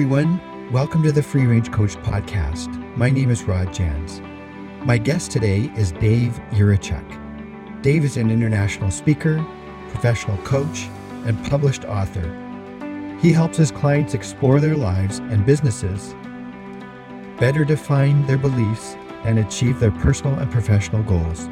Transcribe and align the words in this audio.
everyone. 0.00 0.72
Welcome 0.72 1.02
to 1.02 1.12
the 1.12 1.22
Free 1.22 1.44
Range 1.44 1.70
Coach 1.70 1.94
podcast. 1.96 2.74
My 2.96 3.10
name 3.10 3.28
is 3.28 3.42
Rod 3.42 3.70
Jans. 3.70 4.22
My 4.86 4.96
guest 4.96 5.30
today 5.30 5.70
is 5.76 5.92
Dave 5.92 6.40
Yurichuk. 6.52 7.82
Dave 7.82 8.02
is 8.06 8.16
an 8.16 8.30
international 8.30 8.90
speaker, 8.90 9.44
professional 9.90 10.38
coach, 10.38 10.88
and 11.26 11.36
published 11.50 11.84
author. 11.84 12.24
He 13.20 13.30
helps 13.30 13.58
his 13.58 13.70
clients 13.70 14.14
explore 14.14 14.58
their 14.58 14.74
lives 14.74 15.18
and 15.18 15.44
businesses, 15.44 16.14
better 17.38 17.62
define 17.66 18.26
their 18.26 18.38
beliefs, 18.38 18.96
and 19.24 19.38
achieve 19.38 19.80
their 19.80 19.92
personal 19.92 20.38
and 20.38 20.50
professional 20.50 21.02
goals. 21.02 21.46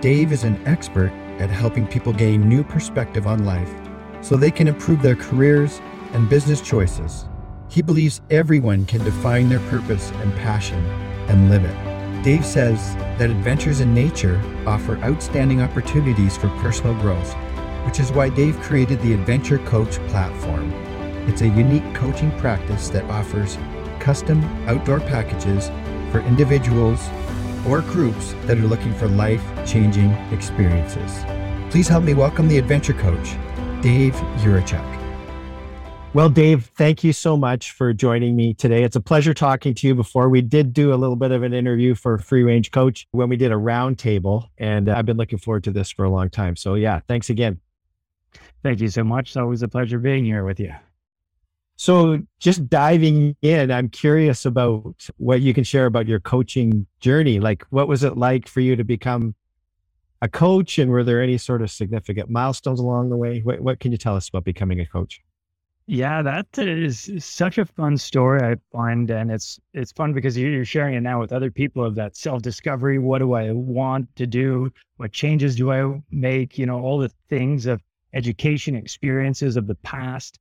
Dave 0.00 0.30
is 0.30 0.44
an 0.44 0.64
expert 0.64 1.10
at 1.40 1.50
helping 1.50 1.88
people 1.88 2.12
gain 2.12 2.48
new 2.48 2.62
perspective 2.62 3.26
on 3.26 3.44
life 3.44 3.74
so 4.20 4.36
they 4.36 4.52
can 4.52 4.68
improve 4.68 5.02
their 5.02 5.16
careers 5.16 5.80
and 6.12 6.28
business 6.28 6.60
choices. 6.60 7.24
He 7.70 7.82
believes 7.82 8.20
everyone 8.30 8.84
can 8.84 9.04
define 9.04 9.48
their 9.48 9.60
purpose 9.70 10.10
and 10.10 10.34
passion 10.34 10.84
and 11.28 11.48
live 11.48 11.64
it. 11.64 12.24
Dave 12.24 12.44
says 12.44 12.96
that 13.16 13.30
adventures 13.30 13.78
in 13.78 13.94
nature 13.94 14.42
offer 14.66 14.98
outstanding 15.04 15.62
opportunities 15.62 16.36
for 16.36 16.48
personal 16.58 16.94
growth, 17.00 17.32
which 17.86 18.00
is 18.00 18.10
why 18.10 18.28
Dave 18.28 18.58
created 18.58 19.00
the 19.00 19.14
Adventure 19.14 19.58
Coach 19.58 20.04
platform. 20.08 20.72
It's 21.28 21.42
a 21.42 21.48
unique 21.48 21.94
coaching 21.94 22.36
practice 22.38 22.88
that 22.88 23.04
offers 23.04 23.56
custom 24.00 24.42
outdoor 24.66 24.98
packages 24.98 25.68
for 26.10 26.22
individuals 26.22 27.08
or 27.68 27.82
groups 27.82 28.32
that 28.46 28.58
are 28.58 28.66
looking 28.66 28.94
for 28.94 29.06
life 29.06 29.44
changing 29.64 30.10
experiences. 30.32 31.22
Please 31.70 31.86
help 31.86 32.02
me 32.02 32.14
welcome 32.14 32.48
the 32.48 32.58
Adventure 32.58 32.94
Coach, 32.94 33.36
Dave 33.80 34.14
Yurichuk. 34.42 34.99
Well, 36.12 36.28
Dave, 36.28 36.72
thank 36.76 37.04
you 37.04 37.12
so 37.12 37.36
much 37.36 37.70
for 37.70 37.92
joining 37.92 38.34
me 38.34 38.52
today. 38.52 38.82
It's 38.82 38.96
a 38.96 39.00
pleasure 39.00 39.32
talking 39.32 39.74
to 39.74 39.86
you. 39.86 39.94
Before 39.94 40.28
we 40.28 40.40
did 40.40 40.72
do 40.72 40.92
a 40.92 40.96
little 40.96 41.14
bit 41.14 41.30
of 41.30 41.44
an 41.44 41.54
interview 41.54 41.94
for 41.94 42.18
Free 42.18 42.42
Range 42.42 42.68
Coach 42.72 43.06
when 43.12 43.28
we 43.28 43.36
did 43.36 43.52
a 43.52 43.54
roundtable, 43.54 44.48
and 44.58 44.88
I've 44.88 45.06
been 45.06 45.16
looking 45.16 45.38
forward 45.38 45.62
to 45.64 45.70
this 45.70 45.88
for 45.88 46.04
a 46.04 46.10
long 46.10 46.28
time. 46.28 46.56
So, 46.56 46.74
yeah, 46.74 46.98
thanks 47.06 47.30
again. 47.30 47.60
Thank 48.64 48.80
you 48.80 48.88
so 48.88 49.04
much. 49.04 49.28
It's 49.28 49.36
always 49.36 49.62
a 49.62 49.68
pleasure 49.68 50.00
being 50.00 50.24
here 50.24 50.44
with 50.44 50.58
you. 50.58 50.74
So, 51.76 52.18
just 52.40 52.68
diving 52.68 53.36
in, 53.40 53.70
I'm 53.70 53.88
curious 53.88 54.44
about 54.44 55.06
what 55.16 55.42
you 55.42 55.54
can 55.54 55.62
share 55.62 55.86
about 55.86 56.08
your 56.08 56.18
coaching 56.18 56.88
journey. 56.98 57.38
Like, 57.38 57.64
what 57.70 57.86
was 57.86 58.02
it 58.02 58.16
like 58.16 58.48
for 58.48 58.58
you 58.58 58.74
to 58.74 58.82
become 58.82 59.36
a 60.22 60.28
coach, 60.28 60.76
and 60.76 60.90
were 60.90 61.04
there 61.04 61.22
any 61.22 61.38
sort 61.38 61.62
of 61.62 61.70
significant 61.70 62.28
milestones 62.28 62.80
along 62.80 63.10
the 63.10 63.16
way? 63.16 63.42
What, 63.44 63.60
what 63.60 63.78
can 63.78 63.92
you 63.92 63.96
tell 63.96 64.16
us 64.16 64.28
about 64.28 64.42
becoming 64.42 64.80
a 64.80 64.86
coach? 64.86 65.22
Yeah, 65.92 66.22
that 66.22 66.56
is 66.56 67.10
such 67.18 67.58
a 67.58 67.64
fun 67.64 67.96
story 67.98 68.40
I 68.40 68.54
find, 68.70 69.10
and 69.10 69.28
it's 69.28 69.58
it's 69.74 69.90
fun 69.90 70.12
because 70.12 70.38
you're 70.38 70.64
sharing 70.64 70.94
it 70.94 71.00
now 71.00 71.18
with 71.18 71.32
other 71.32 71.50
people 71.50 71.84
of 71.84 71.96
that 71.96 72.14
self 72.16 72.42
discovery. 72.42 73.00
What 73.00 73.18
do 73.18 73.32
I 73.32 73.50
want 73.50 74.14
to 74.14 74.24
do? 74.24 74.70
What 74.98 75.10
changes 75.10 75.56
do 75.56 75.72
I 75.72 76.00
make? 76.12 76.56
You 76.58 76.66
know, 76.66 76.80
all 76.80 76.98
the 76.98 77.10
things 77.28 77.66
of 77.66 77.82
education 78.14 78.76
experiences 78.76 79.56
of 79.56 79.66
the 79.66 79.74
past. 79.74 80.38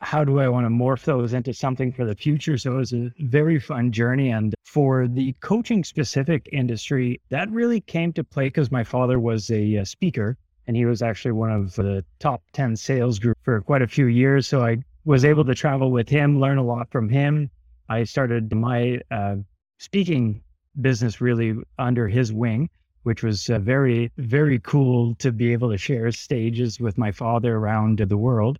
How 0.00 0.24
do 0.24 0.40
I 0.40 0.48
want 0.48 0.64
to 0.64 0.70
morph 0.70 1.04
those 1.04 1.34
into 1.34 1.52
something 1.52 1.92
for 1.92 2.06
the 2.06 2.16
future? 2.16 2.56
So 2.56 2.72
it 2.72 2.76
was 2.76 2.94
a 2.94 3.12
very 3.18 3.58
fun 3.58 3.92
journey. 3.92 4.30
And 4.30 4.54
for 4.64 5.06
the 5.06 5.34
coaching 5.40 5.84
specific 5.84 6.48
industry, 6.52 7.20
that 7.28 7.50
really 7.50 7.82
came 7.82 8.14
to 8.14 8.24
play 8.24 8.46
because 8.46 8.70
my 8.70 8.84
father 8.84 9.20
was 9.20 9.50
a, 9.50 9.74
a 9.74 9.84
speaker 9.84 10.38
and 10.66 10.76
he 10.76 10.84
was 10.84 11.02
actually 11.02 11.32
one 11.32 11.50
of 11.50 11.74
the 11.74 12.04
top 12.18 12.42
10 12.52 12.76
sales 12.76 13.18
group 13.18 13.36
for 13.42 13.60
quite 13.60 13.82
a 13.82 13.86
few 13.86 14.06
years. 14.06 14.46
So 14.46 14.64
I 14.64 14.78
was 15.04 15.24
able 15.24 15.44
to 15.44 15.54
travel 15.54 15.90
with 15.90 16.08
him, 16.08 16.40
learn 16.40 16.58
a 16.58 16.64
lot 16.64 16.90
from 16.90 17.08
him. 17.08 17.50
I 17.88 18.04
started 18.04 18.54
my 18.54 19.00
uh, 19.10 19.36
speaking 19.78 20.42
business 20.80 21.20
really 21.20 21.54
under 21.78 22.06
his 22.06 22.32
wing, 22.32 22.68
which 23.02 23.22
was 23.22 23.48
uh, 23.48 23.58
very, 23.58 24.12
very 24.16 24.58
cool 24.60 25.14
to 25.16 25.32
be 25.32 25.52
able 25.52 25.70
to 25.70 25.78
share 25.78 26.12
stages 26.12 26.78
with 26.78 26.98
my 26.98 27.10
father 27.10 27.56
around 27.56 27.98
the 27.98 28.16
world. 28.16 28.58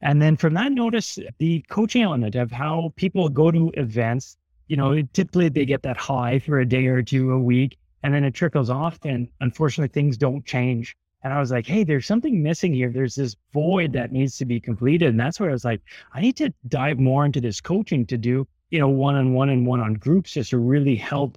And 0.00 0.20
then 0.20 0.36
from 0.36 0.54
that, 0.54 0.72
notice 0.72 1.18
the 1.38 1.64
coaching 1.68 2.02
element 2.02 2.34
of 2.34 2.50
how 2.50 2.92
people 2.96 3.28
go 3.28 3.50
to 3.50 3.70
events. 3.74 4.36
You 4.68 4.76
know, 4.76 5.00
typically 5.12 5.48
they 5.48 5.64
get 5.64 5.82
that 5.82 5.96
high 5.96 6.38
for 6.38 6.58
a 6.58 6.66
day 6.66 6.86
or 6.86 7.02
two 7.02 7.32
a 7.32 7.38
week, 7.38 7.78
and 8.02 8.12
then 8.12 8.24
it 8.24 8.34
trickles 8.34 8.68
off. 8.68 8.98
And 9.04 9.28
unfortunately, 9.40 9.92
things 9.92 10.16
don't 10.16 10.44
change. 10.44 10.96
And 11.26 11.34
I 11.34 11.40
was 11.40 11.50
like, 11.50 11.66
hey, 11.66 11.82
there's 11.82 12.06
something 12.06 12.40
missing 12.40 12.72
here. 12.72 12.88
There's 12.88 13.16
this 13.16 13.34
void 13.52 13.92
that 13.94 14.12
needs 14.12 14.38
to 14.38 14.44
be 14.44 14.60
completed. 14.60 15.08
And 15.08 15.18
that's 15.18 15.40
where 15.40 15.48
I 15.48 15.52
was 15.52 15.64
like, 15.64 15.80
I 16.12 16.20
need 16.20 16.36
to 16.36 16.54
dive 16.68 17.00
more 17.00 17.24
into 17.24 17.40
this 17.40 17.60
coaching 17.60 18.06
to 18.06 18.16
do, 18.16 18.46
you 18.70 18.78
know, 18.78 18.86
one 18.88 19.16
on 19.16 19.34
one 19.34 19.48
and 19.48 19.66
one 19.66 19.80
on 19.80 19.94
groups 19.94 20.34
just 20.34 20.50
to 20.50 20.58
really 20.58 20.94
help 20.94 21.36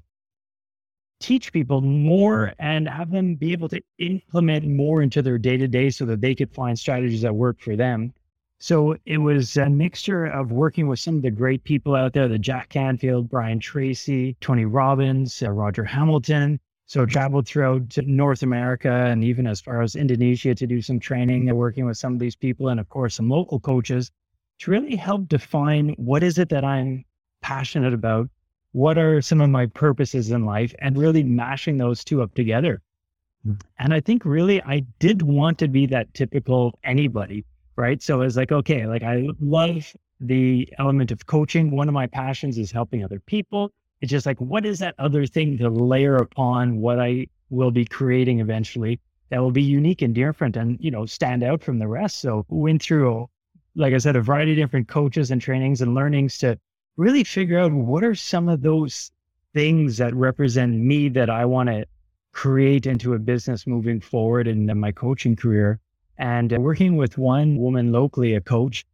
teach 1.20 1.52
people 1.52 1.82
more 1.82 2.54
and 2.60 2.88
have 2.88 3.10
them 3.10 3.34
be 3.34 3.52
able 3.52 3.68
to 3.70 3.82
implement 3.98 4.68
more 4.68 5.02
into 5.02 5.24
their 5.24 5.40
day 5.40 5.58
to 5.58 5.68
day 5.68 5.90
so 5.90 6.06
that 6.06 6.22
they 6.22 6.36
could 6.36 6.54
find 6.54 6.78
strategies 6.78 7.24
that 7.24 7.34
work 7.34 7.60
for 7.60 7.76
them. 7.76 8.14
So 8.60 8.96
it 9.08 9.18
was 9.18 9.58
a 9.58 9.72
mixture 9.72 10.28
of 10.28 10.52
working 10.52 10.88
with 10.88 11.00
some 11.00 11.16
of 11.16 11.24
the 11.24 11.32
great 11.32 11.64
people 11.64 11.96
out 11.96 12.14
there, 12.14 12.28
the 12.28 12.38
Jack 12.38 12.70
Canfield, 12.70 13.28
Brian 13.28 13.60
Tracy, 13.60 14.38
Tony 14.40 14.66
Robbins, 14.66 15.42
uh, 15.42 15.50
Roger 15.50 15.84
Hamilton, 15.84 16.60
so 16.90 17.06
traveled 17.06 17.48
throughout 17.48 17.96
North 18.08 18.42
America 18.42 18.92
and 18.92 19.24
even 19.24 19.46
as 19.46 19.62
far 19.62 19.84
as 19.84 19.96
Indonesia 19.96 20.56
to 20.56 20.66
do 20.66 20.82
some 20.82 21.00
training 21.00 21.48
and 21.48 21.56
working 21.56 21.86
with 21.86 21.98
some 21.98 22.14
of 22.14 22.20
these 22.20 22.36
people 22.36 22.70
and 22.70 22.80
of 22.80 22.90
course 22.90 23.14
some 23.14 23.30
local 23.30 23.60
coaches 23.60 24.10
to 24.58 24.72
really 24.72 24.96
help 24.96 25.28
define 25.28 25.90
what 25.98 26.24
is 26.24 26.40
it 26.40 26.50
that 26.50 26.66
I'm 26.66 27.06
passionate 27.44 27.94
about, 27.94 28.28
what 28.72 28.98
are 28.98 29.22
some 29.22 29.40
of 29.40 29.52
my 29.52 29.68
purposes 29.68 30.32
in 30.32 30.46
life, 30.46 30.74
and 30.80 30.98
really 30.98 31.22
mashing 31.22 31.78
those 31.78 32.04
two 32.04 32.24
up 32.24 32.34
together. 32.34 32.82
Mm. 33.46 33.62
And 33.78 33.94
I 33.94 34.00
think 34.00 34.26
really 34.26 34.60
I 34.64 34.80
did 34.98 35.22
want 35.22 35.60
to 35.60 35.68
be 35.68 35.86
that 35.86 36.12
typical 36.16 36.80
anybody, 36.84 37.46
right? 37.76 38.02
So 38.02 38.22
it's 38.22 38.36
like, 38.36 38.52
okay, 38.52 38.88
like 38.88 39.04
I 39.04 39.28
love 39.40 39.96
the 40.20 40.68
element 40.80 41.12
of 41.12 41.28
coaching. 41.28 41.70
One 41.70 41.88
of 41.88 41.94
my 41.94 42.08
passions 42.08 42.58
is 42.58 42.72
helping 42.72 43.04
other 43.04 43.20
people. 43.20 43.72
It's 44.02 44.10
just 44.10 44.26
like, 44.26 44.40
what 44.40 44.66
is 44.66 44.80
that 44.80 44.96
other 44.98 45.26
thing 45.26 45.58
to 45.58 45.70
layer 45.70 46.16
upon 46.16 46.78
what 46.78 47.00
I 47.00 47.28
will 47.50 47.72
be 47.72 47.86
creating 47.86 48.40
eventually 48.40 49.00
that 49.30 49.40
will 49.40 49.52
be 49.52 49.62
unique 49.62 50.02
and 50.02 50.16
different 50.16 50.56
and, 50.56 50.78
you 50.80 50.92
know, 50.92 51.06
stand 51.06 51.44
out 51.44 51.62
from 51.62 51.80
the 51.80 51.88
rest? 51.88 52.20
So 52.22 52.46
went 52.50 52.82
through, 52.82 53.30
like 53.76 53.94
I 53.94 53.98
said, 53.98 54.16
a 54.16 54.22
variety 54.22 54.54
of 54.54 54.58
different 54.58 54.88
coaches 54.88 55.32
and 55.32 55.42
trainings 55.42 55.82
and 55.82 55.96
learnings 55.96 56.38
to 56.40 56.58
really 56.98 57.24
figure 57.24 57.60
out 57.60 57.72
what 57.72 58.04
are 58.04 58.16
some 58.16 58.50
of 58.50 58.62
those 58.62 59.12
things 59.54 59.98
that 59.98 60.14
represent 60.14 60.76
me 60.76 61.10
that 61.10 61.30
I 61.30 61.46
want 61.46 61.70
to 61.70 61.86
create 62.32 62.86
into 62.86 63.14
a 63.14 63.20
business 63.20 63.66
moving 63.66 64.00
forward 64.00 64.48
in 64.48 64.80
my 64.80 64.92
coaching 64.92 65.36
career. 65.36 65.80
And 66.18 66.54
uh, 66.54 66.58
working 66.60 66.98
with 66.98 67.18
one 67.18 67.58
woman 67.58 67.92
locally, 67.92 68.36
a 68.36 68.42
coach, 68.42 68.86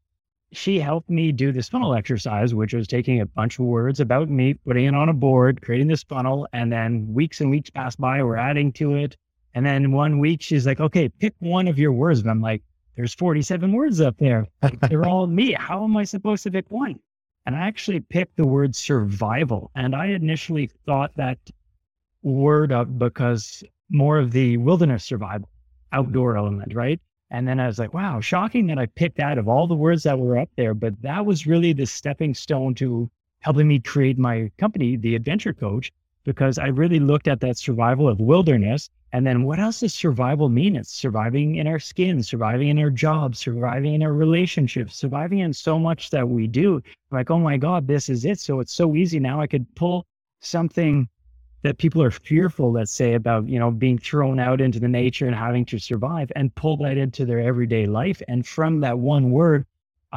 she 0.55 0.79
helped 0.79 1.09
me 1.09 1.31
do 1.31 1.51
this 1.51 1.69
funnel 1.69 1.93
exercise, 1.93 2.53
which 2.53 2.73
was 2.73 2.87
taking 2.87 3.21
a 3.21 3.25
bunch 3.25 3.59
of 3.59 3.65
words 3.65 3.99
about 3.99 4.29
me, 4.29 4.53
putting 4.53 4.85
it 4.85 4.95
on 4.95 5.09
a 5.09 5.13
board, 5.13 5.61
creating 5.61 5.87
this 5.87 6.03
funnel. 6.03 6.47
And 6.53 6.71
then 6.71 7.13
weeks 7.13 7.41
and 7.41 7.49
weeks 7.49 7.69
passed 7.69 7.99
by, 7.99 8.23
we're 8.23 8.37
adding 8.37 8.71
to 8.73 8.95
it. 8.95 9.17
And 9.53 9.65
then 9.65 9.91
one 9.91 10.19
week 10.19 10.41
she's 10.41 10.65
like, 10.65 10.79
okay, 10.79 11.09
pick 11.09 11.33
one 11.39 11.67
of 11.67 11.79
your 11.79 11.91
words. 11.91 12.19
And 12.19 12.29
I'm 12.29 12.41
like, 12.41 12.61
there's 12.95 13.13
47 13.13 13.71
words 13.71 14.01
up 14.01 14.17
there. 14.17 14.47
They're 14.89 15.05
all 15.05 15.27
me. 15.27 15.53
How 15.53 15.83
am 15.83 15.97
I 15.97 16.03
supposed 16.03 16.43
to 16.43 16.51
pick 16.51 16.69
one? 16.69 16.99
And 17.45 17.55
I 17.55 17.59
actually 17.59 17.99
picked 17.99 18.37
the 18.37 18.47
word 18.47 18.75
survival. 18.75 19.71
And 19.75 19.95
I 19.95 20.07
initially 20.07 20.69
thought 20.85 21.11
that 21.15 21.37
word 22.23 22.71
up 22.71 22.97
because 22.97 23.63
more 23.89 24.17
of 24.17 24.31
the 24.31 24.57
wilderness 24.57 25.03
survival, 25.03 25.49
outdoor 25.91 26.37
element, 26.37 26.73
right? 26.73 26.99
And 27.31 27.47
then 27.47 27.59
I 27.59 27.67
was 27.67 27.79
like, 27.79 27.93
wow, 27.93 28.19
shocking 28.21 28.67
that 28.67 28.77
I 28.77 28.85
picked 28.85 29.19
out 29.19 29.37
of 29.37 29.47
all 29.47 29.67
the 29.67 29.75
words 29.75 30.03
that 30.03 30.19
were 30.19 30.37
up 30.37 30.49
there. 30.55 30.73
But 30.73 31.01
that 31.01 31.25
was 31.25 31.47
really 31.47 31.73
the 31.73 31.85
stepping 31.85 32.33
stone 32.33 32.75
to 32.75 33.09
helping 33.39 33.67
me 33.67 33.79
create 33.79 34.17
my 34.17 34.51
company, 34.57 34.95
The 34.95 35.15
Adventure 35.15 35.53
Coach, 35.53 35.91
because 36.23 36.57
I 36.57 36.67
really 36.67 36.99
looked 36.99 37.27
at 37.27 37.39
that 37.41 37.57
survival 37.57 38.07
of 38.07 38.19
wilderness. 38.19 38.89
And 39.11 39.25
then 39.25 39.43
what 39.43 39.59
else 39.59 39.79
does 39.79 39.93
survival 39.93 40.49
mean? 40.49 40.75
It's 40.75 40.93
surviving 40.93 41.55
in 41.55 41.67
our 41.67 41.79
skin, 41.79 42.21
surviving 42.21 42.69
in 42.69 42.79
our 42.79 42.89
jobs, 42.89 43.39
surviving 43.39 43.93
in 43.93 44.03
our 44.03 44.13
relationships, 44.13 44.95
surviving 44.95 45.39
in 45.39 45.53
so 45.53 45.79
much 45.79 46.09
that 46.09 46.27
we 46.27 46.47
do. 46.47 46.81
Like, 47.11 47.31
oh 47.31 47.39
my 47.39 47.57
God, 47.57 47.87
this 47.87 48.09
is 48.09 48.25
it. 48.25 48.39
So 48.39 48.59
it's 48.59 48.73
so 48.73 48.95
easy 48.95 49.19
now. 49.19 49.39
I 49.39 49.47
could 49.47 49.73
pull 49.75 50.05
something 50.41 51.07
that 51.65 51.77
people 51.77 52.01
are 52.01 52.11
fearful, 52.11 52.71
let's 52.71 52.95
say, 53.01 53.15
about, 53.15 53.41
you 53.53 53.59
know, 53.59 53.71
being 53.71 53.97
thrown 53.97 54.39
out 54.39 54.61
into 54.61 54.79
the 54.79 54.87
nature 54.87 55.27
and 55.27 55.35
having 55.35 55.65
to 55.65 55.77
survive 55.79 56.31
and 56.35 56.53
pull 56.55 56.77
that 56.77 56.97
into 56.97 57.25
their 57.25 57.39
everyday 57.39 57.85
life. 57.87 58.21
And 58.27 58.45
from 58.55 58.81
that 58.81 58.97
one 58.99 59.31
word, 59.31 59.65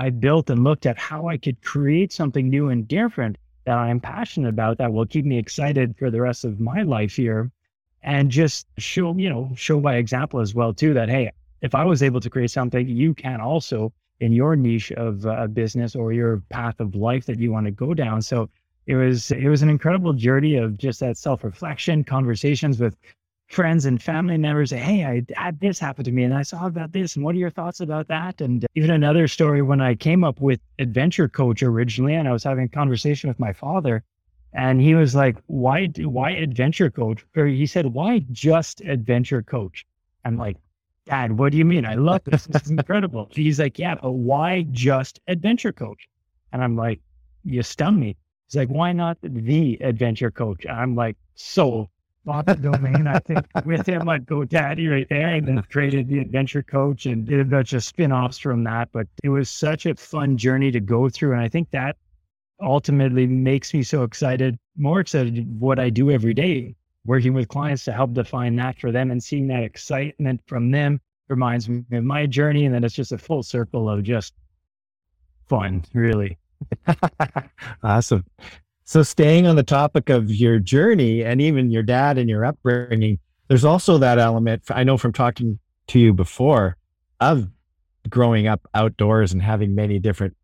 I 0.05 0.11
built 0.11 0.51
and 0.51 0.63
looked 0.63 0.87
at 0.87 0.99
how 0.99 1.29
I 1.29 1.37
could 1.39 1.59
create 1.63 2.13
something 2.13 2.47
new 2.49 2.69
and 2.69 2.87
different 2.87 3.39
that 3.67 3.79
I'm 3.87 4.01
passionate 4.01 4.51
about 4.51 4.79
that 4.79 4.93
will 4.93 5.07
keep 5.07 5.25
me 5.25 5.39
excited 5.39 5.97
for 5.99 6.11
the 6.11 6.21
rest 6.21 6.45
of 6.45 6.61
my 6.61 6.83
life 6.83 7.17
here. 7.17 7.51
And 8.03 8.31
just 8.31 8.67
show, 8.77 9.17
you 9.17 9.31
know, 9.31 9.51
show 9.57 9.81
by 9.81 9.97
example 9.97 10.41
as 10.41 10.55
well, 10.55 10.73
too, 10.75 10.93
that 10.95 11.09
hey, 11.09 11.33
if 11.63 11.75
I 11.75 11.85
was 11.85 12.03
able 12.03 12.21
to 12.21 12.31
create 12.31 12.51
something, 12.51 12.87
you 12.87 13.15
can 13.15 13.41
also. 13.41 13.93
in 14.21 14.33
your 14.33 14.57
niche 14.57 14.91
of 15.07 15.25
uh, 15.27 15.47
business 15.47 15.95
or 15.95 16.13
your 16.13 16.43
path 16.49 16.81
of 16.81 16.89
life 16.95 17.25
that 17.27 17.39
you 17.39 17.53
want 17.53 17.67
to 17.67 17.71
go 17.71 17.95
down. 17.95 18.21
So 18.21 18.51
it 18.89 18.97
was 18.97 19.31
it 19.31 19.49
was 19.49 19.61
an 19.61 19.69
incredible 19.69 20.15
journey 20.15 20.57
of 20.57 20.79
just 20.79 21.01
that 21.01 21.19
self 21.19 21.45
reflection, 21.45 22.03
conversations 22.03 22.81
with 22.81 22.97
friends 23.47 23.85
and 23.85 24.03
family 24.03 24.39
members. 24.39 24.71
Hey, 24.71 25.05
I 25.05 25.23
had 25.37 25.61
this 25.61 25.79
happen 25.79 26.05
to 26.07 26.11
me, 26.11 26.25
and 26.25 26.33
I 26.33 26.43
saw 26.43 26.67
about 26.67 26.93
this, 26.93 27.15
and 27.15 27.25
what 27.25 27.35
are 27.35 27.39
your 27.39 27.51
thoughts 27.51 27.81
about 27.81 28.09
that? 28.09 28.41
And 28.41 28.65
even 28.75 28.91
another 28.91 29.29
story 29.29 29.61
when 29.61 29.83
I 29.83 29.95
came 29.95 30.25
up 30.25 30.41
with 30.41 30.59
Adventure 30.79 31.29
Coach 31.29 31.63
originally, 31.63 32.15
and 32.15 32.27
I 32.27 32.33
was 32.33 32.45
having 32.45 32.65
a 32.65 32.69
conversation 32.69 33.29
with 33.29 33.39
my 33.39 33.53
father, 33.53 34.03
and 34.55 34.81
he 34.81 34.95
was 34.95 35.15
like, 35.15 35.37
"Why? 35.49 35.89
Why 35.99 36.31
Adventure 36.31 36.91
Coach?" 36.91 37.27
Or 37.37 37.47
he 37.47 37.67
said, 37.67 37.87
"Why 37.87 38.21
just 38.33 38.81
Adventure 38.81 39.43
Coach?" 39.43 39.85
I'm 40.25 40.39
like, 40.39 40.57
Dad, 41.05 41.39
what 41.39 41.53
do 41.53 41.59
you 41.59 41.65
mean? 41.67 41.85
I 41.85 41.95
love 41.95 42.23
this. 42.25 42.47
This 42.47 42.63
is 42.63 42.71
incredible. 42.71 43.29
He's 43.33 43.59
like, 43.59 43.79
Yeah, 43.79 43.97
but 43.97 44.13
why 44.13 44.67
just 44.73 45.21
adventure 45.27 45.73
coach? 45.73 46.07
And 46.53 46.63
I'm 46.63 46.77
like, 46.77 47.01
You 47.45 47.63
stun 47.63 47.99
me. 48.01 48.17
He's 48.49 48.57
like, 48.57 48.69
Why 48.69 48.93
not 48.93 49.19
the 49.23 49.79
adventure 49.81 50.31
coach? 50.31 50.67
I'm 50.67 50.95
like, 50.95 51.17
So 51.35 51.89
bought 52.25 52.47
the 52.47 52.55
domain. 52.55 53.07
I 53.07 53.19
think 53.21 53.47
with 53.65 53.87
him, 53.87 54.09
I'd 54.09 54.27
GoDaddy 54.27 54.91
right 54.91 55.09
there 55.09 55.35
and 55.35 55.47
then 55.47 55.63
created 55.71 56.09
the 56.09 56.19
adventure 56.19 56.63
coach 56.63 57.07
and 57.07 57.27
did 57.27 57.41
a 57.41 57.45
bunch 57.45 57.73
of 57.73 57.85
spin 57.85 58.13
offs 58.13 58.39
from 58.39 58.65
that. 58.65 58.91
But 58.93 59.07
it 59.23 59.29
was 59.29 59.51
such 59.51 59.87
a 59.87 59.95
fun 59.95 60.37
journey 60.37 60.71
to 60.71 60.81
go 60.81 61.09
through. 61.09 61.33
And 61.33 61.41
I 61.41 61.49
think 61.49 61.71
that 61.71 61.97
ultimately 62.61 63.27
makes 63.27 63.73
me 63.73 63.83
so 63.83 64.03
excited, 64.03 64.59
more 64.77 65.01
excited 65.01 65.61
what 65.61 65.79
I 65.79 65.91
do 65.91 66.11
every 66.11 66.35
day 66.35 66.75
working 67.09 67.33
with 67.33 67.49
clients 67.49 67.85
to 67.85 67.93
help 67.93 68.13
define 68.13 68.55
that 68.57 68.79
for 68.79 68.93
them 68.93 69.11
and 69.11 69.23
seeing 69.23 69.49
that 69.49 69.63
excitement 69.63 70.41
from 70.47 70.71
them 70.71 71.01
reminds 71.29 71.69
me 71.69 71.83
of 71.93 72.05
my 72.05 72.27
journey. 72.27 72.67
And 72.67 72.75
then 72.75 72.85
it's 72.85 72.95
just 72.95 73.13
a 73.13 73.19
full 73.19 73.43
circle 73.43 73.89
of 73.89 74.03
just 74.03 74.35
fun, 75.49 75.85
really. 75.95 76.37
awesome. 77.83 78.25
So, 78.85 79.03
staying 79.03 79.47
on 79.47 79.57
the 79.57 79.63
topic 79.63 80.09
of 80.09 80.31
your 80.31 80.59
journey 80.59 81.23
and 81.23 81.41
even 81.41 81.71
your 81.71 81.83
dad 81.83 82.17
and 82.17 82.29
your 82.29 82.45
upbringing, 82.45 83.19
there's 83.49 83.65
also 83.65 83.99
that 83.99 84.19
element. 84.19 84.63
I 84.71 84.85
know 84.85 84.97
from 84.97 85.13
talking 85.13 85.59
to 85.89 85.99
you 85.99 86.13
before 86.13 86.77
of 87.21 87.49
growing 88.09 88.47
up 88.47 88.67
outdoors 88.75 89.33
and 89.33 89.43
having 89.43 89.75
many 89.75 89.99
different 89.99 90.37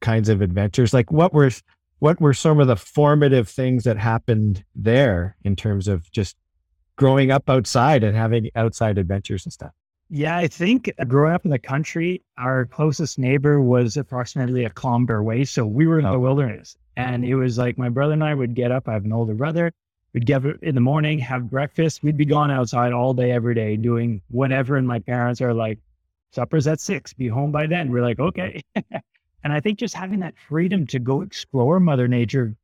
kinds 0.00 0.28
of 0.28 0.40
adventures. 0.40 0.94
Like, 0.94 1.10
what 1.10 1.32
were 1.34 1.50
what 1.98 2.20
were 2.20 2.32
some 2.32 2.58
of 2.60 2.66
the 2.66 2.76
formative 2.76 3.48
things 3.48 3.84
that 3.84 3.98
happened 3.98 4.64
there 4.74 5.36
in 5.44 5.54
terms 5.54 5.86
of 5.86 6.10
just 6.10 6.36
growing 6.96 7.30
up 7.30 7.48
outside 7.50 8.02
and 8.02 8.16
having 8.16 8.48
outside 8.56 8.96
adventures 8.96 9.44
and 9.44 9.52
stuff? 9.52 9.72
Yeah, 10.12 10.36
I 10.36 10.48
think 10.48 10.92
growing 11.06 11.34
up 11.34 11.44
in 11.44 11.52
the 11.52 11.58
country, 11.58 12.22
our 12.36 12.66
closest 12.66 13.16
neighbor 13.16 13.60
was 13.60 13.96
approximately 13.96 14.64
a 14.64 14.70
kilometer 14.70 15.16
away. 15.16 15.44
So 15.44 15.64
we 15.64 15.86
were 15.86 16.00
in 16.00 16.06
oh. 16.06 16.12
the 16.12 16.18
wilderness. 16.18 16.76
And 16.96 17.24
it 17.24 17.36
was 17.36 17.56
like 17.56 17.78
my 17.78 17.88
brother 17.88 18.12
and 18.12 18.24
I 18.24 18.34
would 18.34 18.54
get 18.54 18.72
up. 18.72 18.88
I 18.88 18.92
have 18.94 19.04
an 19.04 19.12
older 19.12 19.34
brother. 19.34 19.72
We'd 20.12 20.26
get 20.26 20.44
up 20.44 20.62
in 20.62 20.74
the 20.74 20.80
morning, 20.80 21.20
have 21.20 21.48
breakfast. 21.48 22.02
We'd 22.02 22.16
be 22.16 22.24
gone 22.24 22.50
outside 22.50 22.92
all 22.92 23.14
day, 23.14 23.30
every 23.30 23.54
day, 23.54 23.76
doing 23.76 24.20
whatever. 24.28 24.76
And 24.76 24.86
my 24.86 24.98
parents 24.98 25.40
are 25.40 25.54
like, 25.54 25.78
supper's 26.32 26.66
at 26.66 26.80
six, 26.80 27.12
be 27.12 27.28
home 27.28 27.52
by 27.52 27.68
then. 27.68 27.90
We're 27.90 28.02
like, 28.02 28.18
okay. 28.18 28.60
And 29.42 29.52
I 29.52 29.60
think 29.60 29.78
just 29.78 29.94
having 29.94 30.20
that 30.20 30.34
freedom 30.48 30.86
to 30.88 30.98
go 30.98 31.22
explore 31.22 31.80
Mother 31.80 32.06
Nature, 32.06 32.54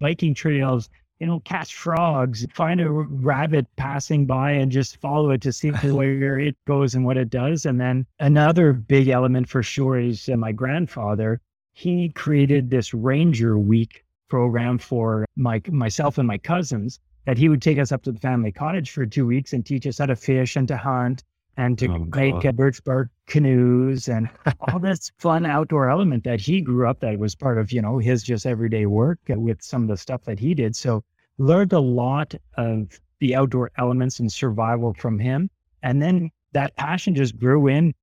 biking 0.00 0.34
trails, 0.34 0.88
you 1.18 1.26
know, 1.26 1.40
catch 1.40 1.74
frogs, 1.74 2.46
find 2.52 2.80
a 2.80 2.90
rabbit 2.90 3.66
passing 3.76 4.26
by 4.26 4.52
and 4.52 4.70
just 4.70 4.98
follow 4.98 5.30
it 5.30 5.40
to 5.42 5.52
see 5.52 5.68
where 5.82 6.38
it 6.38 6.56
goes 6.66 6.94
and 6.94 7.04
what 7.04 7.16
it 7.16 7.30
does. 7.30 7.66
And 7.66 7.80
then 7.80 8.06
another 8.20 8.72
big 8.72 9.08
element 9.08 9.48
for 9.48 9.62
sure 9.62 9.98
is 9.98 10.28
my 10.28 10.52
grandfather. 10.52 11.40
He 11.72 12.10
created 12.10 12.70
this 12.70 12.94
Ranger 12.94 13.58
Week 13.58 14.04
program 14.28 14.78
for 14.78 15.24
my 15.36 15.62
myself 15.68 16.18
and 16.18 16.26
my 16.26 16.38
cousins 16.38 17.00
that 17.26 17.38
he 17.38 17.48
would 17.48 17.62
take 17.62 17.78
us 17.78 17.92
up 17.92 18.02
to 18.04 18.12
the 18.12 18.20
family 18.20 18.52
cottage 18.52 18.90
for 18.90 19.04
two 19.06 19.26
weeks 19.26 19.52
and 19.52 19.64
teach 19.64 19.86
us 19.86 19.98
how 19.98 20.06
to 20.06 20.16
fish 20.16 20.56
and 20.56 20.68
to 20.68 20.76
hunt 20.76 21.22
and 21.56 21.78
to 21.78 21.88
oh, 21.88 22.06
make 22.14 22.44
uh, 22.44 22.52
birch 22.52 22.82
bark 22.84 23.08
canoes 23.26 24.08
and 24.08 24.28
all 24.60 24.78
this 24.78 25.10
fun 25.18 25.46
outdoor 25.46 25.88
element 25.88 26.24
that 26.24 26.40
he 26.40 26.60
grew 26.60 26.88
up 26.88 27.00
that 27.00 27.18
was 27.18 27.34
part 27.34 27.58
of 27.58 27.72
you 27.72 27.80
know 27.80 27.98
his 27.98 28.22
just 28.22 28.46
everyday 28.46 28.86
work 28.86 29.18
with 29.28 29.62
some 29.62 29.82
of 29.82 29.88
the 29.88 29.96
stuff 29.96 30.24
that 30.24 30.38
he 30.38 30.54
did. 30.54 30.76
So 30.76 31.02
learned 31.38 31.72
a 31.72 31.80
lot 31.80 32.34
of 32.56 33.00
the 33.20 33.34
outdoor 33.34 33.70
elements 33.78 34.20
and 34.20 34.30
survival 34.30 34.94
from 34.94 35.18
him. 35.18 35.50
And 35.82 36.02
then 36.02 36.30
that 36.52 36.76
passion 36.76 37.14
just 37.14 37.38
grew 37.38 37.66
in 37.66 37.94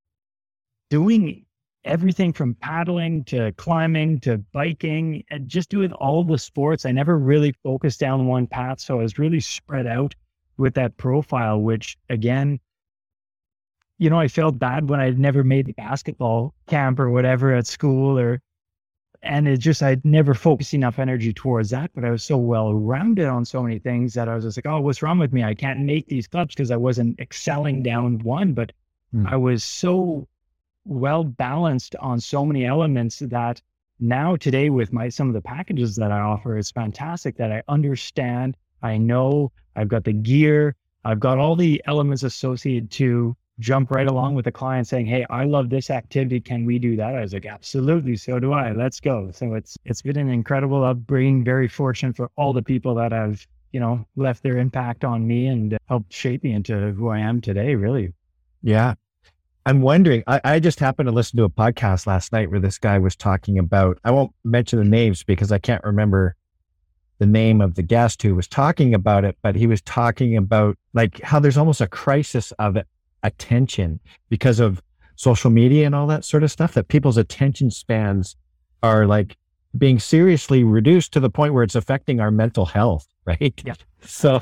doing 0.89 1.45
everything 1.85 2.31
from 2.31 2.55
paddling 2.55 3.23
to 3.25 3.51
climbing 3.53 4.19
to 4.21 4.37
biking 4.53 5.23
and 5.29 5.47
just 5.47 5.69
doing 5.69 5.91
all 5.93 6.23
the 6.23 6.37
sports. 6.37 6.85
I 6.85 6.91
never 6.91 7.17
really 7.17 7.53
focused 7.63 7.99
down 7.99 8.27
one 8.27 8.47
path 8.47 8.79
so 8.79 8.99
i 8.99 9.03
was 9.03 9.19
really 9.19 9.41
spread 9.41 9.85
out 9.85 10.15
with 10.57 10.75
that 10.75 10.95
profile 10.97 11.59
which 11.59 11.97
again 12.09 12.59
you 14.03 14.09
know, 14.09 14.19
I 14.19 14.27
felt 14.27 14.59
bad 14.59 14.89
when 14.89 14.99
I'd 14.99 15.17
never 15.17 15.45
made 15.45 15.65
the 15.65 15.71
basketball 15.71 16.53
camp 16.67 16.99
or 16.99 17.09
whatever 17.09 17.55
at 17.55 17.67
school 17.67 18.19
or 18.19 18.41
and 19.21 19.47
it 19.47 19.59
just 19.59 19.81
I'd 19.81 20.03
never 20.03 20.33
focused 20.33 20.73
enough 20.73 20.99
energy 20.99 21.31
towards 21.31 21.69
that, 21.69 21.89
but 21.95 22.03
I 22.03 22.11
was 22.11 22.21
so 22.21 22.35
well 22.35 22.73
rounded 22.73 23.27
on 23.27 23.45
so 23.45 23.63
many 23.63 23.79
things 23.79 24.13
that 24.15 24.27
I 24.27 24.35
was 24.35 24.43
just 24.43 24.57
like, 24.57 24.65
oh, 24.65 24.81
what's 24.81 25.01
wrong 25.01 25.19
with 25.19 25.31
me? 25.31 25.45
I 25.45 25.53
can't 25.53 25.79
make 25.79 26.07
these 26.07 26.27
clubs 26.27 26.53
because 26.53 26.69
I 26.69 26.75
wasn't 26.75 27.17
excelling 27.21 27.81
down 27.81 28.19
one, 28.19 28.51
but 28.51 28.73
mm. 29.15 29.25
I 29.25 29.37
was 29.37 29.63
so 29.63 30.27
well 30.83 31.23
balanced 31.23 31.95
on 32.01 32.19
so 32.19 32.45
many 32.45 32.65
elements 32.65 33.19
that 33.19 33.61
now 34.01 34.35
today 34.35 34.69
with 34.69 34.91
my 34.91 35.07
some 35.07 35.29
of 35.29 35.33
the 35.33 35.41
packages 35.41 35.95
that 35.95 36.11
I 36.11 36.19
offer, 36.19 36.57
it's 36.57 36.71
fantastic 36.71 37.37
that 37.37 37.53
I 37.53 37.63
understand, 37.69 38.57
I 38.81 38.97
know, 38.97 39.53
I've 39.77 39.87
got 39.87 40.03
the 40.03 40.11
gear, 40.11 40.75
I've 41.05 41.21
got 41.21 41.37
all 41.37 41.55
the 41.55 41.81
elements 41.85 42.23
associated 42.23 42.91
to 42.91 43.37
jump 43.59 43.91
right 43.91 44.07
along 44.07 44.35
with 44.35 44.45
the 44.45 44.51
client 44.51 44.87
saying, 44.87 45.05
Hey, 45.05 45.25
I 45.29 45.45
love 45.45 45.69
this 45.69 45.89
activity. 45.89 46.39
Can 46.39 46.65
we 46.65 46.79
do 46.79 46.95
that? 46.95 47.15
I 47.15 47.21
was 47.21 47.33
like, 47.33 47.45
absolutely. 47.45 48.15
So 48.15 48.39
do 48.39 48.53
I. 48.53 48.71
Let's 48.71 48.99
go. 48.99 49.29
So 49.31 49.53
it's, 49.53 49.77
it's 49.85 50.01
been 50.01 50.17
an 50.17 50.29
incredible 50.29 50.83
upbringing. 50.83 51.43
Very 51.43 51.67
fortunate 51.67 52.15
for 52.15 52.29
all 52.35 52.53
the 52.53 52.63
people 52.63 52.95
that 52.95 53.11
have, 53.11 53.45
you 53.71 53.79
know, 53.79 54.05
left 54.15 54.43
their 54.43 54.57
impact 54.57 55.03
on 55.03 55.25
me 55.25 55.47
and 55.47 55.77
helped 55.87 56.11
shape 56.11 56.43
me 56.43 56.53
into 56.53 56.91
who 56.91 57.09
I 57.09 57.19
am 57.19 57.41
today, 57.41 57.75
really. 57.75 58.13
Yeah. 58.61 58.95
I'm 59.65 59.81
wondering, 59.81 60.23
I, 60.27 60.41
I 60.43 60.59
just 60.59 60.79
happened 60.79 61.07
to 61.07 61.13
listen 61.13 61.37
to 61.37 61.45
a 61.45 61.49
podcast 61.49 62.05
last 62.05 62.33
night 62.33 62.51
where 62.51 62.59
this 62.59 62.77
guy 62.77 62.99
was 62.99 63.15
talking 63.15 63.57
about, 63.57 63.97
I 64.03 64.11
won't 64.11 64.33
mention 64.43 64.79
the 64.79 64.85
names 64.85 65.23
because 65.23 65.51
I 65.51 65.57
can't 65.57 65.83
remember 65.85 66.35
the 67.19 67.25
name 67.25 67.61
of 67.61 67.75
the 67.75 67.83
guest 67.83 68.21
who 68.21 68.35
was 68.35 68.47
talking 68.47 68.93
about 68.93 69.23
it, 69.23 69.37
but 69.41 69.55
he 69.55 69.67
was 69.67 69.81
talking 69.83 70.35
about 70.35 70.77
like 70.93 71.21
how 71.21 71.39
there's 71.39 71.57
almost 71.57 71.79
a 71.79 71.87
crisis 71.87 72.51
of 72.59 72.75
it 72.75 72.87
attention 73.23 73.99
because 74.29 74.59
of 74.59 74.81
social 75.15 75.49
media 75.51 75.85
and 75.85 75.95
all 75.95 76.07
that 76.07 76.25
sort 76.25 76.43
of 76.43 76.51
stuff 76.51 76.73
that 76.73 76.87
people's 76.87 77.17
attention 77.17 77.69
spans 77.71 78.35
are 78.81 79.05
like 79.05 79.37
being 79.77 79.99
seriously 79.99 80.63
reduced 80.63 81.13
to 81.13 81.19
the 81.19 81.29
point 81.29 81.53
where 81.53 81.63
it's 81.63 81.75
affecting 81.75 82.19
our 82.19 82.31
mental 82.31 82.65
health 82.65 83.07
right? 83.25 83.61
Yeah. 83.63 83.75
So 84.01 84.39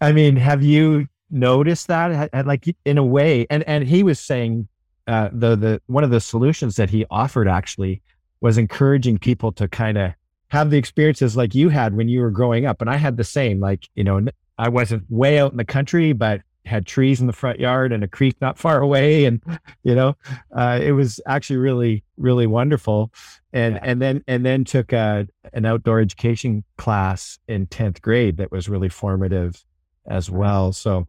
i 0.00 0.12
mean 0.12 0.36
have 0.36 0.62
you 0.62 1.06
noticed 1.30 1.86
that? 1.88 2.46
Like 2.46 2.64
in 2.84 2.98
a 2.98 3.04
way 3.04 3.46
and 3.50 3.62
and 3.64 3.86
he 3.86 4.02
was 4.02 4.18
saying 4.18 4.68
uh, 5.06 5.28
the 5.32 5.56
the 5.56 5.82
one 5.86 6.04
of 6.04 6.10
the 6.10 6.20
solutions 6.20 6.76
that 6.76 6.90
he 6.90 7.04
offered 7.10 7.48
actually 7.48 8.02
was 8.40 8.58
encouraging 8.58 9.18
people 9.18 9.52
to 9.52 9.68
kind 9.68 9.98
of 9.98 10.12
have 10.48 10.70
the 10.70 10.78
experiences 10.78 11.36
like 11.36 11.54
you 11.54 11.68
had 11.68 11.96
when 11.96 12.08
you 12.08 12.20
were 12.20 12.30
growing 12.30 12.66
up 12.66 12.80
and 12.80 12.90
i 12.90 12.96
had 12.96 13.16
the 13.16 13.24
same 13.24 13.60
like 13.60 13.88
you 13.94 14.04
know 14.04 14.20
i 14.58 14.68
wasn't 14.68 15.02
way 15.08 15.38
out 15.38 15.50
in 15.50 15.56
the 15.56 15.64
country 15.64 16.12
but 16.12 16.42
had 16.66 16.86
trees 16.86 17.20
in 17.20 17.26
the 17.26 17.32
front 17.32 17.58
yard 17.58 17.92
and 17.92 18.04
a 18.04 18.08
creek 18.08 18.36
not 18.40 18.58
far 18.58 18.80
away 18.80 19.24
and 19.24 19.42
you 19.82 19.94
know 19.94 20.16
uh, 20.54 20.78
it 20.80 20.92
was 20.92 21.20
actually 21.26 21.56
really 21.56 22.04
really 22.16 22.46
wonderful. 22.46 23.10
And 23.52 23.74
yeah. 23.74 23.80
and 23.82 24.02
then 24.02 24.24
and 24.28 24.46
then 24.46 24.64
took 24.64 24.92
a, 24.92 25.26
an 25.52 25.64
outdoor 25.64 26.00
education 26.00 26.64
class 26.76 27.38
in 27.48 27.66
10th 27.66 28.00
grade 28.00 28.36
that 28.36 28.52
was 28.52 28.68
really 28.68 28.88
formative 28.88 29.64
as 30.06 30.30
well. 30.30 30.72
So 30.72 31.06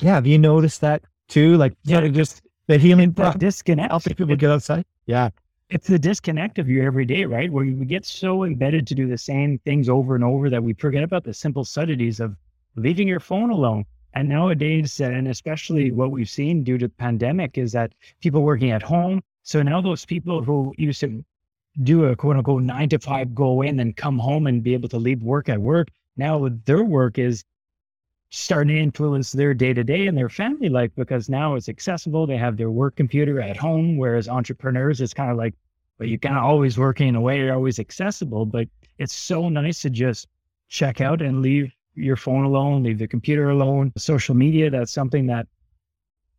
yeah 0.00 0.14
have 0.14 0.26
you 0.26 0.38
noticed 0.38 0.80
that 0.82 1.02
too? 1.28 1.56
Like 1.56 1.74
yeah. 1.84 2.06
just 2.08 2.42
the 2.66 2.78
healing 2.78 3.12
that 3.12 3.38
disconnect. 3.38 3.90
helping 3.90 4.14
people 4.14 4.36
get 4.36 4.50
outside? 4.50 4.84
Yeah. 5.06 5.30
It's 5.70 5.86
the 5.86 5.98
disconnect 5.98 6.58
of 6.58 6.68
your 6.68 6.84
everyday, 6.84 7.24
right? 7.24 7.50
Where 7.50 7.64
we 7.64 7.72
get 7.84 8.04
so 8.04 8.44
embedded 8.44 8.88
to 8.88 8.94
do 8.94 9.06
the 9.06 9.18
same 9.18 9.58
things 9.60 9.88
over 9.88 10.16
and 10.16 10.24
over 10.24 10.50
that 10.50 10.62
we 10.62 10.72
forget 10.74 11.04
about 11.04 11.22
the 11.22 11.32
simple 11.32 11.64
subtleties 11.64 12.18
of 12.18 12.34
leaving 12.76 13.06
your 13.06 13.20
phone 13.20 13.50
alone, 13.50 13.84
and 14.14 14.28
nowadays, 14.28 15.00
and 15.00 15.28
especially 15.28 15.92
what 15.92 16.10
we've 16.10 16.28
seen 16.28 16.64
due 16.64 16.78
to 16.78 16.88
the 16.88 16.94
pandemic, 16.94 17.58
is 17.58 17.72
that 17.72 17.92
people 18.20 18.42
working 18.42 18.70
at 18.70 18.82
home. 18.82 19.22
So 19.42 19.62
now 19.62 19.80
those 19.80 20.04
people 20.04 20.42
who 20.42 20.74
used 20.76 21.00
to 21.00 21.24
do 21.82 22.04
a 22.06 22.16
quote 22.16 22.36
unquote 22.36 22.62
nine 22.62 22.88
to 22.88 22.98
five, 22.98 23.34
go 23.34 23.62
in 23.62 23.78
and 23.80 23.96
come 23.96 24.18
home 24.18 24.46
and 24.46 24.62
be 24.62 24.74
able 24.74 24.88
to 24.88 24.98
leave 24.98 25.22
work 25.22 25.48
at 25.48 25.60
work. 25.60 25.88
Now 26.16 26.48
their 26.64 26.84
work 26.84 27.18
is 27.18 27.44
starting 28.30 28.76
to 28.76 28.80
influence 28.80 29.32
their 29.32 29.54
day 29.54 29.74
to 29.74 29.82
day 29.82 30.06
and 30.06 30.16
their 30.16 30.28
family 30.28 30.68
life 30.68 30.90
because 30.96 31.28
now 31.28 31.54
it's 31.54 31.68
accessible. 31.68 32.26
They 32.26 32.36
have 32.36 32.56
their 32.56 32.70
work 32.70 32.96
computer 32.96 33.40
at 33.40 33.56
home, 33.56 33.96
whereas 33.96 34.28
entrepreneurs, 34.28 35.00
it's 35.00 35.14
kind 35.14 35.30
of 35.30 35.36
like, 35.36 35.54
but 35.98 36.08
you're 36.08 36.18
kind 36.18 36.36
of 36.36 36.44
always 36.44 36.78
working 36.78 37.08
in 37.08 37.16
a 37.16 37.20
way 37.20 37.38
you're 37.38 37.52
always 37.54 37.78
accessible. 37.78 38.46
But 38.46 38.68
it's 38.98 39.14
so 39.14 39.48
nice 39.48 39.82
to 39.82 39.90
just 39.90 40.28
check 40.68 41.00
out 41.00 41.20
and 41.22 41.42
leave 41.42 41.72
your 42.00 42.16
phone 42.16 42.44
alone, 42.44 42.82
leave 42.82 42.98
the 42.98 43.08
computer 43.08 43.50
alone. 43.50 43.92
Social 43.96 44.34
media, 44.34 44.70
that's 44.70 44.92
something 44.92 45.26
that 45.26 45.46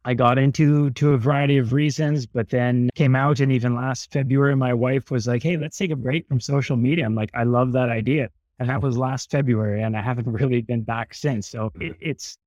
I 0.04 0.14
got 0.14 0.38
into 0.38 0.90
to 0.92 1.14
a 1.14 1.18
variety 1.18 1.58
of 1.58 1.74
reasons, 1.74 2.26
but 2.26 2.50
then 2.50 2.90
came 2.96 3.16
out. 3.16 3.40
And 3.40 3.52
even 3.52 3.76
last 3.76 4.12
February, 4.12 4.56
my 4.56 4.74
wife 4.74 5.12
was 5.12 5.28
like, 5.28 5.44
Hey, 5.44 5.58
let's 5.58 5.78
take 5.78 5.92
a 5.92 5.96
break 5.96 6.28
from 6.28 6.40
social 6.40 6.76
media. 6.76 7.06
I'm 7.06 7.16
like, 7.16 7.32
I 7.34 7.44
love 7.44 7.72
that 7.74 7.90
idea. 7.90 8.30
And 8.60 8.70
that 8.70 8.82
was 8.82 8.98
last 8.98 9.32
February. 9.32 9.84
And 9.84 9.96
I 9.96 10.02
haven't 10.02 10.28
really 10.32 10.62
been 10.62 10.82
back 10.82 11.14
since. 11.14 11.48
So 11.48 11.72
it, 11.80 11.94
mm. 11.94 11.98
it's, 12.02 12.38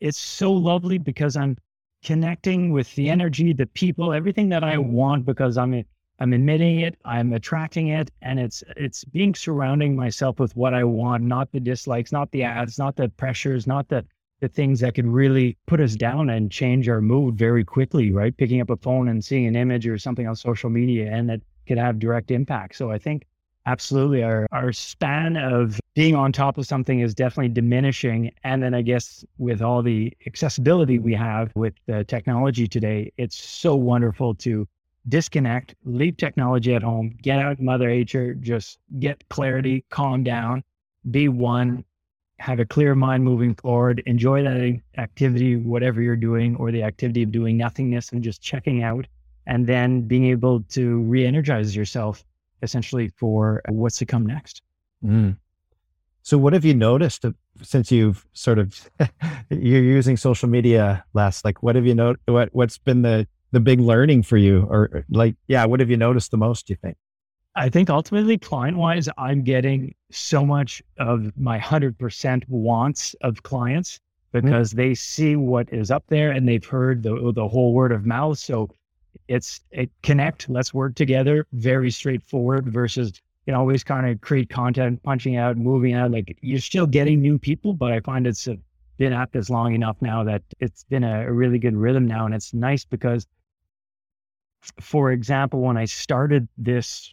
it's 0.00 0.18
so 0.18 0.52
lovely 0.52 0.98
because 0.98 1.36
I'm 1.36 1.56
connecting 2.04 2.72
with 2.72 2.94
the 2.94 3.08
energy, 3.08 3.52
the 3.52 3.66
people, 3.66 4.12
everything 4.12 4.48
that 4.50 4.62
I 4.62 4.76
mm. 4.76 4.90
want 4.90 5.24
because 5.24 5.56
I'm, 5.56 5.84
I'm 6.18 6.32
emitting 6.32 6.80
it, 6.80 6.96
I'm 7.04 7.32
attracting 7.32 7.88
it. 7.88 8.10
And 8.22 8.40
it's, 8.40 8.64
it's 8.76 9.04
being 9.04 9.34
surrounding 9.34 9.94
myself 9.94 10.40
with 10.40 10.56
what 10.56 10.74
I 10.74 10.84
want, 10.84 11.22
not 11.22 11.52
the 11.52 11.60
dislikes, 11.60 12.12
not 12.12 12.30
the 12.32 12.42
ads, 12.42 12.78
not 12.78 12.96
the 12.96 13.08
pressures, 13.08 13.66
not 13.66 13.88
the, 13.88 14.04
the 14.40 14.48
things 14.48 14.80
that 14.80 14.94
could 14.94 15.06
really 15.06 15.56
put 15.66 15.80
us 15.80 15.94
down 15.94 16.30
and 16.30 16.50
change 16.50 16.88
our 16.88 17.00
mood 17.00 17.36
very 17.36 17.64
quickly, 17.64 18.12
right? 18.12 18.36
Picking 18.36 18.60
up 18.60 18.70
a 18.70 18.76
phone 18.76 19.08
and 19.08 19.24
seeing 19.24 19.46
an 19.46 19.56
image 19.56 19.86
or 19.86 19.98
something 19.98 20.26
on 20.26 20.36
social 20.36 20.70
media 20.70 21.10
and 21.10 21.28
that 21.28 21.40
could 21.66 21.78
have 21.78 21.98
direct 21.98 22.30
impact. 22.30 22.76
So 22.76 22.90
I 22.90 22.98
think 22.98 23.26
absolutely 23.66 24.22
our, 24.22 24.46
our 24.50 24.72
span 24.72 25.36
of 25.36 25.78
being 25.94 26.14
on 26.14 26.32
top 26.32 26.56
of 26.56 26.66
something 26.66 27.00
is 27.00 27.14
definitely 27.14 27.50
diminishing. 27.50 28.32
And 28.42 28.62
then 28.62 28.74
I 28.74 28.82
guess 28.82 29.24
with 29.36 29.60
all 29.60 29.82
the 29.82 30.12
accessibility 30.26 30.98
we 30.98 31.14
have 31.14 31.52
with 31.54 31.74
the 31.86 32.04
technology 32.04 32.66
today, 32.66 33.12
it's 33.18 33.36
so 33.36 33.76
wonderful 33.76 34.34
to 34.36 34.66
disconnect, 35.08 35.74
leave 35.84 36.16
technology 36.16 36.74
at 36.74 36.82
home, 36.82 37.16
get 37.22 37.38
out 37.38 37.52
of 37.52 37.60
Mother 37.60 37.88
Nature, 37.88 38.34
just 38.34 38.78
get 38.98 39.28
clarity, 39.28 39.84
calm 39.90 40.22
down, 40.22 40.62
be 41.10 41.28
one, 41.28 41.84
have 42.38 42.60
a 42.60 42.64
clear 42.64 42.94
mind 42.94 43.24
moving 43.24 43.54
forward, 43.54 44.02
enjoy 44.06 44.42
that 44.42 44.80
activity, 44.96 45.56
whatever 45.56 46.00
you're 46.00 46.16
doing, 46.16 46.56
or 46.56 46.70
the 46.70 46.82
activity 46.82 47.22
of 47.22 47.32
doing 47.32 47.56
nothingness 47.56 48.12
and 48.12 48.22
just 48.22 48.40
checking 48.40 48.82
out, 48.82 49.06
and 49.46 49.66
then 49.66 50.02
being 50.02 50.26
able 50.26 50.62
to 50.62 51.00
re 51.02 51.26
energize 51.26 51.74
yourself 51.74 52.24
essentially 52.62 53.08
for 53.16 53.62
what's 53.68 53.98
to 53.98 54.06
come 54.06 54.26
next. 54.26 54.62
Mm. 55.04 55.36
So, 56.22 56.36
what 56.38 56.52
have 56.52 56.64
you 56.64 56.74
noticed 56.74 57.24
since 57.62 57.90
you've 57.90 58.26
sort 58.34 58.58
of 58.58 58.90
you're 59.50 59.82
using 59.82 60.16
social 60.16 60.48
media 60.48 61.04
less? 61.14 61.44
Like, 61.44 61.62
what 61.62 61.74
have 61.74 61.86
you 61.86 61.94
noticed? 61.94 62.22
What 62.26 62.50
what's 62.52 62.78
been 62.78 63.02
the 63.02 63.26
the 63.52 63.60
big 63.60 63.80
learning 63.80 64.22
for 64.22 64.36
you, 64.36 64.66
or 64.68 65.04
like, 65.10 65.36
yeah, 65.46 65.64
what 65.64 65.80
have 65.80 65.90
you 65.90 65.96
noticed 65.96 66.30
the 66.30 66.36
most? 66.36 66.66
Do 66.66 66.72
you 66.72 66.76
think? 66.76 66.96
I 67.54 67.68
think 67.68 67.90
ultimately, 67.90 68.38
client 68.38 68.76
wise, 68.76 69.08
I'm 69.18 69.42
getting 69.42 69.94
so 70.10 70.44
much 70.46 70.82
of 70.98 71.32
my 71.36 71.58
100% 71.58 72.48
wants 72.48 73.14
of 73.22 73.42
clients 73.42 73.98
mm-hmm. 74.32 74.46
because 74.46 74.70
mm-hmm. 74.70 74.78
they 74.78 74.94
see 74.94 75.36
what 75.36 75.72
is 75.72 75.90
up 75.90 76.04
there 76.08 76.30
and 76.30 76.48
they've 76.48 76.64
heard 76.64 77.02
the, 77.02 77.32
the 77.34 77.48
whole 77.48 77.72
word 77.72 77.90
of 77.90 78.06
mouth. 78.06 78.38
So 78.38 78.68
it's 79.26 79.60
it 79.70 79.90
connect, 80.02 80.48
let's 80.48 80.72
work 80.72 80.94
together, 80.94 81.46
very 81.52 81.90
straightforward 81.90 82.68
versus 82.72 83.20
you 83.48 83.54
know, 83.54 83.60
always 83.60 83.82
kind 83.82 84.06
of 84.06 84.20
create 84.20 84.50
content, 84.50 85.02
punching 85.02 85.36
out, 85.36 85.56
moving 85.56 85.94
out. 85.94 86.10
Like 86.10 86.36
you're 86.42 86.60
still 86.60 86.86
getting 86.86 87.22
new 87.22 87.38
people, 87.38 87.72
but 87.72 87.92
I 87.92 88.00
find 88.00 88.26
it's 88.26 88.46
been 88.98 89.14
at 89.14 89.32
this 89.32 89.48
long 89.48 89.74
enough 89.74 89.96
now 90.02 90.22
that 90.24 90.42
it's 90.60 90.84
been 90.84 91.02
a, 91.02 91.26
a 91.26 91.32
really 91.32 91.58
good 91.58 91.74
rhythm 91.74 92.06
now. 92.06 92.26
And 92.26 92.34
it's 92.34 92.52
nice 92.52 92.84
because, 92.84 93.26
for 94.80 95.12
example, 95.12 95.60
when 95.60 95.76
I 95.76 95.84
started 95.84 96.48
this 96.56 97.12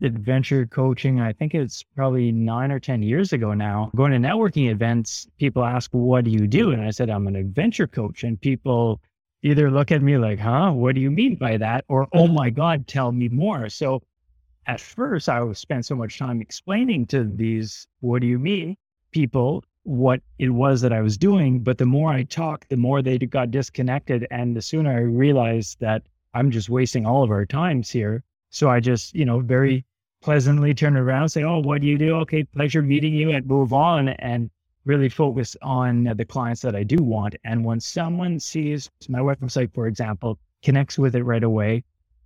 adventure 0.00 0.66
coaching, 0.66 1.20
I 1.20 1.32
think 1.32 1.54
it's 1.54 1.82
probably 1.94 2.32
nine 2.32 2.72
or 2.72 2.80
10 2.80 3.02
years 3.02 3.32
ago 3.32 3.54
now. 3.54 3.90
Going 3.94 4.12
to 4.12 4.18
networking 4.18 4.70
events, 4.70 5.28
people 5.38 5.64
ask, 5.64 5.90
What 5.92 6.24
do 6.24 6.30
you 6.30 6.46
do? 6.46 6.72
And 6.72 6.82
I 6.82 6.90
said, 6.90 7.10
I'm 7.10 7.26
an 7.26 7.36
adventure 7.36 7.86
coach. 7.86 8.24
And 8.24 8.40
people 8.40 9.00
either 9.42 9.70
look 9.70 9.92
at 9.92 10.02
me 10.02 10.18
like, 10.18 10.38
Huh, 10.38 10.72
what 10.72 10.94
do 10.94 11.00
you 11.00 11.10
mean 11.10 11.36
by 11.36 11.56
that? 11.58 11.84
Or, 11.88 12.08
Oh 12.12 12.26
my 12.26 12.50
God, 12.50 12.86
tell 12.86 13.12
me 13.12 13.28
more. 13.28 13.68
So 13.68 14.02
at 14.66 14.80
first, 14.80 15.28
I 15.28 15.52
spend 15.52 15.84
so 15.84 15.94
much 15.94 16.18
time 16.18 16.40
explaining 16.40 17.06
to 17.06 17.24
these, 17.24 17.86
What 18.00 18.20
do 18.20 18.26
you 18.26 18.38
mean? 18.38 18.76
people 19.12 19.62
what 19.84 20.20
it 20.38 20.48
was 20.48 20.80
that 20.80 20.92
I 20.92 21.00
was 21.00 21.16
doing. 21.16 21.60
But 21.60 21.78
the 21.78 21.86
more 21.86 22.12
I 22.12 22.24
talked, 22.24 22.68
the 22.68 22.76
more 22.76 23.02
they 23.02 23.18
got 23.18 23.50
disconnected. 23.50 24.26
And 24.30 24.56
the 24.56 24.62
sooner 24.62 24.90
I 24.90 25.00
realized 25.00 25.78
that 25.80 26.02
I'm 26.34 26.50
just 26.50 26.70
wasting 26.70 27.06
all 27.06 27.22
of 27.22 27.30
our 27.30 27.46
times 27.46 27.90
here. 27.90 28.24
So 28.50 28.68
I 28.68 28.80
just, 28.80 29.14
you 29.14 29.24
know, 29.24 29.40
very 29.40 29.78
mm-hmm. 29.78 30.24
pleasantly 30.24 30.74
turn 30.74 30.96
around, 30.96 31.28
say, 31.28 31.42
"Oh, 31.42 31.60
what 31.60 31.80
do 31.80 31.86
you 31.86 31.98
do? 31.98 32.16
Okay, 32.16 32.44
pleasure 32.44 32.82
meeting 32.82 33.14
you," 33.14 33.30
and 33.30 33.46
move 33.46 33.72
on, 33.72 34.08
and 34.08 34.50
really 34.84 35.08
focus 35.08 35.56
on 35.62 36.04
the 36.04 36.24
clients 36.24 36.60
that 36.62 36.74
I 36.74 36.82
do 36.82 36.96
want. 37.02 37.36
And 37.44 37.64
when 37.64 37.80
someone 37.80 38.40
sees 38.40 38.90
my 39.08 39.20
website, 39.20 39.72
for 39.74 39.86
example, 39.86 40.38
connects 40.62 40.98
with 40.98 41.14
it 41.14 41.22
right 41.24 41.44
away, 41.44 41.84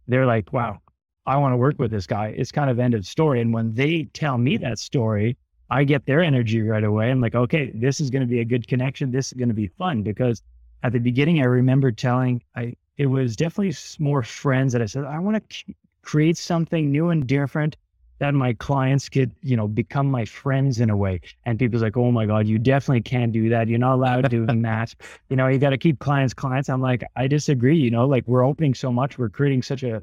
they're 0.08 0.26
like, 0.26 0.52
"Wow, 0.52 0.80
I 1.26 1.36
want 1.36 1.52
to 1.52 1.56
work 1.56 1.78
with 1.78 1.90
this 1.90 2.06
guy." 2.06 2.28
It's 2.28 2.52
kind 2.52 2.70
of 2.70 2.78
end 2.78 2.94
of 2.94 3.06
story. 3.06 3.40
And 3.40 3.52
when 3.52 3.74
they 3.74 4.04
tell 4.12 4.38
me 4.38 4.56
that 4.58 4.78
story, 4.78 5.36
I 5.68 5.84
get 5.84 6.06
their 6.06 6.22
energy 6.22 6.62
right 6.62 6.84
away. 6.84 7.10
I'm 7.10 7.20
like, 7.20 7.34
"Okay, 7.34 7.72
this 7.74 8.00
is 8.00 8.10
going 8.10 8.22
to 8.22 8.28
be 8.28 8.40
a 8.40 8.44
good 8.44 8.68
connection. 8.68 9.10
This 9.10 9.28
is 9.28 9.38
going 9.38 9.48
to 9.48 9.54
be 9.54 9.68
fun." 9.68 10.02
Because 10.02 10.42
at 10.82 10.92
the 10.92 11.00
beginning, 11.00 11.40
I 11.40 11.44
remember 11.44 11.90
telling 11.90 12.42
I 12.54 12.74
it 12.98 13.06
was 13.06 13.36
definitely 13.36 13.74
more 13.98 14.22
friends 14.22 14.72
that 14.72 14.82
I 14.82 14.86
said, 14.86 15.04
"I 15.04 15.18
want 15.18 15.48
to." 15.48 15.74
create 16.06 16.36
something 16.38 16.90
new 16.90 17.10
and 17.10 17.26
different 17.26 17.76
that 18.18 18.32
my 18.32 18.54
clients 18.54 19.10
could, 19.10 19.30
you 19.42 19.56
know, 19.56 19.68
become 19.68 20.10
my 20.10 20.24
friends 20.24 20.80
in 20.80 20.88
a 20.88 20.96
way. 20.96 21.20
And 21.44 21.58
people's 21.58 21.82
like, 21.82 21.98
oh 21.98 22.10
my 22.10 22.24
God, 22.24 22.46
you 22.46 22.58
definitely 22.58 23.02
can't 23.02 23.30
do 23.30 23.50
that. 23.50 23.68
You're 23.68 23.78
not 23.78 23.94
allowed 23.94 24.22
to 24.22 24.28
do 24.30 24.46
that. 24.46 24.94
You 25.28 25.36
know, 25.36 25.48
you 25.48 25.58
got 25.58 25.70
to 25.70 25.78
keep 25.78 25.98
clients 25.98 26.32
clients. 26.32 26.70
I'm 26.70 26.80
like, 26.80 27.04
I 27.16 27.26
disagree. 27.26 27.76
You 27.76 27.90
know, 27.90 28.06
like 28.06 28.26
we're 28.26 28.44
opening 28.44 28.72
so 28.72 28.90
much, 28.90 29.18
we're 29.18 29.28
creating 29.28 29.62
such 29.62 29.82
a, 29.82 30.02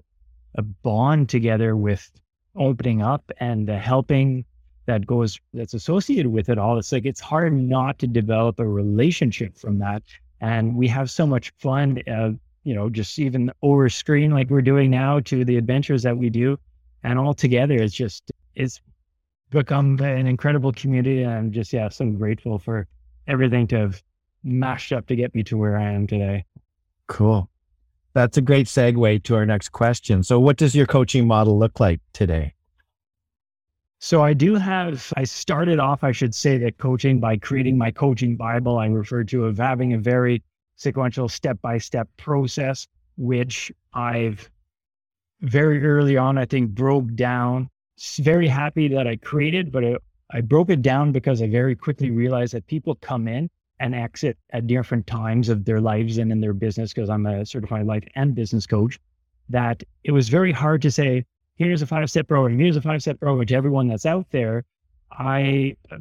a 0.56 0.62
bond 0.62 1.30
together 1.30 1.76
with 1.76 2.12
opening 2.56 3.02
up 3.02 3.32
and 3.40 3.68
the 3.68 3.80
helping 3.80 4.46
that 4.86 5.08
goes 5.08 5.40
that's 5.54 5.74
associated 5.74 6.28
with 6.28 6.50
it 6.50 6.60
all. 6.60 6.78
It's 6.78 6.92
like 6.92 7.06
it's 7.06 7.22
hard 7.22 7.54
not 7.54 7.98
to 8.00 8.08
develop 8.08 8.60
a 8.60 8.68
relationship 8.68 9.58
from 9.58 9.80
that. 9.80 10.04
And 10.40 10.76
we 10.76 10.88
have 10.90 11.10
so 11.10 11.26
much 11.26 11.52
fun, 11.58 12.04
uh, 12.08 12.32
you 12.64 12.74
know, 12.74 12.90
just 12.90 13.20
even 13.20 13.52
over 13.62 13.90
screen 13.90 14.32
like 14.32 14.50
we're 14.50 14.62
doing 14.62 14.90
now 14.90 15.20
to 15.22 15.46
the 15.46 15.58
adventures 15.58 16.04
that 16.04 16.18
we 16.18 16.30
do. 16.30 16.58
And 17.04 17.20
all 17.20 17.34
together 17.34 17.76
it's 17.76 17.94
just 17.94 18.32
it's 18.56 18.82
become 19.50 20.00
an 20.00 20.28
incredible 20.28 20.72
community. 20.72 21.24
And 21.24 21.34
i'm 21.34 21.52
just 21.52 21.74
yeah 21.74 21.90
so 21.90 22.06
grateful 22.06 22.58
for 22.58 22.88
everything 23.28 23.68
to 23.68 23.78
have 23.78 24.04
mashed 24.44 24.92
up 24.92 25.08
to 25.08 25.16
get 25.16 25.34
me 25.36 25.44
to 25.44 25.58
where 25.58 25.78
i 25.78 25.92
am 25.92 26.08
today. 26.08 26.46
Cool. 27.08 27.50
That's 28.14 28.38
a 28.38 28.42
great 28.42 28.68
segue 28.68 29.24
to 29.24 29.36
our 29.36 29.46
next 29.46 29.70
question. 29.70 30.24
So 30.24 30.40
what 30.40 30.58
does 30.58 30.76
your 30.76 30.86
coaching 30.86 31.28
model 31.28 31.58
look 31.58 31.80
like 31.80 32.00
today? 32.14 32.54
So 34.00 34.22
I 34.22 34.34
do 34.34 34.56
have, 34.56 35.12
I 35.16 35.24
started 35.24 35.80
off, 35.80 36.04
I 36.04 36.12
should 36.12 36.36
say 36.36 36.58
that 36.58 36.78
coaching 36.78 37.20
by 37.20 37.38
creating 37.38 37.78
my 37.78 37.90
coaching 37.90 38.36
Bible. 38.36 38.78
I 38.78 38.88
refer 38.88 39.24
to 39.24 39.46
of 39.46 39.58
having 39.58 39.94
a 39.94 39.98
very 39.98 40.44
sequential 40.76 41.30
step 41.30 41.62
by 41.62 41.78
step 41.78 42.08
process, 42.18 42.88
which 43.18 43.72
I've 43.94 44.50
very 45.42 45.86
early 45.86 46.18
on, 46.18 46.38
I 46.38 46.46
think 46.46 46.72
broke 46.72 47.14
down. 47.16 47.70
Very 48.20 48.48
happy 48.48 48.88
that 48.90 49.08
I 49.08 49.18
created, 49.18 49.72
but 49.72 49.84
it, 49.84 50.02
I 50.32 50.42
broke 50.42 50.70
it 50.70 50.82
down 50.82 51.12
because 51.12 51.42
I 51.42 51.48
very 51.48 51.76
quickly 51.76 52.10
realized 52.12 52.54
that 52.54 52.66
people 52.68 52.96
come 52.96 53.28
in 53.28 53.50
and 53.80 53.94
exit 53.94 54.38
at 54.52 54.68
different 54.68 55.06
times 55.06 55.50
of 55.50 55.66
their 55.66 55.82
lives 55.82 56.18
and 56.18 56.32
in 56.32 56.40
their 56.40 56.54
business 56.54 56.94
because 56.94 57.10
I'm 57.10 57.26
a 57.26 57.46
certified 57.46 57.86
life 57.86 58.04
and 58.16 58.34
business 58.34 58.66
coach. 58.66 59.00
That 59.50 59.84
it 60.04 60.12
was 60.12 60.30
very 60.30 60.52
hard 60.52 60.82
to 60.84 60.92
say, 60.92 61.26
here's 61.56 61.82
a 61.82 61.88
five 61.88 62.10
step 62.10 62.28
program, 62.28 62.58
here's 62.58 62.78
a 62.78 62.82
five 62.82 63.02
step 63.02 63.20
program 63.20 63.46
to 63.46 63.56
everyone 63.56 63.88
that's 63.88 64.06
out 64.06 64.26
there. 64.32 64.64
I 65.12 65.76
uh, 65.92 65.98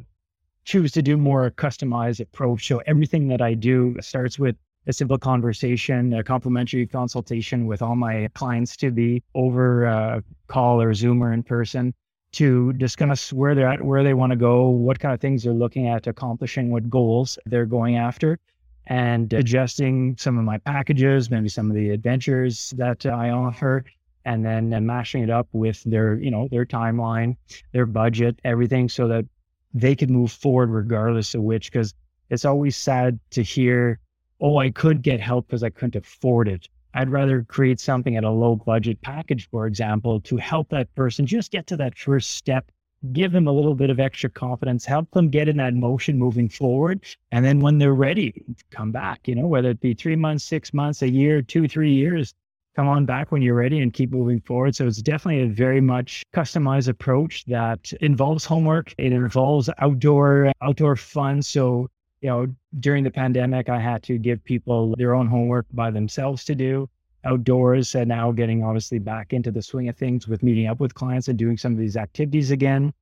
choose 0.65 0.91
to 0.93 1.01
do 1.01 1.17
more 1.17 1.51
customized 1.51 2.19
approach. 2.19 2.67
So 2.67 2.81
everything 2.85 3.27
that 3.27 3.41
I 3.41 3.53
do 3.53 3.95
starts 3.99 4.39
with 4.39 4.55
a 4.87 4.93
simple 4.93 5.17
conversation, 5.17 6.13
a 6.13 6.23
complimentary 6.23 6.85
consultation 6.85 7.67
with 7.67 7.81
all 7.81 7.95
my 7.95 8.29
clients 8.33 8.75
to 8.77 8.91
be 8.91 9.23
over 9.33 9.85
uh, 9.87 10.21
call 10.47 10.81
or 10.81 10.93
Zoom 10.93 11.23
or 11.23 11.31
in 11.31 11.43
person 11.43 11.93
to 12.33 12.73
discuss 12.73 13.31
where 13.31 13.55
they're 13.55 13.67
at, 13.67 13.81
where 13.81 14.03
they 14.03 14.13
want 14.13 14.31
to 14.31 14.35
go, 14.35 14.67
what 14.67 14.99
kind 14.99 15.13
of 15.13 15.21
things 15.21 15.43
they're 15.43 15.53
looking 15.53 15.87
at 15.87 16.07
accomplishing, 16.07 16.71
what 16.71 16.89
goals 16.89 17.37
they're 17.45 17.65
going 17.65 17.95
after, 17.95 18.39
and 18.87 19.31
adjusting 19.33 20.15
some 20.17 20.37
of 20.37 20.43
my 20.43 20.57
packages, 20.57 21.29
maybe 21.29 21.47
some 21.47 21.69
of 21.69 21.75
the 21.75 21.91
adventures 21.91 22.73
that 22.75 23.05
I 23.05 23.29
offer, 23.29 23.85
and 24.25 24.43
then 24.43 24.73
uh, 24.73 24.81
mashing 24.81 25.23
it 25.23 25.29
up 25.29 25.47
with 25.51 25.83
their, 25.83 26.15
you 26.15 26.31
know, 26.31 26.47
their 26.49 26.65
timeline, 26.65 27.37
their 27.71 27.85
budget, 27.85 28.39
everything, 28.43 28.89
so 28.89 29.07
that 29.07 29.25
they 29.73 29.95
could 29.95 30.09
move 30.09 30.31
forward 30.31 30.69
regardless 30.69 31.33
of 31.35 31.41
which. 31.41 31.71
Because 31.71 31.93
it's 32.29 32.45
always 32.45 32.75
sad 32.75 33.19
to 33.31 33.43
hear, 33.43 33.99
oh, 34.41 34.57
I 34.57 34.69
could 34.69 35.01
get 35.01 35.19
help 35.19 35.47
because 35.47 35.63
I 35.63 35.69
couldn't 35.69 35.95
afford 35.95 36.47
it. 36.47 36.67
I'd 36.93 37.09
rather 37.09 37.43
create 37.43 37.79
something 37.79 38.15
at 38.17 38.23
a 38.23 38.29
low 38.29 38.55
budget 38.55 39.01
package, 39.01 39.49
for 39.49 39.65
example, 39.65 40.19
to 40.21 40.37
help 40.37 40.69
that 40.69 40.93
person 40.95 41.25
just 41.25 41.51
get 41.51 41.65
to 41.67 41.77
that 41.77 41.97
first 41.97 42.31
step, 42.31 42.71
give 43.13 43.31
them 43.31 43.47
a 43.47 43.51
little 43.51 43.73
bit 43.73 43.89
of 43.89 43.99
extra 43.99 44.29
confidence, 44.29 44.85
help 44.85 45.09
them 45.11 45.29
get 45.29 45.47
in 45.47 45.57
that 45.57 45.73
motion 45.73 46.19
moving 46.19 46.47
forward. 46.47 47.03
And 47.31 47.43
then 47.43 47.61
when 47.61 47.79
they're 47.79 47.95
ready, 47.95 48.43
come 48.69 48.91
back, 48.91 49.27
you 49.27 49.33
know, 49.33 49.47
whether 49.47 49.71
it 49.71 49.81
be 49.81 49.95
three 49.95 50.15
months, 50.15 50.43
six 50.43 50.71
months, 50.71 51.01
a 51.01 51.09
year, 51.09 51.41
two, 51.41 51.67
three 51.67 51.93
years, 51.93 52.35
come 52.75 52.87
on 52.87 53.05
back 53.05 53.31
when 53.31 53.41
you're 53.41 53.55
ready 53.55 53.81
and 53.81 53.93
keep 53.93 54.11
moving 54.11 54.41
forward. 54.41 54.75
So 54.75 54.87
it's 54.87 55.01
definitely 55.01 55.43
a 55.43 55.47
very 55.47 55.81
much 55.81 56.23
customized 56.33 56.87
approach 56.87 57.45
that 57.45 57.93
involves 58.01 58.45
homework. 58.45 58.93
It 58.97 59.13
involves 59.13 59.69
outdoor, 59.79 60.51
outdoor 60.61 60.95
fun. 60.95 61.41
So 61.41 61.89
you 62.21 62.29
know, 62.29 62.47
during 62.79 63.03
the 63.03 63.11
pandemic, 63.11 63.67
I 63.67 63.79
had 63.79 64.01
to 64.03 64.17
give 64.17 64.43
people 64.43 64.95
their 64.97 65.13
own 65.13 65.27
homework 65.27 65.65
by 65.73 65.91
themselves 65.91 66.45
to 66.45 66.55
do 66.55 66.89
outdoors 67.25 67.95
and 67.95 68.09
now 68.09 68.31
getting 68.31 68.63
obviously 68.63 68.99
back 68.99 69.33
into 69.33 69.51
the 69.51 69.61
swing 69.61 69.89
of 69.89 69.97
things 69.97 70.27
with 70.27 70.43
meeting 70.43 70.67
up 70.67 70.79
with 70.79 70.93
clients 70.93 71.27
and 71.27 71.37
doing 71.37 71.57
some 71.57 71.71
of 71.71 71.77
these 71.77 71.97
activities 71.97 72.51
again. 72.51 72.93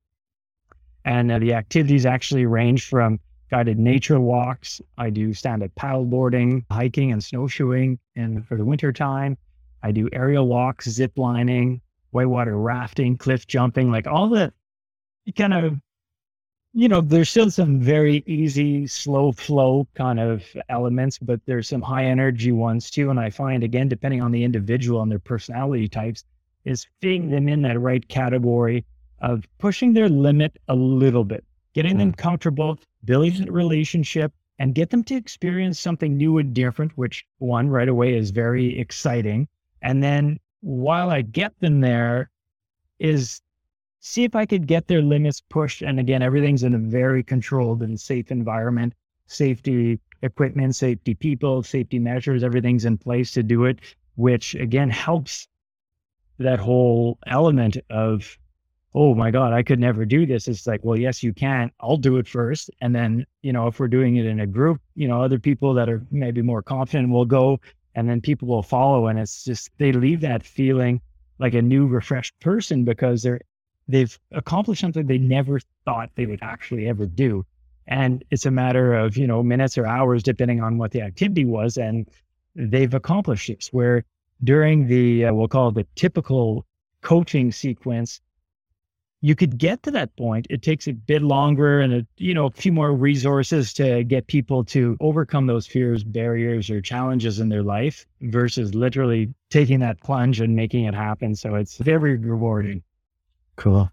And 1.04 1.30
uh, 1.32 1.38
the 1.38 1.54
activities 1.54 2.06
actually 2.06 2.46
range 2.46 2.88
from 2.88 3.18
guided 3.50 3.78
nature 3.78 4.20
walks. 4.20 4.80
I 4.98 5.10
do 5.10 5.32
stand 5.34 5.62
up 5.62 5.70
paddleboarding, 5.74 6.64
hiking 6.70 7.12
and 7.12 7.22
snowshoeing. 7.22 7.98
And 8.16 8.46
for 8.46 8.56
the 8.56 8.64
winter 8.64 8.92
time, 8.92 9.36
I 9.82 9.92
do 9.92 10.08
aerial 10.12 10.46
walks, 10.46 10.88
zip 10.88 11.12
lining, 11.16 11.80
whitewater 12.10 12.56
rafting, 12.56 13.16
cliff 13.16 13.46
jumping, 13.46 13.90
like 13.90 14.06
all 14.06 14.28
the 14.28 14.52
kind 15.36 15.54
of 15.54 15.80
you 16.74 16.88
know, 16.88 17.02
there's 17.02 17.28
still 17.28 17.50
some 17.50 17.80
very 17.80 18.24
easy, 18.26 18.86
slow 18.86 19.30
flow 19.32 19.86
kind 19.94 20.18
of 20.18 20.42
elements, 20.70 21.18
but 21.18 21.40
there's 21.44 21.68
some 21.68 21.82
high 21.82 22.06
energy 22.06 22.50
ones 22.50 22.90
too. 22.90 23.10
And 23.10 23.20
I 23.20 23.28
find, 23.28 23.62
again, 23.62 23.88
depending 23.88 24.22
on 24.22 24.32
the 24.32 24.42
individual 24.42 25.02
and 25.02 25.10
their 25.10 25.18
personality 25.18 25.86
types, 25.86 26.24
is 26.64 26.86
fitting 27.00 27.28
them 27.28 27.48
in 27.48 27.62
that 27.62 27.78
right 27.78 28.06
category 28.08 28.86
of 29.20 29.46
pushing 29.58 29.92
their 29.92 30.08
limit 30.08 30.58
a 30.68 30.74
little 30.74 31.24
bit, 31.24 31.44
getting 31.74 31.98
them 31.98 32.12
mm. 32.12 32.16
comfortable, 32.16 32.78
building 33.04 33.48
a 33.48 33.52
relationship, 33.52 34.32
and 34.58 34.74
get 34.74 34.90
them 34.90 35.04
to 35.04 35.14
experience 35.14 35.78
something 35.78 36.16
new 36.16 36.38
and 36.38 36.54
different, 36.54 36.96
which 36.96 37.26
one 37.38 37.68
right 37.68 37.88
away 37.88 38.14
is 38.14 38.30
very 38.30 38.78
exciting. 38.78 39.46
And 39.82 40.02
then 40.02 40.38
while 40.60 41.10
I 41.10 41.22
get 41.22 41.58
them 41.60 41.80
there, 41.80 42.30
is 42.98 43.40
see 44.00 44.24
if 44.24 44.34
I 44.34 44.46
could 44.46 44.66
get 44.66 44.86
their 44.86 45.02
limits 45.02 45.42
pushed. 45.48 45.82
And 45.82 45.98
again, 45.98 46.22
everything's 46.22 46.62
in 46.62 46.74
a 46.74 46.78
very 46.78 47.22
controlled 47.22 47.82
and 47.82 48.00
safe 48.00 48.30
environment, 48.30 48.94
safety 49.26 50.00
equipment, 50.22 50.76
safety 50.76 51.14
people, 51.14 51.62
safety 51.62 51.98
measures, 51.98 52.44
everything's 52.44 52.84
in 52.84 52.96
place 52.96 53.32
to 53.32 53.42
do 53.42 53.64
it, 53.64 53.80
which 54.14 54.54
again 54.54 54.88
helps 54.88 55.48
that 56.38 56.58
whole 56.58 57.18
element 57.26 57.76
of, 57.90 58.38
oh 58.94 59.14
my 59.14 59.30
God, 59.30 59.52
I 59.52 59.62
could 59.62 59.80
never 59.80 60.04
do 60.04 60.26
this. 60.26 60.48
It's 60.48 60.66
like, 60.66 60.80
well, 60.84 60.98
yes, 60.98 61.22
you 61.22 61.32
can. 61.32 61.70
I'll 61.80 61.96
do 61.96 62.18
it 62.18 62.28
first. 62.28 62.70
And 62.80 62.94
then, 62.94 63.26
you 63.42 63.52
know, 63.52 63.66
if 63.66 63.80
we're 63.80 63.88
doing 63.88 64.16
it 64.16 64.26
in 64.26 64.40
a 64.40 64.46
group, 64.46 64.80
you 64.94 65.08
know, 65.08 65.22
other 65.22 65.38
people 65.38 65.74
that 65.74 65.88
are 65.88 66.04
maybe 66.10 66.42
more 66.42 66.62
confident 66.62 67.10
will 67.10 67.24
go 67.24 67.58
and 67.94 68.08
then 68.08 68.20
people 68.20 68.48
will 68.48 68.62
follow. 68.62 69.06
And 69.06 69.18
it's 69.18 69.44
just, 69.44 69.70
they 69.78 69.92
leave 69.92 70.20
that 70.20 70.44
feeling 70.44 71.00
like 71.38 71.54
a 71.54 71.62
new, 71.62 71.86
refreshed 71.86 72.38
person 72.40 72.84
because 72.84 73.22
they're 73.22 73.40
they've 73.88 74.18
accomplished 74.30 74.80
something 74.80 75.06
they 75.06 75.18
never 75.18 75.60
thought 75.84 76.10
they 76.14 76.26
would 76.26 76.42
actually 76.42 76.88
ever 76.88 77.06
do. 77.06 77.44
And 77.86 78.24
it's 78.30 78.46
a 78.46 78.50
matter 78.50 78.94
of, 78.94 79.16
you 79.16 79.26
know, 79.26 79.42
minutes 79.42 79.76
or 79.76 79.86
hours, 79.86 80.22
depending 80.22 80.62
on 80.62 80.78
what 80.78 80.92
the 80.92 81.02
activity 81.02 81.44
was. 81.44 81.76
And 81.76 82.08
they've 82.54 82.94
accomplished 82.94 83.48
this 83.48 83.72
where 83.72 84.04
during 84.44 84.86
the, 84.86 85.26
uh, 85.26 85.34
we'll 85.34 85.48
call 85.48 85.68
it 85.68 85.74
the 85.74 85.86
typical 85.96 86.64
coaching 87.00 87.50
sequence, 87.50 88.20
you 89.24 89.36
could 89.36 89.56
get 89.56 89.84
to 89.84 89.90
that 89.92 90.14
point. 90.16 90.48
It 90.50 90.62
takes 90.62 90.88
a 90.88 90.92
bit 90.92 91.22
longer 91.22 91.80
and 91.80 91.94
a, 91.94 92.06
you 92.16 92.34
know, 92.34 92.46
a 92.46 92.50
few 92.50 92.72
more 92.72 92.92
resources 92.92 93.72
to 93.74 94.02
get 94.02 94.26
people 94.26 94.64
to 94.64 94.96
overcome 95.00 95.46
those 95.46 95.64
fears, 95.64 96.02
barriers, 96.02 96.68
or 96.68 96.80
challenges 96.80 97.38
in 97.38 97.48
their 97.48 97.62
life 97.62 98.04
versus 98.20 98.74
literally 98.74 99.32
taking 99.48 99.78
that 99.78 100.00
plunge 100.00 100.40
and 100.40 100.56
making 100.56 100.84
it 100.84 100.94
happen. 100.94 101.36
So 101.36 101.54
it's 101.54 101.78
very 101.78 102.16
rewarding. 102.16 102.82
Cool. 103.54 103.88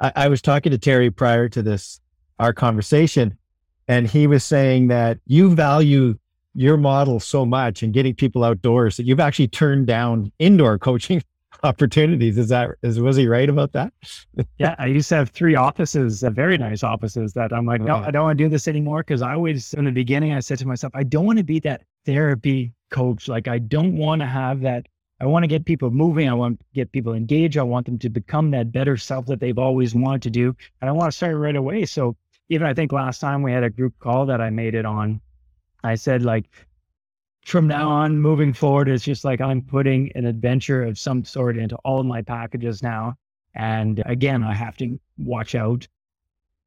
I, 0.00 0.12
I 0.16 0.28
was 0.28 0.42
talking 0.42 0.72
to 0.72 0.78
Terry 0.78 1.12
prior 1.12 1.48
to 1.50 1.62
this, 1.62 2.00
our 2.40 2.52
conversation, 2.52 3.38
and 3.86 4.08
he 4.08 4.26
was 4.26 4.42
saying 4.42 4.88
that 4.88 5.18
you 5.26 5.54
value 5.54 6.18
your 6.54 6.76
model 6.76 7.20
so 7.20 7.46
much 7.46 7.84
and 7.84 7.94
getting 7.94 8.14
people 8.14 8.42
outdoors 8.42 8.96
that 8.96 9.04
you've 9.04 9.20
actually 9.20 9.48
turned 9.48 9.86
down 9.86 10.32
indoor 10.40 10.76
coaching 10.76 11.22
opportunities. 11.62 12.38
Is 12.38 12.48
that 12.48 12.70
is 12.82 13.00
was 13.00 13.16
he 13.16 13.26
right 13.26 13.48
about 13.48 13.72
that? 13.72 13.92
yeah, 14.58 14.74
I 14.78 14.86
used 14.86 15.08
to 15.10 15.16
have 15.16 15.30
three 15.30 15.54
offices, 15.54 16.22
uh, 16.22 16.30
very 16.30 16.58
nice 16.58 16.82
offices 16.82 17.32
that 17.34 17.52
I'm 17.52 17.66
like, 17.66 17.80
no, 17.80 17.96
uh-huh. 17.96 18.08
I 18.08 18.10
don't 18.10 18.24
want 18.24 18.38
to 18.38 18.44
do 18.44 18.48
this 18.48 18.68
anymore 18.68 19.00
because 19.00 19.22
I 19.22 19.34
always 19.34 19.74
in 19.74 19.84
the 19.84 19.92
beginning 19.92 20.32
I 20.32 20.40
said 20.40 20.58
to 20.58 20.66
myself, 20.66 20.92
I 20.94 21.02
don't 21.02 21.26
want 21.26 21.38
to 21.38 21.44
be 21.44 21.60
that 21.60 21.82
therapy 22.04 22.72
coach. 22.90 23.28
Like 23.28 23.48
I 23.48 23.58
don't 23.58 23.96
want 23.96 24.20
to 24.20 24.26
have 24.26 24.60
that 24.60 24.86
I 25.22 25.26
want 25.26 25.44
to 25.44 25.48
get 25.48 25.64
people 25.64 25.92
moving. 25.92 26.28
I 26.28 26.34
want 26.34 26.58
to 26.58 26.66
get 26.74 26.90
people 26.90 27.14
engaged. 27.14 27.56
I 27.56 27.62
want 27.62 27.86
them 27.86 27.96
to 28.00 28.08
become 28.08 28.50
that 28.50 28.72
better 28.72 28.96
self 28.96 29.26
that 29.26 29.38
they've 29.38 29.58
always 29.58 29.94
wanted 29.94 30.22
to 30.22 30.30
do. 30.30 30.56
And 30.80 30.90
I 30.90 30.92
want 30.92 31.12
to 31.12 31.16
start 31.16 31.36
right 31.36 31.54
away. 31.54 31.84
So 31.86 32.16
even 32.48 32.66
I 32.66 32.74
think 32.74 32.90
last 32.90 33.20
time 33.20 33.40
we 33.42 33.52
had 33.52 33.62
a 33.62 33.70
group 33.70 33.96
call 34.00 34.26
that 34.26 34.40
I 34.40 34.50
made 34.50 34.74
it 34.74 34.84
on, 34.84 35.20
I 35.84 35.94
said 35.94 36.22
like 36.22 36.46
from 37.44 37.66
now 37.66 37.88
on 37.88 38.18
moving 38.18 38.52
forward, 38.52 38.88
it's 38.88 39.04
just 39.04 39.24
like 39.24 39.40
I'm 39.40 39.62
putting 39.62 40.12
an 40.14 40.26
adventure 40.26 40.82
of 40.82 40.98
some 40.98 41.24
sort 41.24 41.56
into 41.58 41.76
all 41.84 42.00
of 42.00 42.06
my 42.06 42.22
packages 42.22 42.82
now. 42.82 43.14
And 43.54 44.02
again, 44.06 44.42
I 44.42 44.54
have 44.54 44.76
to 44.78 44.98
watch 45.18 45.54
out 45.54 45.86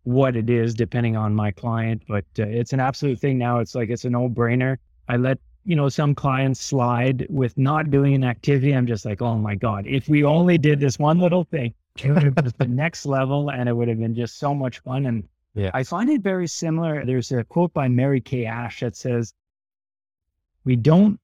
what 0.04 0.36
it 0.36 0.50
is 0.50 0.74
depending 0.76 1.16
on 1.16 1.34
my 1.34 1.52
client, 1.52 2.04
but 2.08 2.26
uh, 2.38 2.44
it's 2.44 2.74
an 2.74 2.80
absolute 2.80 3.20
thing 3.20 3.38
now. 3.38 3.60
It's 3.60 3.74
like 3.74 3.90
it's 3.90 4.06
a 4.06 4.10
no 4.10 4.30
brainer. 4.30 4.78
I 5.08 5.18
let 5.18 5.40
you 5.66 5.76
know, 5.76 5.90
some 5.90 6.14
clients 6.14 6.62
slide 6.62 7.26
with 7.30 7.58
not 7.58 7.90
doing 7.90 8.14
an 8.14 8.24
activity. 8.24 8.72
I'm 8.72 8.86
just 8.86 9.04
like, 9.04 9.22
oh 9.22 9.36
my 9.36 9.56
God, 9.56 9.86
if 9.88 10.08
we 10.08 10.24
only 10.24 10.60
did 10.60 10.80
this 10.80 11.00
one 11.00 11.20
little 11.20 11.44
thing, 11.44 11.74
it 12.04 12.12
would 12.12 12.24
have 12.24 12.36
been 12.36 12.54
the 12.58 12.68
next 12.68 13.06
level 13.06 13.50
and 13.50 13.68
it 13.68 13.74
would 13.74 13.88
have 13.88 14.00
been 14.00 14.14
just 14.14 14.38
so 14.38 14.54
much 14.54 14.80
fun. 14.80 15.08
And 15.08 15.28
yeah. 15.56 15.72
I 15.74 15.84
find 15.84 16.10
it 16.10 16.22
very 16.22 16.48
similar. 16.48 17.04
There's 17.04 17.32
a 17.32 17.44
quote 17.44 17.74
by 17.74 17.88
Mary 17.88 18.22
Kay 18.22 18.46
Ash 18.46 18.82
that 18.82 18.96
says, 18.96 19.34
we 20.66 20.76
don't, 20.76 21.20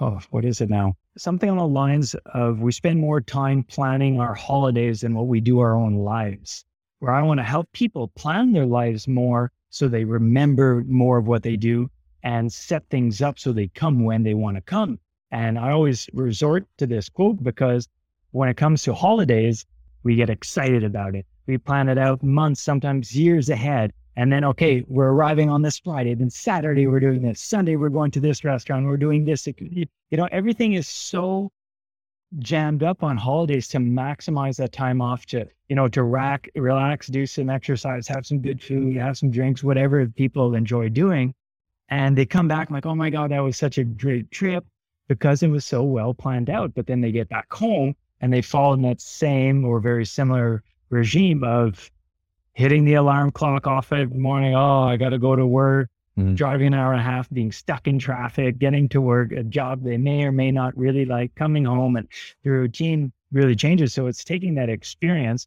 oh, 0.00 0.20
what 0.30 0.44
is 0.44 0.60
it 0.60 0.70
now? 0.70 0.94
Something 1.16 1.48
on 1.48 1.56
the 1.56 1.66
lines 1.66 2.14
of 2.26 2.60
we 2.60 2.70
spend 2.70 3.00
more 3.00 3.20
time 3.20 3.62
planning 3.62 4.20
our 4.20 4.34
holidays 4.34 5.00
than 5.00 5.14
what 5.14 5.26
we 5.26 5.40
do 5.40 5.58
our 5.60 5.74
own 5.74 5.96
lives. 5.96 6.64
Where 6.98 7.12
I 7.12 7.22
want 7.22 7.38
to 7.38 7.44
help 7.44 7.70
people 7.72 8.08
plan 8.08 8.52
their 8.52 8.66
lives 8.66 9.08
more 9.08 9.50
so 9.70 9.88
they 9.88 10.04
remember 10.04 10.84
more 10.86 11.18
of 11.18 11.26
what 11.26 11.42
they 11.42 11.56
do 11.56 11.90
and 12.22 12.52
set 12.52 12.88
things 12.88 13.20
up 13.20 13.38
so 13.38 13.52
they 13.52 13.68
come 13.68 14.04
when 14.04 14.22
they 14.22 14.34
want 14.34 14.56
to 14.56 14.60
come. 14.62 14.98
And 15.30 15.58
I 15.58 15.70
always 15.70 16.08
resort 16.12 16.66
to 16.78 16.86
this 16.86 17.08
quote 17.08 17.42
because 17.42 17.88
when 18.30 18.48
it 18.48 18.56
comes 18.56 18.82
to 18.82 18.94
holidays, 18.94 19.66
we 20.02 20.16
get 20.16 20.30
excited 20.30 20.84
about 20.84 21.14
it. 21.14 21.26
We 21.46 21.58
plan 21.58 21.88
it 21.88 21.98
out 21.98 22.22
months, 22.22 22.60
sometimes 22.60 23.16
years 23.16 23.48
ahead. 23.48 23.92
And 24.16 24.32
then, 24.32 24.44
okay, 24.44 24.84
we're 24.86 25.08
arriving 25.08 25.50
on 25.50 25.62
this 25.62 25.78
Friday. 25.78 26.14
Then 26.14 26.30
Saturday, 26.30 26.86
we're 26.86 27.00
doing 27.00 27.22
this. 27.22 27.40
Sunday, 27.40 27.76
we're 27.76 27.88
going 27.88 28.12
to 28.12 28.20
this 28.20 28.44
restaurant. 28.44 28.86
We're 28.86 28.96
doing 28.96 29.24
this. 29.24 29.46
You 29.46 29.86
know, 30.12 30.28
everything 30.30 30.74
is 30.74 30.86
so 30.86 31.50
jammed 32.38 32.82
up 32.82 33.02
on 33.02 33.16
holidays 33.16 33.68
to 33.68 33.78
maximize 33.78 34.56
that 34.56 34.72
time 34.72 35.00
off 35.00 35.26
to, 35.26 35.46
you 35.68 35.76
know, 35.76 35.88
to 35.88 36.02
rack, 36.02 36.48
relax, 36.54 37.08
do 37.08 37.26
some 37.26 37.50
exercise, 37.50 38.06
have 38.08 38.26
some 38.26 38.40
good 38.40 38.62
food, 38.62 38.96
have 38.96 39.18
some 39.18 39.30
drinks, 39.30 39.64
whatever 39.64 40.06
people 40.06 40.54
enjoy 40.54 40.88
doing. 40.88 41.34
And 41.88 42.16
they 42.16 42.26
come 42.26 42.48
back 42.48 42.70
like, 42.70 42.86
oh 42.86 42.94
my 42.94 43.10
God, 43.10 43.30
that 43.30 43.40
was 43.40 43.56
such 43.56 43.78
a 43.78 43.84
great 43.84 44.30
trip 44.30 44.64
because 45.08 45.42
it 45.42 45.48
was 45.48 45.64
so 45.64 45.82
well 45.82 46.14
planned 46.14 46.50
out. 46.50 46.74
But 46.74 46.86
then 46.86 47.00
they 47.00 47.12
get 47.12 47.28
back 47.28 47.52
home 47.52 47.94
and 48.20 48.32
they 48.32 48.42
fall 48.42 48.74
in 48.74 48.82
that 48.82 49.00
same 49.00 49.64
or 49.64 49.80
very 49.80 50.06
similar 50.06 50.62
regime 50.88 51.44
of 51.44 51.90
hitting 52.54 52.84
the 52.84 52.94
alarm 52.94 53.30
clock 53.30 53.66
off 53.66 53.92
every 53.92 54.16
morning. 54.16 54.54
Oh, 54.54 54.84
I 54.84 54.96
got 54.96 55.10
to 55.10 55.18
go 55.18 55.36
to 55.36 55.46
work, 55.46 55.90
mm-hmm. 56.18 56.34
driving 56.34 56.68
an 56.68 56.74
hour 56.74 56.92
and 56.92 57.00
a 57.00 57.04
half, 57.04 57.28
being 57.30 57.52
stuck 57.52 57.86
in 57.86 57.98
traffic, 57.98 58.58
getting 58.58 58.88
to 58.90 59.00
work, 59.00 59.32
a 59.32 59.42
job 59.42 59.82
they 59.82 59.96
may 59.96 60.24
or 60.24 60.32
may 60.32 60.50
not 60.50 60.76
really 60.76 61.04
like, 61.04 61.34
coming 61.34 61.64
home, 61.64 61.96
and 61.96 62.08
the 62.42 62.50
routine 62.50 63.12
really 63.32 63.56
changes. 63.56 63.92
So 63.92 64.06
it's 64.06 64.24
taking 64.24 64.54
that 64.54 64.68
experience 64.68 65.46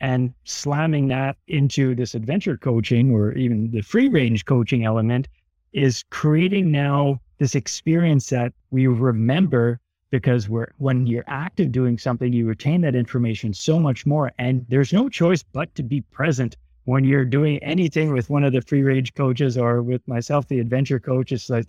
and 0.00 0.34
slamming 0.44 1.08
that 1.08 1.36
into 1.48 1.94
this 1.94 2.14
adventure 2.14 2.56
coaching 2.56 3.12
or 3.12 3.32
even 3.32 3.70
the 3.70 3.80
free 3.80 4.08
range 4.08 4.44
coaching 4.44 4.84
element 4.84 5.28
is 5.72 6.04
creating 6.10 6.70
now 6.70 7.20
this 7.38 7.54
experience 7.54 8.28
that 8.30 8.52
we 8.70 8.86
remember 8.86 9.80
because 10.10 10.48
we're 10.48 10.72
when 10.78 11.06
you're 11.06 11.24
active 11.26 11.72
doing 11.72 11.98
something 11.98 12.32
you 12.32 12.46
retain 12.46 12.80
that 12.80 12.94
information 12.94 13.52
so 13.52 13.78
much 13.78 14.06
more 14.06 14.30
and 14.38 14.64
there's 14.68 14.92
no 14.92 15.08
choice 15.08 15.42
but 15.42 15.74
to 15.74 15.82
be 15.82 16.00
present 16.00 16.56
when 16.86 17.04
you're 17.04 17.24
doing 17.24 17.58
anything 17.64 18.12
with 18.12 18.30
one 18.30 18.44
of 18.44 18.52
the 18.52 18.60
free 18.60 18.82
range 18.82 19.12
coaches 19.14 19.58
or 19.58 19.82
with 19.82 20.06
myself, 20.06 20.46
the 20.46 20.60
adventure 20.60 21.00
coach, 21.00 21.32
it's 21.32 21.50
like 21.50 21.66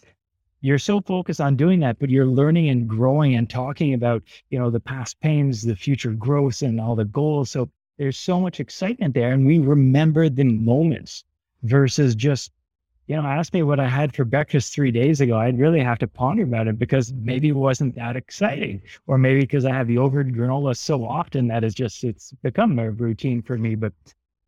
you're 0.62 0.78
so 0.78 1.02
focused 1.02 1.41
on 1.41 1.56
doing 1.56 1.80
that, 1.80 1.97
but 1.97 2.12
you're 2.12 2.28
learning 2.28 2.69
and 2.69 2.88
growing 2.88 3.36
and 3.36 3.50
talking 3.50 3.95
about, 3.95 4.21
you 4.52 4.60
know, 4.60 4.69
the 4.69 4.80
past 4.80 5.19
pains, 5.19 5.63
the 5.63 5.76
future 5.76 6.12
growth 6.12 6.62
and 6.62 6.80
all 6.80 6.95
the 6.95 7.06
goals. 7.06 7.50
So 7.50 7.67
there's 7.97 8.17
so 8.17 8.39
much 8.39 8.60
excitement 8.60 9.15
there. 9.15 9.32
And 9.32 9.45
we 9.45 9.58
remember 9.58 10.30
the 10.30 10.43
moments 10.43 11.23
versus 11.63 12.13
just, 12.13 12.52
you 13.08 13.15
know, 13.15 13.26
ask 13.26 13.54
me 13.54 13.63
what 13.63 13.80
I 13.80 13.88
had 13.88 14.13
for 14.13 14.26
breakfast 14.26 14.74
three 14.74 14.91
days 14.91 15.22
ago. 15.22 15.38
I'd 15.38 15.58
really 15.58 15.80
have 15.80 15.98
to 16.00 16.08
ponder 16.08 16.43
about 16.43 16.67
it 16.67 16.78
because 16.78 17.13
maybe 17.13 17.48
it 17.48 17.56
wasn't 17.56 17.96
that 17.96 18.17
exciting. 18.17 18.82
Or 19.08 19.17
maybe 19.17 19.41
because 19.41 19.63
I 19.63 19.74
have 19.74 19.89
yogurt 19.89 20.34
granola 20.34 20.76
so 20.76 21.06
often 21.06 21.48
that 21.48 21.63
it's 21.63 21.74
just 21.74 22.04
it's 22.04 22.34
become 22.43 22.78
a 22.80 22.91
routine 22.91 23.41
for 23.41 23.58
me. 23.58 23.76
But 23.76 23.93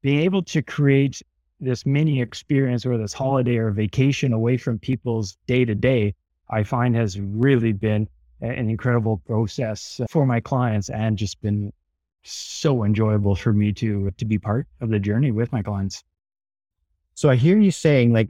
being 0.01 0.19
able 0.19 0.43
to 0.43 0.61
create 0.61 1.21
this 1.61 1.85
mini 1.85 2.21
experience 2.21 2.85
or 2.85 2.97
this 2.97 3.13
holiday 3.13 3.57
or 3.57 3.71
vacation 3.71 4.33
away 4.33 4.57
from 4.57 4.77
people's 4.77 5.37
day 5.47 5.63
to 5.63 5.73
day, 5.73 6.13
I 6.49 6.63
find 6.63 6.95
has 6.97 7.19
really 7.19 7.71
been 7.71 8.09
an 8.41 8.69
incredible 8.69 9.21
process 9.25 10.01
for 10.09 10.25
my 10.25 10.41
clients 10.41 10.89
and 10.89 11.17
just 11.17 11.41
been 11.41 11.71
so 12.23 12.83
enjoyable 12.83 13.35
for 13.35 13.53
me 13.53 13.71
to 13.71 14.11
to 14.11 14.25
be 14.25 14.37
part 14.37 14.67
of 14.81 14.89
the 14.89 14.99
journey 14.99 15.31
with 15.31 15.53
my 15.53 15.61
clients. 15.61 16.03
So 17.15 17.29
I 17.29 17.35
hear 17.35 17.57
you 17.57 17.71
saying 17.71 18.11
like 18.11 18.29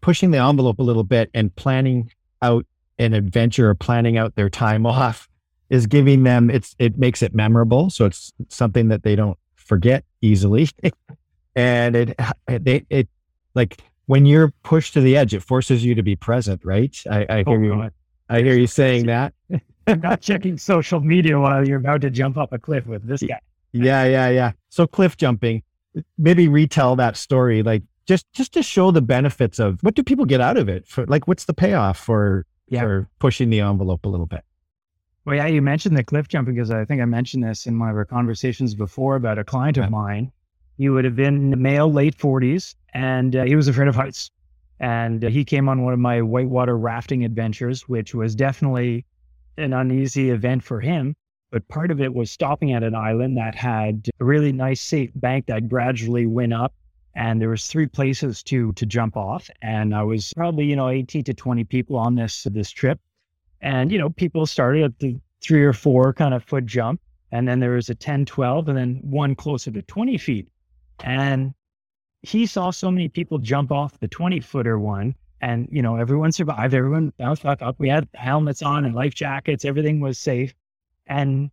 pushing 0.00 0.30
the 0.30 0.38
envelope 0.38 0.78
a 0.78 0.82
little 0.82 1.04
bit 1.04 1.30
and 1.34 1.54
planning 1.56 2.10
out 2.42 2.66
an 2.98 3.12
adventure 3.14 3.70
or 3.70 3.74
planning 3.74 4.16
out 4.16 4.34
their 4.34 4.50
time 4.50 4.86
off 4.86 5.28
is 5.68 5.86
giving 5.86 6.22
them 6.22 6.48
it's 6.48 6.76
it 6.78 6.96
makes 6.96 7.22
it 7.22 7.34
memorable. 7.34 7.90
So 7.90 8.04
it's 8.04 8.32
something 8.48 8.88
that 8.88 9.02
they 9.02 9.16
don't 9.16 9.38
forget 9.54 10.04
easily. 10.20 10.68
and 11.56 11.96
it, 11.96 12.20
it, 12.48 12.86
it, 12.88 13.08
like 13.54 13.80
when 14.06 14.26
you're 14.26 14.52
pushed 14.62 14.94
to 14.94 15.00
the 15.00 15.16
edge, 15.16 15.34
it 15.34 15.40
forces 15.40 15.84
you 15.84 15.94
to 15.94 16.02
be 16.02 16.14
present, 16.14 16.64
right? 16.64 16.96
I, 17.10 17.26
I 17.28 17.44
oh, 17.46 17.50
hear 17.50 17.60
oh, 17.60 17.62
you. 17.62 17.82
God. 17.82 17.92
I 18.28 18.42
hear 18.42 18.54
you 18.54 18.66
saying 18.66 19.06
that. 19.06 19.34
I'm 19.86 20.00
not 20.00 20.20
checking 20.20 20.58
social 20.58 21.00
media 21.00 21.38
while 21.38 21.66
you're 21.66 21.78
about 21.78 22.00
to 22.02 22.10
jump 22.10 22.36
up 22.36 22.52
a 22.52 22.58
cliff 22.58 22.86
with 22.86 23.06
this 23.06 23.22
guy. 23.22 23.40
Yeah, 23.72 24.04
yeah, 24.04 24.28
yeah. 24.30 24.52
So 24.68 24.86
cliff 24.86 25.16
jumping, 25.16 25.62
maybe 26.18 26.48
retell 26.48 26.96
that 26.96 27.16
story, 27.16 27.62
like 27.62 27.82
just 28.06 28.26
just 28.32 28.52
to 28.52 28.62
show 28.62 28.90
the 28.90 29.02
benefits 29.02 29.58
of 29.58 29.80
what 29.82 29.94
do 29.94 30.02
people 30.02 30.24
get 30.24 30.40
out 30.40 30.56
of 30.56 30.68
it? 30.68 30.86
For 30.86 31.06
like, 31.06 31.26
what's 31.28 31.44
the 31.44 31.54
payoff 31.54 31.98
for 31.98 32.46
yeah. 32.68 32.80
for 32.80 33.08
pushing 33.18 33.50
the 33.50 33.60
envelope 33.60 34.04
a 34.04 34.08
little 34.08 34.26
bit? 34.26 34.42
Well, 35.24 35.36
yeah, 35.36 35.46
you 35.46 35.60
mentioned 35.60 35.96
the 35.96 36.04
cliff 36.04 36.28
jumping 36.28 36.54
because 36.54 36.70
I 36.70 36.84
think 36.84 37.02
I 37.02 37.04
mentioned 37.04 37.42
this 37.42 37.66
in 37.66 37.78
one 37.78 37.88
of 37.88 37.96
our 37.96 38.04
conversations 38.04 38.74
before 38.74 39.16
about 39.16 39.38
a 39.38 39.44
client 39.44 39.76
of 39.76 39.90
mine 39.90 40.30
he 40.76 40.88
would 40.88 41.04
have 41.04 41.16
been 41.16 41.60
male, 41.60 41.90
late 41.90 42.16
40s, 42.16 42.74
and 42.92 43.34
uh, 43.34 43.44
he 43.44 43.56
was 43.56 43.68
afraid 43.68 43.88
of 43.88 43.94
heights. 43.94 44.30
And 44.78 45.24
uh, 45.24 45.28
he 45.28 45.44
came 45.44 45.68
on 45.68 45.82
one 45.82 45.94
of 45.94 45.98
my 45.98 46.20
whitewater 46.20 46.76
rafting 46.76 47.24
adventures, 47.24 47.88
which 47.88 48.14
was 48.14 48.34
definitely 48.34 49.06
an 49.56 49.72
uneasy 49.72 50.30
event 50.30 50.62
for 50.62 50.80
him. 50.80 51.16
But 51.50 51.66
part 51.68 51.90
of 51.90 52.00
it 52.00 52.14
was 52.14 52.30
stopping 52.30 52.74
at 52.74 52.82
an 52.82 52.94
island 52.94 53.38
that 53.38 53.54
had 53.54 54.08
a 54.20 54.24
really 54.24 54.52
nice, 54.52 54.80
safe 54.80 55.10
bank 55.14 55.46
that 55.46 55.68
gradually 55.68 56.26
went 56.26 56.52
up. 56.52 56.74
And 57.16 57.40
there 57.40 57.48
was 57.48 57.66
three 57.66 57.86
places 57.86 58.42
to 58.44 58.72
to 58.74 58.86
jump 58.86 59.16
off. 59.16 59.50
And 59.62 59.94
I 59.94 60.02
was 60.02 60.32
probably, 60.34 60.66
you 60.66 60.76
know, 60.76 60.90
18 60.90 61.24
to 61.24 61.34
20 61.34 61.64
people 61.64 61.96
on 61.96 62.14
this 62.14 62.44
this 62.44 62.70
trip. 62.70 63.00
And, 63.62 63.90
you 63.90 63.98
know, 63.98 64.10
people 64.10 64.44
started 64.44 64.84
at 64.84 64.98
the 64.98 65.18
three 65.40 65.64
or 65.64 65.72
four 65.72 66.12
kind 66.12 66.34
of 66.34 66.44
foot 66.44 66.66
jump. 66.66 67.00
And 67.32 67.48
then 67.48 67.58
there 67.58 67.72
was 67.72 67.88
a 67.88 67.94
10, 67.94 68.26
12, 68.26 68.68
and 68.68 68.78
then 68.78 69.00
one 69.02 69.34
closer 69.34 69.70
to 69.72 69.82
20 69.82 70.18
feet. 70.18 70.48
And 71.02 71.54
he 72.22 72.46
saw 72.46 72.70
so 72.70 72.90
many 72.90 73.08
people 73.08 73.38
jump 73.38 73.72
off 73.72 73.98
the 73.98 74.08
20 74.08 74.40
footer 74.40 74.78
one 74.78 75.14
and, 75.40 75.68
you 75.70 75.82
know, 75.82 75.96
everyone 75.96 76.32
survived. 76.32 76.74
Everyone 76.74 77.12
bounced 77.18 77.42
back 77.42 77.62
up. 77.62 77.76
We 77.78 77.88
had 77.88 78.08
helmets 78.14 78.62
on 78.62 78.84
and 78.84 78.94
life 78.94 79.14
jackets. 79.14 79.64
Everything 79.64 80.00
was 80.00 80.18
safe. 80.18 80.54
And 81.06 81.50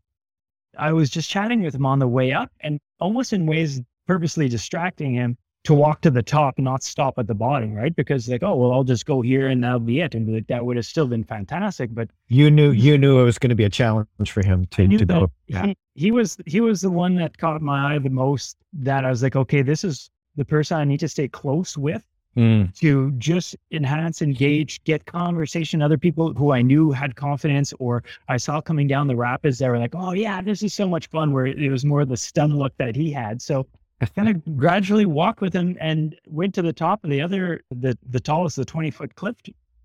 I 0.77 0.93
was 0.93 1.09
just 1.09 1.29
chatting 1.29 1.61
with 1.61 1.75
him 1.75 1.85
on 1.85 1.99
the 1.99 2.07
way 2.07 2.31
up 2.33 2.51
and 2.61 2.79
almost 2.99 3.33
in 3.33 3.45
ways 3.45 3.81
purposely 4.07 4.49
distracting 4.49 5.13
him 5.13 5.37
to 5.63 5.73
walk 5.73 6.01
to 6.01 6.11
the 6.11 6.21
top 6.23 6.59
not 6.59 6.83
stop 6.83 7.17
at 7.17 7.27
the 7.27 7.33
bottom, 7.33 7.73
right? 7.73 7.95
Because 7.95 8.27
like, 8.27 8.43
oh 8.43 8.55
well, 8.55 8.71
I'll 8.71 8.83
just 8.83 9.05
go 9.05 9.21
here 9.21 9.47
and 9.47 9.63
that'll 9.63 9.79
be 9.79 10.01
it, 10.01 10.15
and 10.15 10.45
that 10.47 10.65
would 10.65 10.75
have 10.75 10.85
still 10.85 11.07
been 11.07 11.23
fantastic. 11.23 11.93
But 11.93 12.09
you 12.27 12.51
knew 12.51 12.71
you 12.71 12.97
knew 12.97 13.19
it 13.19 13.23
was 13.23 13.39
going 13.39 13.49
to 13.49 13.55
be 13.55 13.63
a 13.63 13.69
challenge 13.69 14.07
for 14.25 14.43
him 14.43 14.65
to, 14.71 14.87
to 14.87 15.05
go. 15.05 15.31
Yeah. 15.47 15.67
He, 15.67 15.77
he 15.95 16.11
was 16.11 16.37
he 16.45 16.61
was 16.61 16.81
the 16.81 16.91
one 16.91 17.15
that 17.15 17.37
caught 17.37 17.61
my 17.61 17.95
eye 17.95 17.99
the 17.99 18.09
most. 18.09 18.57
That 18.73 19.05
I 19.05 19.09
was 19.09 19.23
like, 19.23 19.35
okay, 19.35 19.61
this 19.61 19.83
is 19.83 20.09
the 20.35 20.45
person 20.45 20.77
I 20.77 20.83
need 20.83 20.99
to 21.01 21.07
stay 21.07 21.27
close 21.27 21.77
with 21.77 22.03
mm. 22.35 22.75
to 22.79 23.11
just 23.13 23.55
enhance, 23.71 24.21
engage, 24.21 24.83
get 24.83 25.05
conversation. 25.05 25.81
Other 25.81 25.97
people 25.97 26.33
who 26.33 26.51
I 26.51 26.61
knew 26.61 26.91
had 26.91 27.15
confidence 27.15 27.73
or 27.79 28.03
I 28.27 28.37
saw 28.37 28.61
coming 28.61 28.87
down 28.87 29.07
the 29.07 29.15
rapids, 29.15 29.59
they 29.59 29.69
were 29.69 29.79
like, 29.79 29.95
oh 29.95 30.13
yeah, 30.13 30.41
this 30.41 30.63
is 30.63 30.73
so 30.73 30.87
much 30.87 31.07
fun. 31.07 31.31
Where 31.31 31.45
it 31.45 31.69
was 31.69 31.85
more 31.85 32.05
the 32.05 32.17
stun 32.17 32.57
look 32.57 32.75
that 32.77 32.95
he 32.95 33.11
had. 33.11 33.41
So 33.41 33.67
kind 34.05 34.29
of 34.29 34.57
gradually 34.57 35.05
walked 35.05 35.41
with 35.41 35.53
him 35.53 35.77
and 35.79 36.15
went 36.27 36.53
to 36.55 36.61
the 36.61 36.73
top 36.73 37.03
of 37.03 37.09
the 37.09 37.21
other, 37.21 37.61
the, 37.71 37.97
the 38.09 38.19
tallest, 38.19 38.55
the 38.55 38.65
20 38.65 38.91
foot 38.91 39.15
cliff 39.15 39.35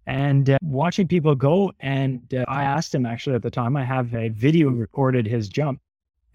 and 0.07 0.51
uh, 0.51 0.59
watching 0.63 1.07
people 1.07 1.35
go. 1.35 1.73
And 1.81 2.33
uh, 2.35 2.45
I 2.49 2.65
asked 2.65 2.95
him 2.95 3.07
actually 3.07 3.37
at 3.37 3.43
the 3.43 3.51
time, 3.51 3.77
I 3.77 3.85
have 3.85 4.15
a 4.15 4.29
video 4.29 4.71
recorded 4.71 5.27
his 5.27 5.49
jump 5.49 5.81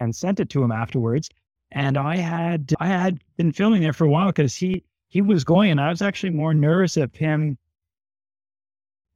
and 0.00 0.14
sent 0.14 0.40
it 0.40 0.48
to 0.50 0.62
him 0.62 0.72
afterwards. 0.72 1.28
And 1.72 1.96
I 1.98 2.16
had, 2.16 2.72
I 2.78 2.86
had 2.86 3.22
been 3.36 3.52
filming 3.52 3.82
there 3.82 3.92
for 3.92 4.04
a 4.04 4.10
while 4.10 4.28
because 4.28 4.54
he, 4.54 4.84
he 5.08 5.22
was 5.22 5.44
going 5.44 5.70
and 5.70 5.80
I 5.80 5.90
was 5.90 6.02
actually 6.02 6.30
more 6.30 6.54
nervous 6.54 6.96
of 6.96 7.14
him 7.14 7.58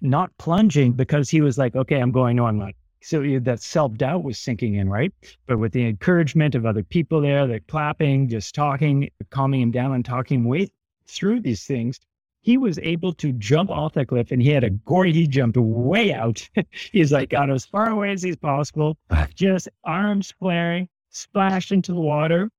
not 0.01 0.37
plunging 0.39 0.93
because 0.93 1.31
he 1.31 1.41
was 1.41 1.59
like, 1.59 1.75
okay, 1.75 2.01
I'm 2.01 2.13
going. 2.13 2.37
No, 2.37 2.47
I'm 2.47 2.59
not 2.59 2.75
so 3.01 3.23
that 3.41 3.61
self 3.61 3.95
doubt 3.95 4.25
was 4.25 4.39
sinking 4.39 4.75
in, 4.75 4.89
right? 4.89 5.13
But 5.47 5.59
with 5.59 5.73
the 5.73 5.87
encouragement 5.87 6.55
of 6.55 6.67
other 6.67 6.83
people 6.83 7.21
there, 7.21 7.47
the 7.47 7.61
clapping, 7.61 8.29
just 8.29 8.55
talking, 8.55 9.11
calming 9.31 9.61
him 9.61 9.71
down 9.71 9.93
and 9.95 10.05
talking 10.05 10.45
way 10.45 10.69
through 11.07 11.41
these 11.41 11.65
things, 11.65 12.01
he 12.41 12.57
was 12.57 12.79
able 12.81 13.13
to 13.15 13.33
jump 13.33 13.71
off 13.71 13.95
that 13.95 14.09
cliff 14.09 14.31
and 14.31 14.41
he 14.41 14.51
had 14.51 14.65
a 14.65 14.71
gory, 14.71 15.13
he 15.13 15.27
jumped 15.27 15.57
way 15.57 16.13
out. 16.13 16.49
he's 16.93 17.13
like 17.13 17.31
got 17.31 17.51
as 17.51 17.67
far 17.67 17.91
away 17.91 18.13
as 18.13 18.23
he's 18.23 18.37
possible, 18.37 18.97
just 19.35 19.69
arms 19.85 20.33
flaring, 20.39 20.89
splashed 21.11 21.73
into 21.73 21.93
the 21.93 22.01
water, 22.01 22.51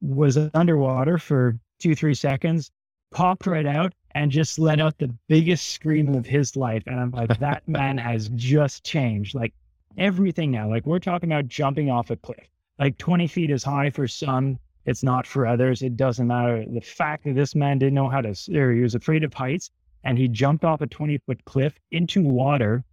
was 0.00 0.38
underwater 0.54 1.18
for 1.18 1.58
two, 1.78 1.94
three 1.94 2.14
seconds, 2.14 2.70
popped 3.12 3.46
right 3.46 3.66
out 3.66 3.92
and 4.14 4.30
just 4.30 4.58
let 4.58 4.80
out 4.80 4.98
the 4.98 5.14
biggest 5.28 5.70
scream 5.70 6.14
of 6.14 6.26
his 6.26 6.56
life. 6.56 6.82
And 6.86 7.00
I'm 7.00 7.10
like, 7.10 7.38
that 7.38 7.66
man 7.68 7.98
has 7.98 8.28
just 8.34 8.84
changed. 8.84 9.34
Like 9.34 9.54
everything 9.98 10.50
now. 10.50 10.68
Like 10.68 10.86
we're 10.86 10.98
talking 10.98 11.30
about 11.30 11.48
jumping 11.48 11.90
off 11.90 12.10
a 12.10 12.16
cliff. 12.16 12.48
Like 12.78 12.98
20 12.98 13.26
feet 13.26 13.50
is 13.50 13.62
high 13.62 13.90
for 13.90 14.08
some, 14.08 14.58
it's 14.84 15.02
not 15.02 15.26
for 15.26 15.46
others. 15.46 15.82
It 15.82 15.96
doesn't 15.96 16.26
matter. 16.26 16.64
The 16.66 16.80
fact 16.80 17.24
that 17.24 17.34
this 17.34 17.54
man 17.54 17.78
didn't 17.78 17.94
know 17.94 18.08
how 18.08 18.20
to, 18.20 18.34
or 18.54 18.70
er, 18.70 18.72
he 18.72 18.80
was 18.80 18.94
afraid 18.94 19.24
of 19.24 19.32
heights 19.32 19.70
and 20.04 20.18
he 20.18 20.28
jumped 20.28 20.64
off 20.64 20.80
a 20.80 20.86
20 20.86 21.18
foot 21.18 21.44
cliff 21.44 21.78
into 21.90 22.22
water, 22.22 22.84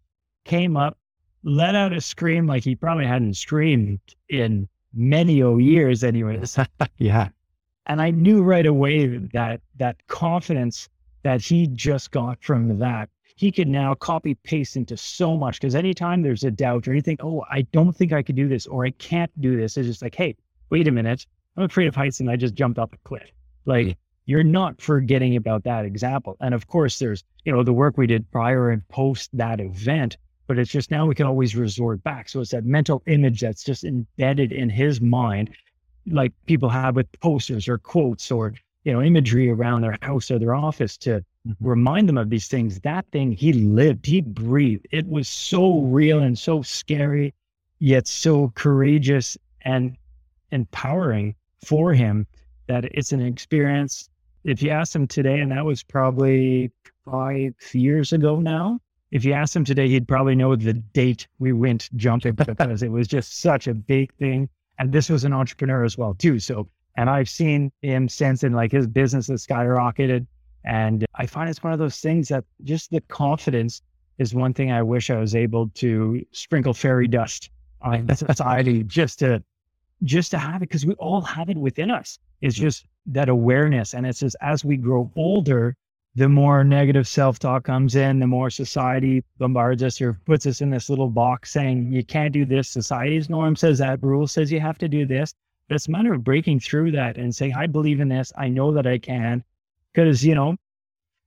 came 0.46 0.78
up, 0.78 0.98
let 1.44 1.76
out 1.76 1.94
a 1.94 2.02
scream 2.02 2.46
like 2.46 2.64
he 2.64 2.76
probably 2.76 3.06
hadn't 3.06 3.36
screamed 3.36 4.00
in 4.28 4.68
many 4.94 5.36
years, 5.36 6.04
anyways. 6.04 6.58
yeah. 6.98 7.30
And 7.86 8.02
I 8.02 8.12
knew 8.12 8.44
right 8.44 8.66
away 8.66 9.18
that 9.34 9.62
that 9.78 9.96
confidence 10.08 10.90
that 11.24 11.42
he 11.42 11.68
just 11.68 12.12
got 12.12 12.44
from 12.44 12.78
that 12.80 13.10
he 13.40 13.54
can 13.54 13.72
now 13.72 13.94
copy 13.94 14.36
paste 14.36 14.76
into 14.76 14.98
so 14.98 15.38
much 15.38 15.62
because 15.62 15.74
anytime 15.74 16.22
there's 16.22 16.44
a 16.44 16.52
doubt 16.52 16.86
or 16.86 16.92
anything, 16.92 17.16
oh, 17.22 17.46
I 17.50 17.62
don't 17.72 17.96
think 17.96 18.12
I 18.12 18.22
could 18.22 18.36
do 18.36 18.50
this 18.50 18.68
or 18.68 18.86
I 18.86 18.90
can't 18.90 19.32
do 19.40 19.56
this, 19.56 19.78
it's 19.78 19.88
just 19.88 20.02
like, 20.02 20.14
hey, 20.14 20.36
wait 20.70 20.90
a 20.90 20.92
minute. 20.92 21.26
I'm 21.56 21.64
afraid 21.64 21.88
of 21.88 21.96
heights 21.96 22.20
and 22.20 22.30
I 22.30 22.36
just 22.36 22.54
jumped 22.54 22.78
off 22.78 22.92
a 22.92 22.98
cliff. 23.06 23.32
Like 23.66 23.88
mm. 23.88 23.96
you're 24.26 24.44
not 24.44 24.82
forgetting 24.82 25.38
about 25.38 25.64
that 25.64 25.86
example. 25.86 26.36
And 26.42 26.54
of 26.54 26.68
course, 26.68 27.00
there's, 27.00 27.24
you 27.46 27.54
know, 27.54 27.64
the 27.64 27.72
work 27.72 27.98
we 27.98 28.08
did 28.08 28.30
prior 28.30 28.72
and 28.72 28.86
post 28.90 29.30
that 29.38 29.62
event, 29.62 30.18
but 30.48 30.60
it's 30.60 30.70
just 30.70 30.92
now 30.92 31.06
we 31.06 31.16
can 31.16 31.26
always 31.26 31.56
resort 31.56 32.04
back. 32.04 32.28
So 32.28 32.42
it's 32.42 32.52
that 32.52 32.66
mental 32.66 33.02
image 33.08 33.40
that's 33.40 33.64
just 33.64 33.86
embedded 33.86 34.52
in 34.52 34.70
his 34.70 35.00
mind, 35.00 35.52
like 36.08 36.34
people 36.46 36.68
have 36.68 36.98
with 36.98 37.08
posters 37.22 37.70
or 37.70 37.78
quotes 37.78 38.32
or, 38.32 38.54
you 38.84 38.94
know, 38.94 39.02
imagery 39.02 39.50
around 39.50 39.82
their 39.82 39.98
house 40.02 40.32
or 40.32 40.40
their 40.40 40.56
office 40.56 40.98
to 40.98 41.24
mm-hmm. 41.48 41.52
remind 41.68 42.08
them 42.08 42.18
of 42.18 42.30
these 42.30 42.48
things. 42.48 42.80
That 42.82 43.06
thing 43.12 43.32
he 43.32 43.54
lived, 43.54 44.06
he 44.06 44.22
breathed. 44.22 44.88
It 44.92 45.08
was 45.08 45.28
so 45.28 45.82
real 45.82 46.20
and 46.20 46.38
so 46.38 46.62
scary, 46.62 47.34
yet 47.80 48.08
so 48.08 48.52
courageous 48.56 49.38
and 49.62 49.98
empowering 50.52 51.36
for 51.66 51.94
him 51.94 52.26
that 52.68 52.86
it's 52.86 53.12
an 53.12 53.22
experience. 53.22 54.10
If 54.44 54.64
you 54.64 54.70
ask 54.70 54.96
him 54.96 55.08
today, 55.08 55.40
and 55.40 55.52
that 55.52 55.66
was 55.66 55.84
probably 55.84 56.72
five 57.04 57.54
years 57.74 58.14
ago 58.14 58.40
now, 58.40 58.80
if 59.12 59.26
you 59.26 59.34
ask 59.34 59.56
him 59.56 59.66
today, 59.66 59.90
he'd 59.90 60.08
probably 60.08 60.36
know 60.36 60.56
the 60.56 60.74
date 60.74 61.28
we 61.40 61.52
went 61.52 61.90
jumping 61.96 62.34
because 62.34 62.84
it 62.84 62.92
was 62.92 63.08
just 63.08 63.42
such 63.42 63.68
a 63.68 63.74
big 63.74 64.14
thing. 64.16 64.48
And 64.78 64.94
this 64.94 65.10
was 65.10 65.24
an 65.26 65.34
entrepreneur 65.34 65.84
as 65.84 65.98
well, 65.98 66.14
too. 66.14 66.40
So 66.40 66.70
And 67.00 67.10
I've 67.10 67.30
seen 67.30 67.72
him 67.82 68.10
since 68.10 68.44
and 68.44 68.54
like 68.54 68.74
his 68.74 68.86
business 68.86 69.30
has 69.30 69.48
skyrocketed. 69.48 70.28
And 70.66 71.06
I 71.16 71.28
find 71.28 71.50
it's 71.50 71.64
one 71.64 71.72
of 71.72 71.80
those 71.80 72.02
things 72.02 72.28
that 72.28 72.44
just 72.66 72.92
the 72.92 73.00
confidence 73.08 73.82
is 74.18 74.36
one 74.36 74.54
thing 74.54 74.74
I 74.74 74.84
wish 74.84 75.10
I 75.10 75.18
was 75.18 75.34
able 75.34 75.70
to 75.76 76.22
sprinkle 76.34 76.74
fairy 76.74 77.08
dust 77.08 77.52
on 77.82 78.14
society 78.16 78.84
just 78.84 79.20
to 79.20 79.42
just 80.04 80.32
to 80.32 80.38
have 80.38 80.58
it 80.58 80.68
because 80.68 80.86
we 80.86 80.94
all 80.96 81.22
have 81.22 81.50
it 81.50 81.56
within 81.56 81.90
us. 81.90 82.20
It's 82.42 82.58
mm. 82.58 82.64
just 82.64 82.86
that 83.06 83.30
awareness. 83.30 83.94
And 83.94 84.06
it's 84.06 84.20
just 84.20 84.36
as 84.42 84.66
we 84.66 84.76
grow 84.76 85.10
older, 85.16 85.78
the 86.16 86.28
more 86.28 86.66
negative 86.66 87.08
self-talk 87.08 87.64
comes 87.64 87.96
in, 87.96 88.20
the 88.20 88.28
more 88.28 88.50
society 88.50 89.24
bombards 89.38 89.84
us 89.84 90.02
or 90.02 90.20
puts 90.26 90.46
us 90.46 90.60
in 90.60 90.70
this 90.70 90.90
little 90.90 91.10
box 91.10 91.54
saying 91.54 91.94
you 91.94 92.04
can't 92.04 92.34
do 92.34 92.44
this. 92.44 92.68
Society's 92.68 93.30
norm 93.30 93.56
says 93.56 93.78
that, 93.78 94.04
rule 94.04 94.28
says 94.28 94.52
you 94.52 94.60
have 94.60 94.78
to 94.80 94.90
do 94.90 95.06
this. 95.06 95.34
But 95.70 95.76
it's 95.76 95.88
a 95.88 95.92
matter 95.92 96.14
of 96.14 96.24
breaking 96.24 96.60
through 96.60 96.92
that 96.94 97.18
and 97.18 97.34
saying, 97.34 97.54
I 97.56 97.68
believe 97.68 98.00
in 98.00 98.10
this. 98.10 98.34
I 98.36 98.50
know 98.50 98.74
that 98.74 98.88
I 98.88 98.98
can. 98.98 99.44
Because, 99.94 100.26
you 100.26 100.34
know, 100.34 100.58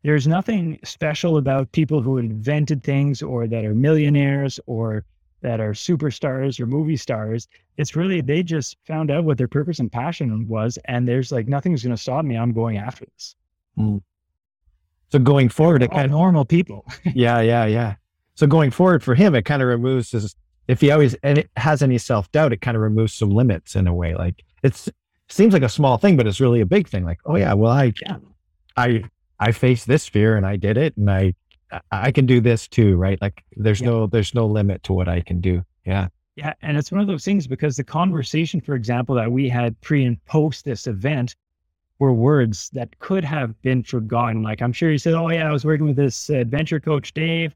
there's 0.02 0.26
nothing 0.26 0.81
special 0.83 1.37
about 1.37 1.70
people 1.70 2.02
who 2.02 2.18
invented 2.18 2.83
things 2.83 3.22
or 3.22 3.46
that 3.46 3.64
are 3.64 3.74
millionaires 3.74 4.59
or 4.66 5.05
that 5.42 5.61
are 5.61 5.72
superstars 5.72 6.59
or 6.59 6.66
movie 6.66 6.96
stars. 6.96 7.46
It's 7.76 7.94
really, 7.94 8.20
they 8.20 8.42
just 8.42 8.76
found 8.85 9.12
out 9.12 9.24
what 9.24 9.38
their 9.38 9.48
purpose 9.48 9.78
and 9.78 9.90
passion 9.90 10.48
was. 10.48 10.76
And 10.87 11.07
there's 11.07 11.31
like, 11.31 11.46
nothing's 11.46 11.85
going 11.85 11.94
to 11.94 12.02
stop 12.02 12.24
me. 12.24 12.37
I'm 12.37 12.52
going 12.52 12.78
after 12.78 13.05
this. 13.14 13.37
Mm. 13.78 14.02
So 15.11 15.20
going 15.20 15.50
forward, 15.50 15.85
it 15.85 15.92
kind 15.92 16.05
of 16.05 16.11
normal 16.11 16.44
people. 16.44 16.85
yeah, 17.05 17.40
yeah, 17.40 17.66
yeah. 17.66 17.94
So 18.35 18.48
going 18.48 18.72
forward 18.72 19.05
for 19.05 19.14
him, 19.14 19.37
it 19.37 19.44
kind 19.44 19.62
of 19.62 19.68
removes 19.68 20.11
his, 20.11 20.35
if 20.68 20.81
he 20.81 20.90
always 20.90 21.14
and 21.22 21.38
it 21.38 21.51
has 21.57 21.83
any 21.83 21.98
self 21.98 22.31
doubt, 22.33 22.53
it 22.53 22.61
kind 22.61 22.77
of 22.77 22.83
removes 22.83 23.14
some 23.14 23.31
limits 23.31 23.77
in 23.77 23.87
a 23.87 23.94
way. 23.94 24.14
Like 24.14 24.44
it 24.62 24.88
seems 25.29 25.53
like 25.53 25.62
a 25.62 25.68
small 25.68 25.98
thing, 25.98 26.16
but 26.16 26.27
it's 26.27 26.40
really 26.40 26.61
a 26.61 26.66
big 26.66 26.88
thing. 26.88 27.05
Like, 27.05 27.20
oh 27.27 27.37
yeah, 27.37 27.53
well 27.55 27.72
I, 27.72 27.92
yeah. 28.01 28.16
I 28.77 29.05
I 29.38 29.53
faced 29.53 29.87
this 29.87 30.07
fear 30.07 30.37
and 30.37 30.46
I 30.46 30.57
did 30.57 30.77
it 30.77 30.96
and 30.96 31.11
I 31.11 31.35
I 31.90 32.12
can 32.12 32.27
do 32.27 32.40
this 32.40 32.68
too, 32.68 32.96
right? 32.96 33.20
Like 33.20 33.44
there's 33.57 33.81
yeah. 33.81 33.88
no 33.88 34.07
there's 34.07 34.35
no 34.35 34.46
limit 34.46 34.83
to 34.85 34.92
what 34.92 35.09
I 35.09 35.20
can 35.20 35.40
do. 35.40 35.64
Yeah. 35.85 36.09
Yeah. 36.37 36.55
And 36.62 36.77
it's 36.77 36.90
one 36.90 37.01
of 37.01 37.07
those 37.07 37.25
things 37.25 37.46
because 37.46 37.77
the 37.77 37.85
conversation, 37.85 38.61
for 38.61 38.75
example, 38.75 39.14
that 39.16 39.31
we 39.31 39.48
had 39.48 39.79
pre 39.81 40.05
and 40.05 40.22
post 40.27 40.64
this 40.64 40.87
event 40.87 41.35
were 41.98 42.12
words 42.12 42.70
that 42.70 42.98
could 42.98 43.25
have 43.25 43.61
been 43.62 43.83
forgotten. 43.83 44.42
Like 44.42 44.62
I'm 44.62 44.72
sure 44.72 44.90
you 44.90 44.98
said, 44.98 45.14
Oh 45.14 45.29
yeah, 45.29 45.48
I 45.48 45.53
was 45.53 45.64
working 45.64 45.87
with 45.87 45.96
this 45.96 46.31
adventure 46.31 46.81
coach, 46.81 47.12
Dave. 47.14 47.55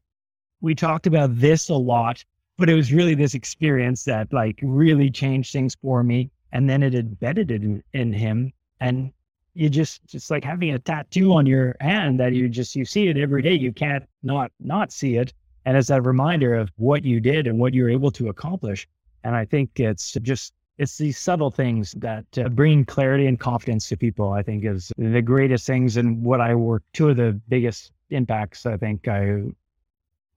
We 0.61 0.73
talked 0.73 1.05
about 1.05 1.37
this 1.37 1.69
a 1.69 1.75
lot, 1.75 2.23
but 2.57 2.69
it 2.69 2.73
was 2.73 2.91
really 2.91 3.15
this 3.15 3.33
experience 3.33 4.03
that 4.05 4.31
like 4.33 4.59
really 4.61 5.09
changed 5.09 5.51
things 5.51 5.75
for 5.81 6.03
me. 6.03 6.31
And 6.51 6.69
then 6.69 6.81
it 6.81 6.95
embedded 6.95 7.51
it 7.51 7.63
in, 7.63 7.83
in 7.93 8.13
him. 8.13 8.51
And 8.79 9.11
you 9.57 9.69
just 9.69 10.05
just 10.05 10.29
like 10.29 10.43
having 10.43 10.71
a 10.73 10.79
tattoo 10.79 11.33
on 11.33 11.45
your 11.45 11.75
hand 11.79 12.19
that 12.19 12.33
you 12.33 12.47
just 12.47 12.75
you 12.75 12.85
see 12.85 13.07
it 13.07 13.17
every 13.17 13.41
day 13.41 13.53
you 13.53 13.73
can't 13.73 14.03
not 14.21 14.51
not 14.59 14.91
see 14.91 15.17
it 15.17 15.33
and 15.65 15.75
it's 15.75 15.87
that 15.87 16.05
reminder 16.05 16.53
of 16.53 16.69
what 16.75 17.03
you 17.03 17.19
did 17.19 17.47
and 17.47 17.57
what 17.57 17.73
you're 17.73 17.89
able 17.89 18.11
to 18.11 18.29
accomplish 18.29 18.87
and 19.23 19.35
i 19.35 19.43
think 19.43 19.79
it's 19.79 20.13
just 20.21 20.53
it's 20.77 20.95
these 20.99 21.17
subtle 21.17 21.49
things 21.49 21.93
that 21.97 22.25
uh, 22.37 22.47
bring 22.49 22.85
clarity 22.85 23.25
and 23.25 23.39
confidence 23.39 23.89
to 23.89 23.97
people 23.97 24.31
i 24.31 24.43
think 24.43 24.63
is 24.63 24.91
the 24.97 25.23
greatest 25.23 25.65
things 25.65 25.97
and 25.97 26.23
what 26.23 26.39
i 26.39 26.53
work 26.53 26.83
two 26.93 27.09
of 27.09 27.17
the 27.17 27.31
biggest 27.49 27.91
impacts 28.11 28.67
i 28.67 28.77
think 28.77 29.07
i 29.07 29.41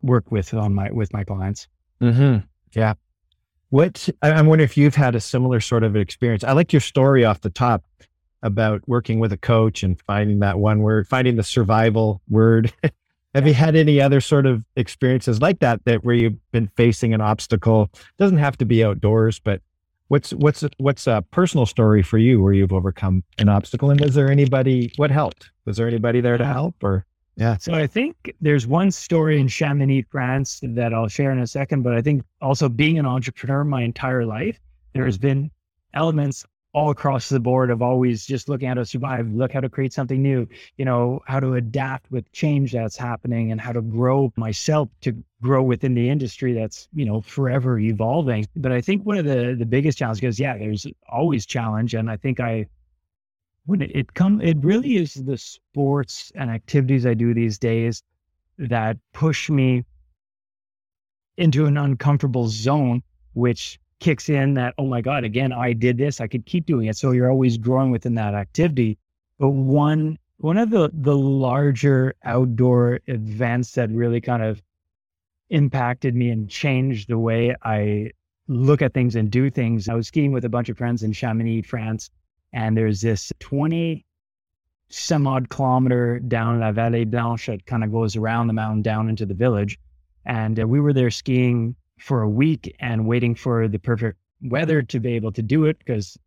work 0.01 0.33
with 0.33 0.55
on 0.55 0.75
my 0.75 0.91
with 0.91 1.13
my 1.13 1.25
clients 1.25 1.69
mm-hmm. 2.01 2.39
yeah 2.73 2.95
what 3.71 4.09
i'm 4.23 4.47
wondering 4.47 4.65
if 4.65 4.77
you've 4.77 4.95
had 4.95 5.15
a 5.15 5.21
similar 5.21 5.61
sort 5.61 5.85
of 5.85 5.97
experience 5.97 6.43
i 6.45 6.53
like 6.53 6.73
your 6.73 6.81
story 6.81 7.25
off 7.25 7.41
the 7.41 7.51
top 7.51 7.85
about 8.43 8.83
working 8.87 9.19
with 9.19 9.33
a 9.33 9.37
coach 9.37 9.83
and 9.83 10.01
finding 10.01 10.41
that 10.41 10.59
one 10.59 10.81
word, 10.81 11.07
finding 11.09 11.37
the 11.37 11.43
survival 11.43 12.21
word. 12.29 12.73
Have 13.35 13.47
you 13.47 13.55
had 13.55 13.77
any 13.77 14.01
other 14.01 14.21
sort 14.21 14.45
of 14.47 14.65
experiences 14.75 15.41
like 15.41 15.61
that 15.61 15.85
that 15.85 16.05
where 16.05 16.15
you've 16.15 16.51
been 16.51 16.69
facing 16.77 17.15
an 17.15 17.21
obstacle? 17.21 17.89
Doesn't 18.19 18.39
have 18.39 18.59
to 18.59 18.65
be 18.65 18.83
outdoors, 18.83 19.39
but 19.39 19.61
what's 20.09 20.33
what's 20.33 20.65
what's 20.79 21.07
a 21.07 21.25
personal 21.31 21.65
story 21.65 22.03
for 22.03 22.19
you 22.19 22.43
where 22.43 22.53
you've 22.53 22.73
overcome 22.73 23.23
an 23.39 23.49
obstacle? 23.49 23.91
And 23.91 24.01
was 24.01 24.15
there 24.15 24.31
anybody? 24.31 24.93
What 24.97 25.13
helped? 25.13 25.51
Was 25.65 25.77
there 25.77 25.87
anybody 25.87 26.21
there 26.21 26.39
to 26.39 26.45
help? 26.45 26.83
Or 26.83 27.07
yeah. 27.41 27.57
So 27.57 27.73
I 27.73 27.87
think 27.87 28.35
there's 28.43 28.67
one 28.67 28.91
story 28.91 29.41
in 29.41 29.49
Chamonix, 29.49 30.03
France, 30.11 30.61
that 30.63 30.93
I'll 30.93 31.09
share 31.09 31.33
in 31.33 31.39
a 31.39 31.47
second. 31.47 31.83
But 31.83 31.95
I 31.95 32.03
think 32.03 32.23
also 32.43 32.69
being 32.69 32.99
an 32.99 33.07
entrepreneur 33.07 33.65
my 33.65 33.83
entire 33.83 34.27
life, 34.27 34.61
there 34.93 35.07
has 35.07 35.17
been 35.17 35.51
elements 35.95 36.45
all 36.75 36.91
across 36.91 37.31
the 37.31 37.41
board 37.41 37.71
of 37.71 37.81
always 37.81 38.27
just 38.27 38.51
looking 38.51 38.69
how 38.69 38.75
to 38.75 38.85
survive, 38.85 39.27
look 39.33 39.53
how 39.53 39.61
to 39.61 39.71
create 39.71 39.95
something 39.95 40.23
new, 40.23 40.47
you 40.77 40.85
know, 40.85 41.21
how 41.27 41.41
to 41.41 41.55
adapt 41.55 42.11
with 42.13 42.31
change 42.33 42.73
that's 42.73 42.97
happening 42.97 43.51
and 43.53 43.61
how 43.61 43.73
to 43.73 43.81
grow 43.81 44.31
myself 44.37 44.91
to 45.01 45.13
grow 45.43 45.63
within 45.63 45.95
the 45.95 46.11
industry 46.11 46.53
that's, 46.53 46.89
you 46.95 47.07
know, 47.07 47.23
forever 47.23 47.79
evolving. 47.79 48.47
But 48.55 48.71
I 48.71 48.83
think 48.83 49.07
one 49.07 49.17
of 49.17 49.25
the 49.25 49.57
the 49.59 49.67
biggest 49.67 49.97
challenges 49.97 50.39
yeah, 50.39 50.59
there's 50.59 50.87
always 51.09 51.47
challenge. 51.47 51.95
And 51.95 52.11
I 52.11 52.17
think 52.19 52.39
I 52.39 52.67
when 53.71 53.83
it, 53.83 53.93
it 53.95 54.09
it 54.43 54.57
really 54.63 54.97
is 54.97 55.15
the 55.15 55.39
sports 55.39 56.33
and 56.35 56.51
activities 56.51 57.07
I 57.07 57.15
do 57.15 57.33
these 57.33 57.57
days 57.57 58.03
that 58.59 58.97
push 59.13 59.49
me 59.49 59.85
into 61.37 61.67
an 61.67 61.77
uncomfortable 61.77 62.49
zone, 62.49 63.01
which 63.35 63.79
kicks 64.01 64.29
in 64.29 64.55
that, 64.55 64.75
oh 64.77 64.87
my 64.87 65.01
God, 65.01 65.23
again, 65.23 65.53
I 65.53 65.73
did 65.73 65.99
this, 65.99 66.21
I 66.21 66.27
could 66.27 66.47
keep 66.47 66.67
doing 66.67 66.89
it. 66.89 66.97
So 66.97 67.13
you're 67.13 67.31
always 67.31 67.59
growing 67.59 67.93
within 67.93 68.17
that 68.17 68.35
activity. 68.35 68.99
But 69.39 69.51
one 69.51 70.19
one 70.39 70.59
of 70.59 70.71
the 70.71 70.91
the 70.93 71.17
larger 71.17 72.15
outdoor 72.25 72.99
events 73.07 73.73
that 73.73 73.89
really 73.91 74.21
kind 74.21 74.43
of 74.43 74.61
impacted 75.51 76.17
me 76.17 76.31
and 76.31 76.51
changed 76.51 77.09
the 77.09 77.19
way 77.19 77.55
I 77.63 78.11
look 78.49 78.83
at 78.83 78.95
things 78.95 79.15
and 79.15 79.31
do 79.31 79.49
things. 79.49 79.89
I 79.89 79.95
was 79.95 80.09
skiing 80.09 80.33
with 80.33 80.45
a 80.45 80.49
bunch 80.49 80.69
of 80.71 80.77
friends 80.77 81.05
in 81.05 81.13
Chamonix, 81.13 81.63
France, 81.63 82.11
and 82.53 82.77
there's 82.77 83.01
this 83.01 83.33
20 83.41 84.05
some 84.91 85.27
odd 85.27 85.49
kilometer 85.49 86.19
down 86.19 86.59
La 86.59 86.73
Vallée 86.73 87.09
Blanche 87.09 87.47
that 87.47 87.65
kind 87.65 87.85
of 87.85 87.93
goes 87.93 88.17
around 88.17 88.49
the 88.49 88.53
mountain 88.53 88.83
down 88.83 89.09
into 89.09 89.25
the 89.25 89.35
village. 89.35 89.79
And 90.27 90.59
uh, 90.61 90.67
we 90.67 90.81
were 90.81 90.93
there 90.93 91.11
skiing 91.11 91.77
for 91.99 92.23
a 92.23 92.29
week 92.29 92.75
and 92.81 93.07
waiting 93.07 93.35
for 93.35 93.69
the 93.69 93.79
perfect 93.79 94.19
weather 94.43 94.83
to 94.83 94.99
be 94.99 95.13
able 95.13 95.33
to 95.33 95.43
do 95.43 95.67
it 95.67 95.79
because 95.79 96.19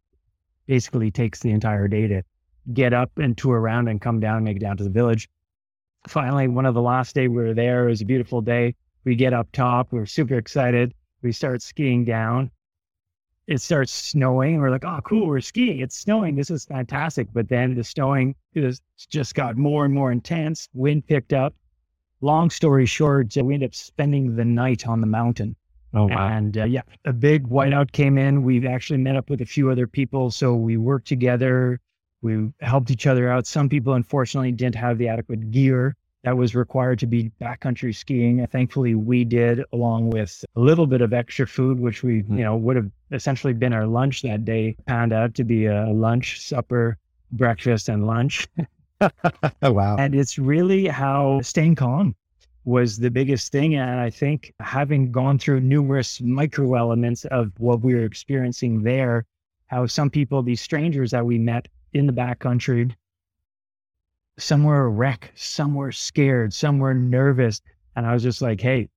basically 0.66 1.12
takes 1.12 1.40
the 1.40 1.52
entire 1.52 1.88
day 1.88 2.08
to 2.08 2.24
get 2.72 2.94
up 2.94 3.12
and 3.18 3.38
tour 3.38 3.60
around 3.60 3.90
and 3.90 4.00
come 4.00 4.20
down 4.20 4.38
and 4.38 4.46
make 4.46 4.58
it 4.58 4.62
down 4.62 4.78
to 4.78 4.84
the 4.84 4.90
village. 4.90 5.30
Finally, 6.08 6.48
one 6.48 6.66
of 6.66 6.74
the 6.74 6.82
last 6.82 7.16
day 7.16 7.28
we 7.28 7.44
were 7.44 7.54
there, 7.54 7.86
it 7.88 7.90
was 7.90 8.02
a 8.02 8.06
beautiful 8.06 8.42
day. 8.42 8.76
We 9.04 9.16
get 9.16 9.34
up 9.34 9.52
top, 9.52 9.92
we 9.92 10.00
are 10.00 10.06
super 10.06 10.36
excited. 10.36 10.94
We 11.22 11.34
start 11.34 11.62
skiing 11.62 12.06
down. 12.06 12.50
It 13.48 13.62
starts 13.62 13.92
snowing. 13.92 14.60
We're 14.60 14.70
like, 14.70 14.86
oh, 14.86 15.00
cool, 15.04 15.28
we're 15.28 15.42
skiing. 15.42 15.80
It's 15.80 15.98
snowing. 15.98 16.36
This 16.36 16.50
is 16.50 16.66
fantastic. 16.66 17.28
But 17.34 17.50
then 17.50 17.76
the 17.76 17.84
snowing 17.84 18.36
just 19.10 19.36
got 19.36 19.58
more 19.58 19.84
and 19.86 19.94
more 19.94 20.12
intense. 20.12 20.70
Wind 20.74 21.06
picked 21.08 21.34
up. 21.34 21.54
Long 22.22 22.50
story 22.50 22.86
short, 22.86 23.36
we 23.36 23.54
ended 23.54 23.72
up 23.72 23.76
spending 23.76 24.36
the 24.36 24.46
night 24.46 24.88
on 24.88 25.02
the 25.02 25.08
mountain. 25.08 25.58
Oh, 25.94 26.06
wow. 26.06 26.30
And 26.30 26.58
uh, 26.58 26.64
yeah, 26.64 26.82
a 27.06 27.12
big 27.14 27.48
whiteout 27.48 27.92
came 27.92 28.18
in. 28.18 28.44
We've 28.44 28.66
actually 28.66 29.00
met 29.00 29.18
up 29.18 29.30
with 29.30 29.42
a 29.42 29.46
few 29.46 29.70
other 29.70 29.88
people. 29.88 30.32
So 30.32 30.56
we 30.56 30.78
worked 30.78 31.08
together. 31.08 31.82
We 32.22 32.50
helped 32.62 32.90
each 32.92 33.06
other 33.06 33.30
out. 33.30 33.46
Some 33.46 33.68
people, 33.68 33.94
unfortunately, 33.94 34.54
didn't 34.54 34.76
have 34.76 34.98
the 34.98 35.10
adequate 35.10 35.52
gear 35.52 35.98
that 36.24 36.38
was 36.38 36.56
required 36.56 37.00
to 37.00 37.06
be 37.06 37.32
backcountry 37.42 37.94
skiing. 37.94 38.46
Thankfully, 38.48 38.96
we 38.96 39.26
did, 39.26 39.64
along 39.74 40.10
with 40.10 40.44
a 40.56 40.60
little 40.60 40.88
bit 40.88 41.02
of 41.02 41.14
extra 41.14 41.46
food, 41.46 41.80
which 41.80 42.02
we, 42.02 42.22
mm-hmm. 42.22 42.38
you 42.38 42.44
know, 42.44 42.56
would 42.56 42.78
have 42.78 42.90
essentially 43.12 43.54
been 43.54 43.74
our 43.74 43.86
lunch 43.86 44.22
that 44.22 44.46
day, 44.46 44.76
panned 44.88 45.12
out 45.12 45.34
to 45.36 45.44
be 45.44 45.66
a 45.66 45.88
lunch, 45.88 46.40
supper, 46.42 46.98
breakfast, 47.34 47.90
and 47.90 48.08
lunch. 48.08 48.48
oh, 49.62 49.72
wow. 49.72 49.98
And 49.98 50.16
it's 50.16 50.40
really 50.40 50.88
how 50.88 51.42
staying 51.42 51.76
calm 51.76 52.16
was 52.64 52.98
the 52.98 53.12
biggest 53.12 53.52
thing. 53.52 53.76
And 53.76 54.00
I 54.00 54.10
think 54.10 54.54
having 54.62 55.12
gone 55.12 55.38
through 55.38 55.60
numerous 55.60 56.22
micro 56.22 56.76
elements 56.76 57.26
of 57.26 57.52
what 57.58 57.82
we 57.82 57.96
were 57.96 58.06
experiencing 58.06 58.84
there, 58.84 59.26
how 59.68 59.86
some 59.88 60.10
people, 60.10 60.42
these 60.42 60.62
strangers 60.62 61.12
that 61.12 61.26
we 61.26 61.38
met 61.38 61.68
in 61.92 62.08
the 62.08 62.14
backcountry, 62.14 62.94
some 64.38 64.64
were 64.64 64.86
a 64.86 64.90
wreck, 64.90 65.32
some 65.36 65.76
were 65.76 65.92
scared, 65.92 66.54
some 66.54 66.80
were 66.80 66.94
nervous. 66.94 67.62
And 67.96 68.06
I 68.06 68.14
was 68.14 68.24
just 68.24 68.42
like, 68.42 68.60
hey, 68.62 68.90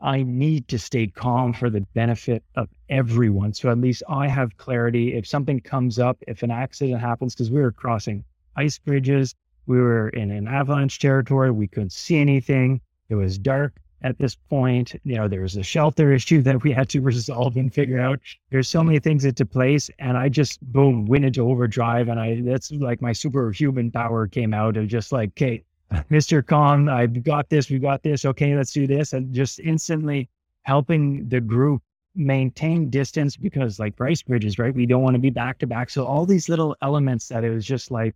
I 0.00 0.22
need 0.22 0.66
to 0.68 0.78
stay 0.78 1.06
calm 1.06 1.52
for 1.52 1.68
the 1.70 1.82
benefit 1.94 2.42
of 2.56 2.68
everyone. 2.88 3.52
So 3.52 3.70
at 3.70 3.78
least 3.78 4.02
I 4.08 4.28
have 4.28 4.56
clarity. 4.56 5.14
If 5.14 5.26
something 5.26 5.60
comes 5.60 5.98
up, 5.98 6.18
if 6.26 6.42
an 6.42 6.50
accident 6.50 7.00
happens, 7.00 7.34
because 7.34 7.50
we 7.50 7.60
were 7.60 7.72
crossing 7.72 8.24
ice 8.56 8.78
bridges, 8.78 9.34
we 9.66 9.78
were 9.78 10.08
in 10.08 10.30
an 10.30 10.48
avalanche 10.48 10.98
territory, 10.98 11.50
we 11.50 11.68
couldn't 11.68 11.92
see 11.92 12.16
anything. 12.16 12.80
It 13.08 13.14
was 13.14 13.38
dark. 13.38 13.78
At 14.02 14.18
this 14.18 14.34
point. 14.34 14.94
You 15.04 15.16
know, 15.16 15.28
there 15.28 15.42
was 15.42 15.56
a 15.56 15.62
shelter 15.62 16.12
issue 16.12 16.42
that 16.42 16.62
we 16.62 16.72
had 16.72 16.88
to 16.90 17.00
resolve 17.12 17.56
and 17.56 17.72
figure 17.72 18.00
out. 18.00 18.20
There's 18.50 18.68
so 18.68 18.82
many 18.82 18.98
things 18.98 19.24
into 19.24 19.46
place, 19.46 19.90
and 19.98 20.16
I 20.16 20.28
just 20.28 20.60
boom 20.72 21.06
went 21.06 21.24
into 21.24 21.48
overdrive, 21.48 22.08
and 22.08 22.18
I 22.18 22.40
that's 22.42 22.70
like 22.70 23.00
my 23.00 23.12
superhuman 23.12 23.90
power 23.90 24.26
came 24.26 24.54
out 24.54 24.76
of 24.76 24.88
just 24.88 25.12
like, 25.12 25.30
okay, 25.30 25.64
Mr. 26.10 26.44
Calm, 26.44 26.88
I've 26.88 27.22
got 27.22 27.48
this, 27.48 27.68
we've 27.68 27.82
got 27.82 28.02
this. 28.02 28.24
Okay, 28.24 28.56
let's 28.56 28.72
do 28.72 28.86
this, 28.86 29.12
and 29.12 29.34
just 29.34 29.60
instantly 29.60 30.28
helping 30.62 31.28
the 31.28 31.40
group 31.40 31.82
maintain 32.14 32.90
distance 32.90 33.36
because 33.36 33.78
like 33.78 33.96
Bryce 33.96 34.22
Bridges, 34.22 34.58
right? 34.58 34.74
We 34.74 34.86
don't 34.86 35.02
want 35.02 35.14
to 35.14 35.20
be 35.20 35.30
back 35.30 35.58
to 35.58 35.66
back. 35.66 35.90
So 35.90 36.04
all 36.04 36.26
these 36.26 36.48
little 36.48 36.76
elements 36.82 37.28
that 37.28 37.44
it 37.44 37.50
was 37.50 37.64
just 37.64 37.90
like 37.90 38.14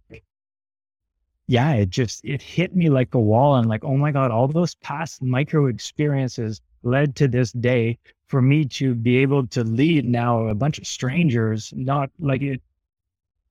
yeah, 1.47 1.73
it 1.75 1.91
just 1.91 2.25
it 2.25 2.41
hit 2.41 2.75
me 2.75 2.89
like 2.89 3.15
a 3.15 3.21
wall 3.21 3.57
and 3.57 3.69
like, 3.69 3.85
oh 3.85 3.97
my 3.97 4.11
God, 4.11 4.31
all 4.31 4.49
those 4.49 4.75
past 4.77 5.23
micro 5.23 5.67
experiences 5.67 6.61
led 6.83 7.17
to 7.17 7.29
this 7.29 7.53
day 7.53 7.99
for 8.29 8.41
me 8.41 8.65
to 8.65 8.95
be 8.95 9.19
able 9.19 9.47
to 9.49 9.63
lead 9.63 10.05
now 10.07 10.49
a 10.49 10.55
bunch 10.55 10.79
of 10.79 10.87
strangers, 10.87 11.73
not 11.77 12.11
like 12.19 12.43
it 12.43 12.63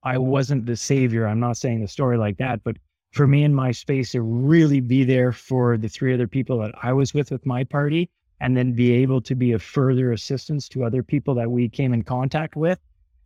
I 0.02 0.18
wasn't 0.18 0.66
the 0.66 0.76
savior. 0.76 1.26
I'm 1.26 1.40
not 1.40 1.56
saying 1.56 1.80
the 1.80 1.88
story 1.88 2.18
like 2.18 2.36
that, 2.38 2.62
but 2.62 2.76
for 3.12 3.26
me 3.26 3.44
in 3.44 3.54
my 3.54 3.70
space 3.70 4.12
to 4.12 4.22
really 4.22 4.80
be 4.80 5.04
there 5.04 5.32
for 5.32 5.78
the 5.78 5.88
three 5.88 6.12
other 6.12 6.26
people 6.28 6.58
that 6.58 6.74
I 6.82 6.92
was 6.92 7.14
with 7.14 7.30
with 7.30 7.46
my 7.46 7.64
party 7.64 8.10
and 8.40 8.56
then 8.56 8.72
be 8.72 8.92
able 8.92 9.20
to 9.22 9.34
be 9.34 9.52
a 9.52 9.58
further 9.58 10.12
assistance 10.12 10.68
to 10.70 10.84
other 10.84 11.02
people 11.02 11.34
that 11.36 11.50
we 11.50 11.68
came 11.68 11.94
in 11.94 12.02
contact 12.02 12.56
with 12.56 12.78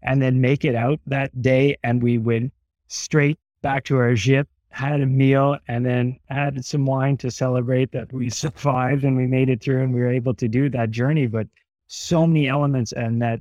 and 0.03 0.21
then 0.23 0.41
make 0.41 0.65
it 0.65 0.75
out 0.75 1.01
that 1.07 1.43
day 1.43 1.77
and 1.83 2.03
we 2.03 2.19
went 2.19 2.53
straight 2.89 3.39
back 3.63 3.85
to 3.85 3.97
our 3.97 4.15
ship 4.15 4.47
had 4.79 5.01
a 5.01 5.07
meal 5.07 5.59
and 5.67 5.85
then 5.85 6.17
added 6.31 6.65
some 6.65 6.87
wine 6.87 7.17
to 7.17 7.33
celebrate 7.33 7.91
that 7.91 8.13
we 8.13 8.31
survived 8.45 9.03
and 9.03 9.17
we 9.17 9.27
made 9.27 9.49
it 9.49 9.61
through 9.61 9.83
and 9.83 9.93
we 9.93 10.01
were 10.01 10.11
able 10.11 10.35
to 10.35 10.47
do 10.47 10.71
that 10.71 10.91
journey. 10.91 11.27
But 11.27 11.49
so 11.89 12.27
many 12.27 12.47
elements 12.47 12.93
and 12.93 13.21
that 13.21 13.41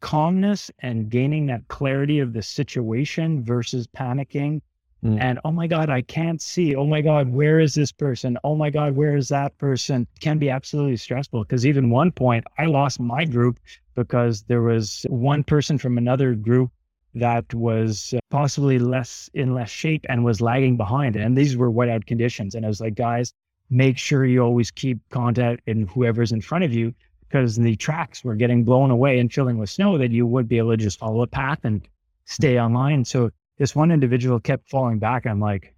calmness 0.00 0.70
and 0.78 1.10
gaining 1.10 1.46
that 1.46 1.68
clarity 1.68 2.20
of 2.20 2.32
the 2.32 2.42
situation 2.42 3.44
versus 3.44 3.86
panicking. 3.86 4.62
Mm. 5.04 5.20
And 5.20 5.40
oh 5.44 5.52
my 5.52 5.66
God, 5.66 5.90
I 5.90 6.00
can't 6.00 6.40
see. 6.40 6.74
Oh 6.74 6.86
my 6.86 7.02
God, 7.02 7.28
where 7.28 7.60
is 7.60 7.74
this 7.74 7.92
person? 7.92 8.38
Oh 8.44 8.56
my 8.56 8.70
God, 8.70 8.96
where 8.96 9.16
is 9.16 9.28
that 9.28 9.56
person? 9.58 10.06
can 10.20 10.38
be 10.38 10.48
absolutely 10.48 10.96
stressful 10.96 11.42
because 11.42 11.66
even 11.66 11.90
one 11.90 12.10
point 12.10 12.44
I 12.56 12.64
lost 12.64 12.98
my 12.98 13.26
group 13.26 13.60
because 13.94 14.42
there 14.44 14.62
was 14.62 15.04
one 15.10 15.44
person 15.44 15.76
from 15.76 15.98
another 15.98 16.34
group 16.34 16.70
that 17.14 17.52
was 17.54 18.14
uh, 18.16 18.20
possibly 18.30 18.78
less 18.78 19.30
in 19.34 19.54
less 19.54 19.70
shape 19.70 20.04
and 20.08 20.24
was 20.24 20.40
lagging 20.40 20.76
behind. 20.76 21.16
And 21.16 21.36
these 21.36 21.56
were 21.56 21.70
whiteout 21.70 22.06
conditions. 22.06 22.54
And 22.54 22.64
I 22.64 22.68
was 22.68 22.80
like, 22.80 22.94
guys, 22.94 23.32
make 23.70 23.98
sure 23.98 24.24
you 24.24 24.42
always 24.42 24.70
keep 24.70 24.98
contact 25.10 25.62
in 25.66 25.86
whoever's 25.86 26.32
in 26.32 26.40
front 26.40 26.64
of 26.64 26.72
you 26.72 26.94
because 27.28 27.56
the 27.56 27.76
tracks 27.76 28.24
were 28.24 28.34
getting 28.34 28.64
blown 28.64 28.90
away 28.90 29.18
and 29.18 29.32
filling 29.32 29.58
with 29.58 29.70
snow 29.70 29.98
that 29.98 30.10
you 30.10 30.26
would 30.26 30.48
be 30.48 30.58
able 30.58 30.70
to 30.70 30.76
just 30.76 30.98
follow 30.98 31.22
a 31.22 31.26
path 31.26 31.60
and 31.64 31.86
stay 32.26 32.58
online. 32.60 33.04
So 33.04 33.30
this 33.58 33.74
one 33.74 33.90
individual 33.90 34.40
kept 34.40 34.68
falling 34.68 34.98
back. 34.98 35.26
I'm 35.26 35.40
like, 35.40 35.74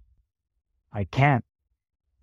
I 0.93 1.03
can't 1.05 1.43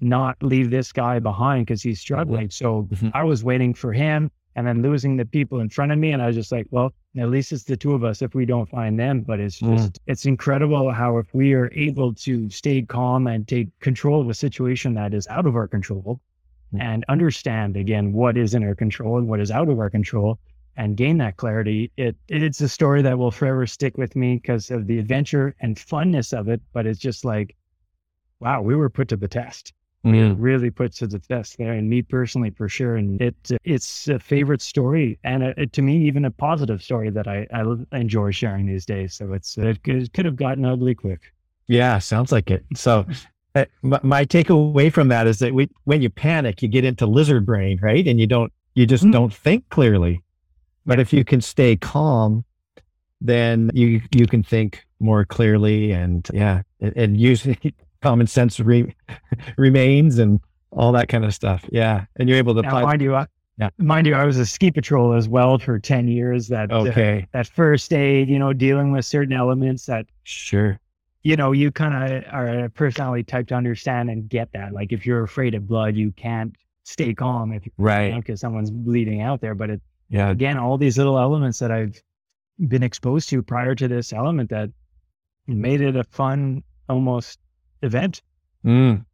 not 0.00 0.36
leave 0.42 0.70
this 0.70 0.92
guy 0.92 1.18
behind 1.18 1.66
because 1.66 1.82
he's 1.82 2.00
struggling. 2.00 2.50
So 2.50 2.88
mm-hmm. 2.90 3.10
I 3.14 3.24
was 3.24 3.44
waiting 3.44 3.74
for 3.74 3.92
him 3.92 4.30
and 4.56 4.66
then 4.66 4.82
losing 4.82 5.16
the 5.16 5.24
people 5.24 5.60
in 5.60 5.68
front 5.68 5.92
of 5.92 5.98
me. 5.98 6.12
And 6.12 6.22
I 6.22 6.26
was 6.26 6.36
just 6.36 6.52
like, 6.52 6.66
well, 6.70 6.92
at 7.18 7.28
least 7.28 7.52
it's 7.52 7.64
the 7.64 7.76
two 7.76 7.94
of 7.94 8.04
us 8.04 8.22
if 8.22 8.34
we 8.34 8.46
don't 8.46 8.68
find 8.68 8.98
them. 8.98 9.22
But 9.22 9.40
it's 9.40 9.60
mm. 9.60 9.76
just, 9.76 9.92
mm. 9.92 9.98
it's 10.06 10.26
incredible 10.26 10.92
how 10.92 11.18
if 11.18 11.32
we 11.34 11.54
are 11.54 11.70
able 11.72 12.14
to 12.14 12.48
stay 12.50 12.82
calm 12.82 13.26
and 13.26 13.46
take 13.46 13.68
control 13.80 14.20
of 14.20 14.28
a 14.28 14.34
situation 14.34 14.94
that 14.94 15.14
is 15.14 15.26
out 15.28 15.46
of 15.46 15.56
our 15.56 15.68
control 15.68 16.20
mm. 16.72 16.80
and 16.80 17.04
understand 17.08 17.76
again 17.76 18.12
what 18.12 18.36
is 18.36 18.54
in 18.54 18.64
our 18.64 18.74
control 18.74 19.18
and 19.18 19.28
what 19.28 19.40
is 19.40 19.50
out 19.50 19.68
of 19.68 19.78
our 19.78 19.90
control 19.90 20.38
and 20.76 20.96
gain 20.96 21.18
that 21.18 21.36
clarity, 21.36 21.92
it 21.96 22.16
it's 22.28 22.60
a 22.60 22.68
story 22.68 23.00
that 23.02 23.16
will 23.16 23.30
forever 23.30 23.64
stick 23.64 23.96
with 23.96 24.16
me 24.16 24.36
because 24.36 24.72
of 24.72 24.88
the 24.88 24.98
adventure 24.98 25.54
and 25.60 25.76
funness 25.76 26.36
of 26.36 26.48
it. 26.48 26.60
But 26.72 26.86
it's 26.86 26.98
just 26.98 27.24
like, 27.24 27.54
wow, 28.40 28.60
we 28.60 28.74
were 28.74 28.90
put 28.90 29.08
to 29.08 29.16
the 29.16 29.28
test 29.28 29.72
mm. 30.04 30.36
really 30.38 30.70
puts 30.70 30.98
to 30.98 31.06
the 31.06 31.18
test 31.18 31.58
there. 31.58 31.72
And 31.72 31.88
me 31.88 32.02
personally, 32.02 32.50
for 32.50 32.68
sure. 32.68 32.96
And 32.96 33.20
it 33.20 33.36
it's 33.64 34.08
a 34.08 34.18
favorite 34.18 34.62
story, 34.62 35.18
and 35.24 35.42
a, 35.42 35.66
to 35.66 35.82
me, 35.82 35.96
even 36.06 36.24
a 36.24 36.30
positive 36.30 36.82
story 36.82 37.10
that 37.10 37.26
I, 37.26 37.46
I 37.52 37.96
enjoy 37.96 38.30
sharing 38.30 38.66
these 38.66 38.86
days. 38.86 39.14
So 39.14 39.32
it's 39.32 39.56
it 39.58 39.82
could 39.82 40.24
have 40.24 40.36
gotten 40.36 40.64
ugly 40.64 40.94
quick. 40.94 41.32
Yeah, 41.66 41.98
sounds 41.98 42.32
like 42.32 42.50
it. 42.50 42.64
So. 42.74 43.06
Uh, 43.56 43.66
my 43.80 44.24
takeaway 44.24 44.92
from 44.92 45.06
that 45.06 45.28
is 45.28 45.38
that 45.38 45.54
we, 45.54 45.70
when 45.84 46.02
you 46.02 46.10
panic, 46.10 46.60
you 46.60 46.66
get 46.66 46.84
into 46.84 47.06
lizard 47.06 47.46
brain, 47.46 47.78
right? 47.80 48.04
And 48.08 48.18
you 48.18 48.26
don't, 48.26 48.52
you 48.74 48.84
just 48.84 49.04
mm-hmm. 49.04 49.12
don't 49.12 49.32
think 49.32 49.68
clearly. 49.68 50.24
But 50.84 50.98
if 50.98 51.12
you 51.12 51.24
can 51.24 51.40
stay 51.40 51.76
calm, 51.76 52.44
then 53.20 53.70
you 53.72 54.02
you 54.10 54.26
can 54.26 54.42
think 54.42 54.84
more 55.00 55.24
clearly 55.24 55.92
and 55.92 56.28
yeah, 56.32 56.62
and, 56.80 56.96
and 56.96 57.16
use 57.16 57.46
common 58.04 58.26
sense 58.26 58.60
re- 58.60 58.94
remains 59.56 60.18
and 60.18 60.38
all 60.70 60.92
that 60.92 61.08
kind 61.08 61.24
of 61.24 61.34
stuff. 61.34 61.64
Yeah. 61.72 62.04
And 62.16 62.28
you're 62.28 62.38
able 62.38 62.54
to 62.54 62.62
now, 62.62 62.82
mind 62.82 63.00
you, 63.00 63.14
I, 63.14 63.26
yeah. 63.58 63.70
mind 63.78 64.06
you, 64.06 64.14
I 64.14 64.24
was 64.24 64.38
a 64.38 64.44
ski 64.44 64.70
patrol 64.70 65.14
as 65.14 65.26
well 65.26 65.58
for 65.58 65.78
10 65.78 66.08
years. 66.08 66.48
That, 66.48 66.70
uh, 66.70 66.82
okay. 66.82 67.22
Uh, 67.22 67.26
that 67.32 67.46
first 67.46 67.92
aid, 67.92 68.28
you 68.28 68.38
know, 68.38 68.52
dealing 68.52 68.92
with 68.92 69.06
certain 69.06 69.32
elements 69.32 69.86
that 69.86 70.06
sure. 70.24 70.78
You 71.22 71.36
know, 71.36 71.52
you 71.52 71.72
kind 71.72 71.94
of 71.94 72.24
are 72.30 72.64
a 72.64 72.68
personality 72.68 73.24
type 73.24 73.48
to 73.48 73.54
understand 73.54 74.10
and 74.10 74.28
get 74.28 74.52
that. 74.52 74.74
Like 74.74 74.92
if 74.92 75.06
you're 75.06 75.22
afraid 75.22 75.54
of 75.54 75.66
blood, 75.66 75.96
you 75.96 76.12
can't 76.12 76.54
stay 76.82 77.14
calm 77.14 77.50
if 77.54 77.66
right 77.78 78.14
because 78.14 78.40
someone's 78.40 78.70
bleeding 78.70 79.22
out 79.22 79.40
there. 79.40 79.54
But 79.54 79.70
it, 79.70 79.80
yeah, 80.10 80.28
again, 80.28 80.58
all 80.58 80.76
these 80.76 80.98
little 80.98 81.18
elements 81.18 81.58
that 81.60 81.72
I've 81.72 82.02
been 82.68 82.82
exposed 82.82 83.30
to 83.30 83.42
prior 83.42 83.74
to 83.74 83.88
this 83.88 84.12
element 84.12 84.50
that 84.50 84.68
made 85.46 85.80
it 85.80 85.96
a 85.96 86.04
fun, 86.04 86.62
almost 86.90 87.38
event. 87.84 88.22
Mm. 88.64 89.04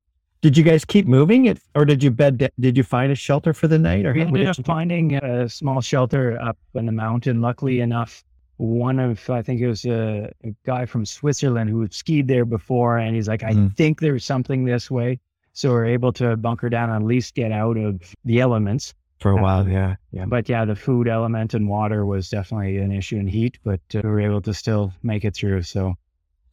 Did 0.42 0.56
you 0.56 0.64
guys 0.64 0.84
keep 0.86 1.06
moving 1.06 1.46
it, 1.46 1.58
or 1.74 1.84
did 1.84 2.02
you 2.02 2.10
bed? 2.10 2.50
Did 2.58 2.76
you 2.76 2.82
find 2.82 3.12
a 3.12 3.14
shelter 3.14 3.52
for 3.52 3.68
the 3.68 3.78
night, 3.78 4.06
or 4.06 4.14
we 4.14 4.22
ended 4.22 4.46
up 4.46 4.56
finding 4.64 5.14
a 5.16 5.48
small 5.48 5.82
shelter 5.82 6.40
up 6.40 6.56
in 6.74 6.86
the 6.86 6.92
mountain? 6.92 7.42
Luckily 7.42 7.80
enough, 7.80 8.24
one 8.56 8.98
of 8.98 9.28
I 9.28 9.42
think 9.42 9.60
it 9.60 9.68
was 9.68 9.84
a, 9.84 10.32
a 10.44 10.54
guy 10.64 10.86
from 10.86 11.04
Switzerland 11.04 11.68
who 11.68 11.82
had 11.82 11.92
skied 11.92 12.26
there 12.26 12.46
before, 12.46 12.96
and 12.96 13.14
he's 13.14 13.28
like, 13.28 13.42
I 13.42 13.52
mm. 13.52 13.76
think 13.76 14.00
there's 14.00 14.24
something 14.24 14.64
this 14.64 14.90
way. 14.90 15.20
So 15.52 15.70
we're 15.70 15.86
able 15.86 16.12
to 16.14 16.36
bunker 16.36 16.70
down 16.70 16.90
and 16.90 17.02
at 17.02 17.06
least 17.06 17.34
get 17.34 17.52
out 17.52 17.76
of 17.76 18.00
the 18.24 18.40
elements 18.40 18.94
for 19.18 19.32
a 19.32 19.36
uh, 19.36 19.42
while. 19.42 19.68
Yeah, 19.68 19.96
yeah. 20.10 20.24
But 20.26 20.48
yeah, 20.48 20.64
the 20.64 20.76
food 20.76 21.08
element 21.08 21.54
and 21.54 21.68
water 21.68 22.06
was 22.06 22.28
definitely 22.28 22.78
an 22.78 22.92
issue 22.92 23.16
in 23.16 23.26
heat, 23.26 23.58
but 23.62 23.80
uh, 23.94 24.00
we 24.02 24.10
were 24.10 24.20
able 24.20 24.40
to 24.42 24.54
still 24.54 24.92
make 25.02 25.24
it 25.24 25.34
through. 25.34 25.62
So, 25.62 25.94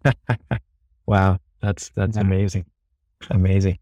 wow. 1.06 1.40
That's 1.62 1.90
that's 1.96 2.18
yeah. 2.18 2.24
amazing. 2.24 2.66
Amazing. 3.30 3.80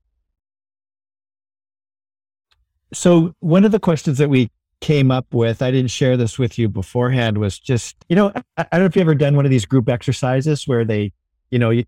So 2.93 3.33
one 3.39 3.65
of 3.65 3.71
the 3.71 3.79
questions 3.79 4.17
that 4.19 4.29
we 4.29 4.49
came 4.81 5.11
up 5.11 5.33
with, 5.33 5.61
I 5.61 5.71
didn't 5.71 5.91
share 5.91 6.15
this 6.15 6.39
with 6.39 6.57
you 6.57 6.69
beforehand, 6.69 7.37
was 7.37 7.59
just, 7.59 7.95
you 8.07 8.15
know, 8.15 8.31
I, 8.35 8.43
I 8.57 8.67
don't 8.71 8.81
know 8.81 8.85
if 8.85 8.95
you've 8.95 9.01
ever 9.01 9.15
done 9.15 9.35
one 9.35 9.45
of 9.45 9.51
these 9.51 9.65
group 9.65 9.89
exercises 9.89 10.67
where 10.67 10.85
they, 10.85 11.11
you 11.49 11.59
know, 11.59 11.71
you, 11.71 11.85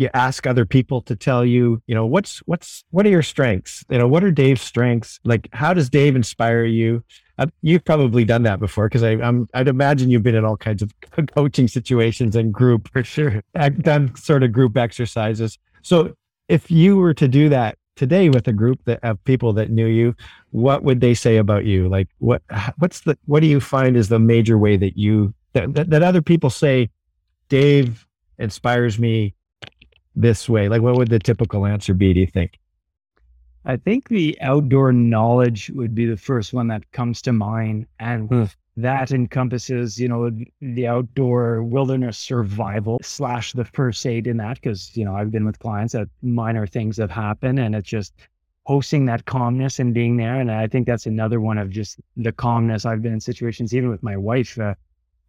you 0.00 0.08
ask 0.14 0.46
other 0.46 0.64
people 0.64 1.02
to 1.02 1.14
tell 1.14 1.44
you, 1.44 1.82
you 1.86 1.94
know, 1.94 2.06
what's 2.06 2.38
what's 2.46 2.84
what 2.90 3.04
are 3.04 3.10
your 3.10 3.22
strengths? 3.22 3.84
You 3.90 3.98
know, 3.98 4.08
what 4.08 4.24
are 4.24 4.30
Dave's 4.30 4.62
strengths? 4.62 5.20
Like, 5.24 5.46
how 5.52 5.74
does 5.74 5.90
Dave 5.90 6.16
inspire 6.16 6.64
you? 6.64 7.04
Uh, 7.36 7.48
you've 7.60 7.84
probably 7.84 8.24
done 8.24 8.42
that 8.44 8.60
before 8.60 8.88
because 8.88 9.02
I'm 9.02 9.46
I'd 9.52 9.68
imagine 9.68 10.08
you've 10.08 10.22
been 10.22 10.34
in 10.34 10.44
all 10.44 10.56
kinds 10.56 10.80
of 10.80 10.90
coaching 11.34 11.68
situations 11.68 12.34
and 12.34 12.50
group 12.50 12.88
for 12.90 13.04
sure. 13.04 13.42
I've 13.54 13.82
done 13.82 14.16
sort 14.16 14.42
of 14.42 14.52
group 14.52 14.78
exercises. 14.78 15.58
So 15.82 16.14
if 16.48 16.70
you 16.70 16.96
were 16.96 17.12
to 17.12 17.28
do 17.28 17.50
that 17.50 17.76
today 17.94 18.30
with 18.30 18.48
a 18.48 18.54
group 18.54 18.82
that 18.86 19.00
of 19.04 19.22
people 19.24 19.52
that 19.52 19.68
knew 19.68 19.86
you, 19.86 20.14
what 20.50 20.82
would 20.82 21.02
they 21.02 21.12
say 21.12 21.36
about 21.36 21.66
you? 21.66 21.90
Like 21.90 22.08
what 22.20 22.40
what's 22.78 23.02
the 23.02 23.18
what 23.26 23.40
do 23.40 23.48
you 23.48 23.60
find 23.60 23.98
is 23.98 24.08
the 24.08 24.18
major 24.18 24.56
way 24.56 24.78
that 24.78 24.96
you 24.96 25.34
that, 25.52 25.74
that, 25.74 25.90
that 25.90 26.02
other 26.02 26.22
people 26.22 26.48
say, 26.48 26.88
Dave 27.50 28.06
inspires 28.38 28.98
me 28.98 29.34
this 30.14 30.48
way? 30.48 30.68
Like 30.68 30.82
what 30.82 30.96
would 30.96 31.08
the 31.08 31.18
typical 31.18 31.66
answer 31.66 31.94
be, 31.94 32.12
do 32.12 32.20
you 32.20 32.26
think? 32.26 32.58
I 33.64 33.76
think 33.76 34.08
the 34.08 34.38
outdoor 34.40 34.92
knowledge 34.92 35.70
would 35.70 35.94
be 35.94 36.06
the 36.06 36.16
first 36.16 36.52
one 36.52 36.68
that 36.68 36.90
comes 36.92 37.20
to 37.22 37.32
mind. 37.32 37.86
And 37.98 38.28
hmm. 38.28 38.44
that 38.78 39.12
encompasses, 39.12 40.00
you 40.00 40.08
know, 40.08 40.30
the 40.60 40.86
outdoor 40.86 41.62
wilderness 41.62 42.16
survival 42.16 42.98
slash 43.02 43.52
the 43.52 43.66
first 43.66 44.04
aid 44.06 44.26
in 44.26 44.38
that. 44.38 44.62
Cause, 44.62 44.90
you 44.94 45.04
know, 45.04 45.14
I've 45.14 45.30
been 45.30 45.44
with 45.44 45.58
clients 45.58 45.92
that 45.92 46.08
minor 46.22 46.66
things 46.66 46.96
have 46.96 47.10
happened 47.10 47.58
and 47.58 47.74
it's 47.74 47.88
just 47.88 48.14
hosting 48.64 49.04
that 49.06 49.26
calmness 49.26 49.78
and 49.78 49.92
being 49.92 50.16
there. 50.16 50.40
And 50.40 50.50
I 50.50 50.66
think 50.66 50.86
that's 50.86 51.06
another 51.06 51.40
one 51.40 51.58
of 51.58 51.70
just 51.70 52.00
the 52.16 52.32
calmness. 52.32 52.86
I've 52.86 53.02
been 53.02 53.12
in 53.12 53.20
situations, 53.20 53.74
even 53.74 53.90
with 53.90 54.02
my 54.02 54.16
wife, 54.16 54.58
uh, 54.58 54.74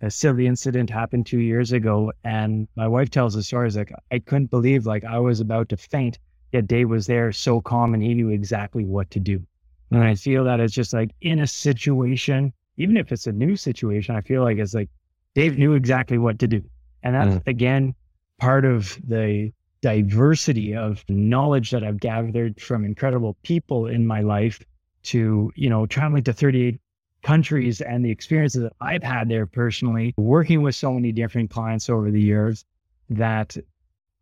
a 0.02 0.12
silly 0.12 0.48
incident 0.48 0.90
happened 0.90 1.26
two 1.26 1.40
years 1.40 1.72
ago. 1.72 2.12
And 2.24 2.68
my 2.76 2.88
wife 2.88 3.10
tells 3.10 3.34
the 3.34 3.44
story. 3.44 3.72
stories 3.72 3.90
like, 3.92 4.00
I 4.12 4.20
couldn't 4.20 4.52
believe 4.52 4.86
like 4.86 5.04
I 5.04 5.20
was 5.20 5.40
about 5.40 5.70
to 5.70 5.78
faint 5.78 6.20
Yet 6.52 6.68
Dave 6.68 6.90
was 6.90 7.08
there 7.08 7.32
so 7.32 7.62
calm 7.62 7.94
and 7.94 8.04
he 8.04 8.14
knew 8.14 8.30
exactly 8.30 8.84
what 8.84 9.10
to 9.12 9.20
do. 9.20 9.42
And 9.90 10.04
I 10.04 10.16
feel 10.16 10.46
that 10.46 10.60
it's 10.60 10.74
just 10.74 10.94
like 10.94 11.12
in 11.22 11.40
a 11.40 11.48
situation, 11.48 12.54
even 12.78 12.96
if 12.96 13.12
it's 13.12 13.28
a 13.28 13.32
new 13.32 13.58
situation, 13.58 14.16
I 14.16 14.22
feel 14.22 14.42
like 14.42 14.58
it's 14.58 14.74
like 14.74 14.90
Dave 15.36 15.58
knew 15.58 15.74
exactly 15.74 16.18
what 16.18 16.40
to 16.40 16.48
do. 16.48 16.64
And 17.04 17.16
that's 17.16 17.36
mm. 17.36 17.48
again 17.48 17.96
part 18.38 18.64
of 18.64 18.98
the 19.06 19.52
diversity 19.82 20.76
of 20.76 21.04
knowledge 21.10 21.72
that 21.72 21.84
I've 21.84 22.00
gathered 22.00 22.62
from 22.62 22.86
incredible 22.86 23.36
people 23.44 23.88
in 23.88 24.08
my 24.08 24.22
life 24.22 24.64
to, 25.04 25.52
you 25.56 25.70
know, 25.70 25.86
traveling 25.86 26.24
to 26.24 26.34
38 26.34 26.80
countries 27.24 27.82
and 27.82 28.04
the 28.04 28.12
experiences 28.12 28.64
that 28.64 28.74
I've 28.82 29.04
had 29.04 29.30
there 29.30 29.46
personally, 29.46 30.14
working 30.18 30.62
with 30.62 30.76
so 30.76 30.94
many 30.94 31.12
different 31.12 31.50
clients 31.50 31.90
over 31.90 32.12
the 32.12 32.22
years 32.22 32.66
that 33.10 33.58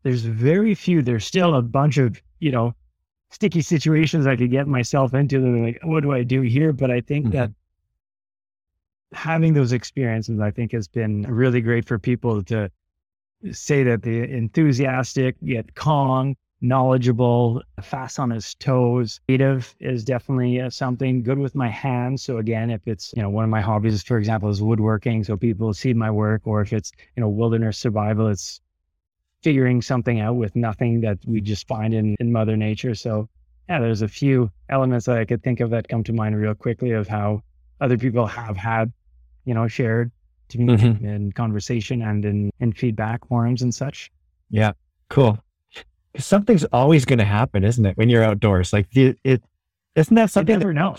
there's 0.03 0.23
very 0.23 0.75
few, 0.75 1.01
there's 1.01 1.25
still 1.25 1.55
a 1.55 1.61
bunch 1.61 1.97
of, 1.97 2.21
you 2.39 2.51
know, 2.51 2.73
sticky 3.31 3.61
situations 3.61 4.25
I 4.25 4.35
could 4.35 4.51
get 4.51 4.67
myself 4.67 5.13
into. 5.13 5.37
And 5.37 5.65
like, 5.65 5.79
what 5.83 6.03
do 6.03 6.11
I 6.11 6.23
do 6.23 6.41
here? 6.41 6.73
But 6.73 6.91
I 6.91 7.01
think 7.01 7.27
mm-hmm. 7.27 7.37
that 7.37 7.51
having 9.13 9.53
those 9.53 9.71
experiences, 9.71 10.39
I 10.39 10.51
think 10.51 10.71
has 10.71 10.87
been 10.87 11.23
really 11.23 11.61
great 11.61 11.85
for 11.85 11.99
people 11.99 12.43
to 12.43 12.71
say 13.51 13.83
that 13.83 14.03
the 14.03 14.23
enthusiastic 14.23 15.35
yet 15.41 15.75
calm, 15.75 16.35
knowledgeable, 16.61 17.61
fast 17.81 18.19
on 18.19 18.31
his 18.31 18.53
toes. 18.55 19.19
Creative 19.27 19.73
is 19.79 20.03
definitely 20.03 20.59
uh, 20.59 20.69
something 20.69 21.23
good 21.23 21.39
with 21.39 21.55
my 21.55 21.69
hands. 21.69 22.23
So 22.23 22.37
again, 22.37 22.69
if 22.69 22.81
it's, 22.85 23.13
you 23.15 23.21
know, 23.21 23.29
one 23.29 23.43
of 23.43 23.49
my 23.49 23.61
hobbies, 23.61 24.03
for 24.03 24.17
example, 24.17 24.49
is 24.49 24.61
woodworking. 24.61 25.23
So 25.23 25.37
people 25.37 25.73
see 25.73 25.93
my 25.93 26.11
work, 26.11 26.41
or 26.45 26.61
if 26.61 26.73
it's, 26.73 26.91
you 27.15 27.21
know, 27.21 27.29
wilderness 27.29 27.77
survival, 27.77 28.27
it's 28.27 28.59
figuring 29.41 29.81
something 29.81 30.19
out 30.19 30.35
with 30.35 30.55
nothing 30.55 31.01
that 31.01 31.17
we 31.25 31.39
just 31.39 31.67
find 31.67 31.93
in, 31.93 32.15
in 32.19 32.31
mother 32.31 32.57
nature. 32.57 32.93
So 32.93 33.29
yeah, 33.69 33.79
there's 33.79 34.01
a 34.01 34.07
few 34.07 34.51
elements 34.67 35.05
that 35.05 35.17
I 35.17 35.25
could 35.25 35.43
think 35.43 35.61
of 35.61 35.69
that 35.69 35.87
come 35.87 36.03
to 36.05 36.13
mind 36.13 36.35
real 36.35 36.55
quickly 36.55 36.91
of 36.91 37.07
how 37.07 37.41
other 37.79 37.97
people 37.97 38.25
have 38.25 38.57
had, 38.57 38.91
you 39.45 39.53
know, 39.53 39.67
shared 39.67 40.11
to 40.49 40.59
me 40.59 40.75
mm-hmm. 40.75 41.05
in 41.05 41.31
conversation 41.31 42.01
and 42.01 42.25
in, 42.25 42.51
in 42.59 42.73
feedback 42.73 43.25
forums 43.27 43.61
and 43.61 43.73
such. 43.73 44.11
Yeah. 44.49 44.73
Cool. 45.09 45.39
Something's 46.17 46.65
always 46.65 47.05
going 47.05 47.19
to 47.19 47.25
happen, 47.25 47.63
isn't 47.63 47.85
it? 47.85 47.97
When 47.97 48.09
you're 48.09 48.23
outdoors, 48.23 48.73
like 48.73 48.89
the, 48.91 49.15
it, 49.23 49.43
isn't 49.95 50.15
that 50.15 50.29
something? 50.29 50.53
You 50.53 50.59
never 50.59 50.73
that, 50.73 50.79
know. 50.79 50.97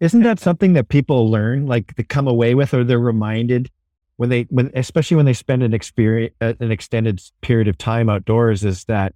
Isn't 0.00 0.22
that 0.22 0.38
something 0.40 0.74
that 0.74 0.88
people 0.88 1.30
learn, 1.30 1.66
like 1.66 1.94
they 1.96 2.02
come 2.02 2.28
away 2.28 2.54
with, 2.54 2.74
or 2.74 2.84
they're 2.84 2.98
reminded 2.98 3.70
when 4.16 4.28
they, 4.28 4.42
when 4.50 4.70
especially 4.74 5.16
when 5.16 5.26
they 5.26 5.34
spend 5.34 5.62
an 5.62 5.74
experience, 5.74 6.34
uh, 6.40 6.54
an 6.60 6.70
extended 6.70 7.20
period 7.40 7.68
of 7.68 7.76
time 7.76 8.08
outdoors, 8.08 8.64
is 8.64 8.84
that, 8.84 9.14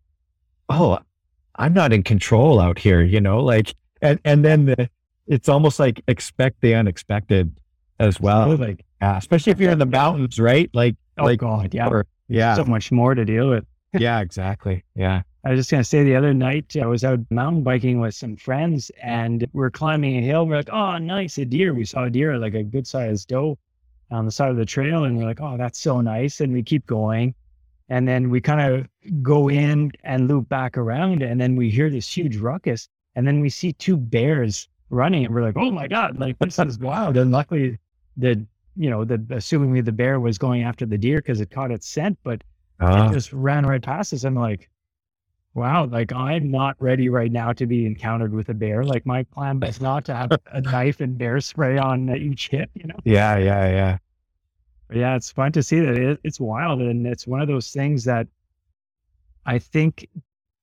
oh, 0.69 0.99
I'm 1.57 1.75
not 1.75 1.93
in 1.93 2.03
control 2.03 2.61
out 2.61 2.79
here, 2.79 3.03
you 3.03 3.21
know, 3.21 3.43
like, 3.43 3.75
and 4.01 4.19
and 4.25 4.45
then 4.45 4.67
the, 4.67 4.89
it's 5.27 5.49
almost 5.49 5.79
like 5.79 6.03
expect 6.09 6.61
the 6.61 6.75
unexpected 6.75 7.61
as 7.99 8.21
well. 8.21 8.57
Like, 8.57 8.85
yeah, 9.03 9.19
especially 9.19 9.53
if 9.53 9.61
you're 9.61 9.73
in 9.73 9.79
the 9.79 9.87
mountains, 9.87 10.39
right? 10.39 10.71
Like, 10.73 10.97
oh 11.19 11.25
like, 11.25 11.41
God, 11.41 11.75
yeah, 11.75 11.89
or, 11.89 12.07
yeah, 12.29 12.55
so 12.55 12.65
much 12.65 12.91
more 12.91 13.15
to 13.15 13.25
deal 13.25 13.51
with. 13.51 13.65
yeah, 13.93 14.21
exactly. 14.21 14.85
Yeah. 14.95 15.23
I 15.45 15.51
was 15.51 15.61
just 15.61 15.71
gonna 15.71 15.85
say 15.85 16.05
the 16.05 16.17
other 16.17 16.35
night 16.35 16.77
I 16.81 16.87
was 16.87 17.03
out 17.03 17.21
mountain 17.31 17.63
biking 17.63 17.99
with 18.01 18.15
some 18.15 18.37
friends 18.37 18.91
and 19.03 19.47
we're 19.53 19.71
climbing 19.71 20.19
a 20.19 20.23
hill. 20.23 20.47
We're 20.47 20.57
like, 20.57 20.71
oh, 20.71 20.99
nice, 20.99 21.39
a 21.39 21.45
deer. 21.45 21.73
We 21.73 21.85
saw 21.85 22.05
a 22.05 22.11
deer, 22.11 22.37
like 22.39 22.55
a 22.55 22.63
good 22.63 22.87
sized 22.87 23.29
doe 23.29 23.59
on 24.11 24.25
the 24.25 24.33
side 24.33 24.51
of 24.51 24.57
the 24.57 24.67
trail, 24.67 25.05
and 25.05 25.17
we're 25.17 25.25
like, 25.25 25.41
oh, 25.41 25.57
that's 25.57 25.79
so 25.79 26.01
nice. 26.01 26.41
And 26.41 26.53
we 26.53 26.63
keep 26.63 26.87
going, 26.87 27.35
and 27.89 28.07
then 28.07 28.29
we 28.29 28.41
kind 28.41 28.61
of 28.61 29.23
go 29.23 29.49
in 29.49 29.93
and 30.05 30.29
loop 30.29 30.49
back 30.49 30.77
around, 30.77 31.23
and 31.23 31.41
then 31.41 31.57
we 31.57 31.71
hear 31.71 31.91
this 31.91 32.09
huge 32.09 32.37
ruckus, 32.37 32.89
and 33.15 33.27
then 33.27 33.41
we 33.41 33.49
see 33.49 33.73
two 33.73 33.97
bears 33.97 34.69
running, 34.91 35.25
and 35.25 35.35
we're 35.35 35.43
like, 35.43 35.57
oh 35.57 35.71
my 35.71 35.87
god, 35.87 36.19
like 36.19 36.39
this 36.39 36.59
is 36.59 36.79
wild. 36.79 37.17
And 37.17 37.31
luckily, 37.31 37.79
the 38.17 38.45
you 38.77 38.91
know, 38.91 39.05
the 39.05 39.19
assumingly 39.19 39.85
the 39.85 39.93
bear 39.93 40.21
was 40.21 40.39
going 40.39 40.63
after 40.63 40.87
the 40.87 40.99
deer 40.99 41.19
because 41.19 41.41
it 41.41 41.51
caught 41.51 41.71
its 41.71 41.89
scent, 41.89 42.19
but 42.25 42.43
uh, 42.81 43.09
it 43.11 43.15
just 43.15 43.33
ran 43.33 43.65
right 43.65 43.83
past 43.83 44.13
us. 44.13 44.25
I'm 44.25 44.35
like, 44.35 44.69
wow, 45.55 45.87
like 45.87 46.13
I'm 46.13 46.51
not 46.51 46.77
ready 46.79 47.09
right 47.09 47.31
now 47.31 47.53
to 47.53 47.67
be 47.67 47.87
encountered 47.87 48.33
with 48.33 48.49
a 48.49 48.55
bear. 48.55 48.85
Like 48.85 49.07
my 49.07 49.25
plan 49.25 49.63
is 49.63 49.81
not 49.81 50.05
to 50.07 50.15
have 50.15 50.33
a 50.47 50.61
knife 50.61 51.01
and 51.01 51.19
bear 51.19 51.41
spray 51.41 51.79
on 51.79 52.09
each 52.17 52.49
hip, 52.49 52.71
you 52.75 52.87
know? 52.87 52.99
Yeah, 53.05 53.37
yeah, 53.37 53.69
yeah. 53.69 53.99
But 54.89 54.99
yeah, 54.99 55.17
it's 55.17 55.31
fun 55.31 55.53
to 55.53 55.63
see 55.63 55.81
that 55.81 55.97
it, 55.97 56.21
it's 56.25 56.41
wild. 56.41 56.81
And 56.81 57.07
it's 57.07 57.27
one 57.27 57.41
of 57.41 57.49
those 57.49 57.71
things 57.71 58.05
that 58.05 58.27
I 59.47 59.59
think 59.59 60.09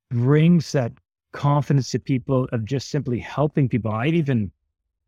brings 0.09 0.71
that 0.71 0.91
confidence 1.33 1.91
to 1.91 1.99
people 1.99 2.47
of 2.51 2.65
just 2.65 2.89
simply 2.89 3.19
helping 3.19 3.69
people. 3.69 3.91
I've 3.91 4.13
even 4.13 4.51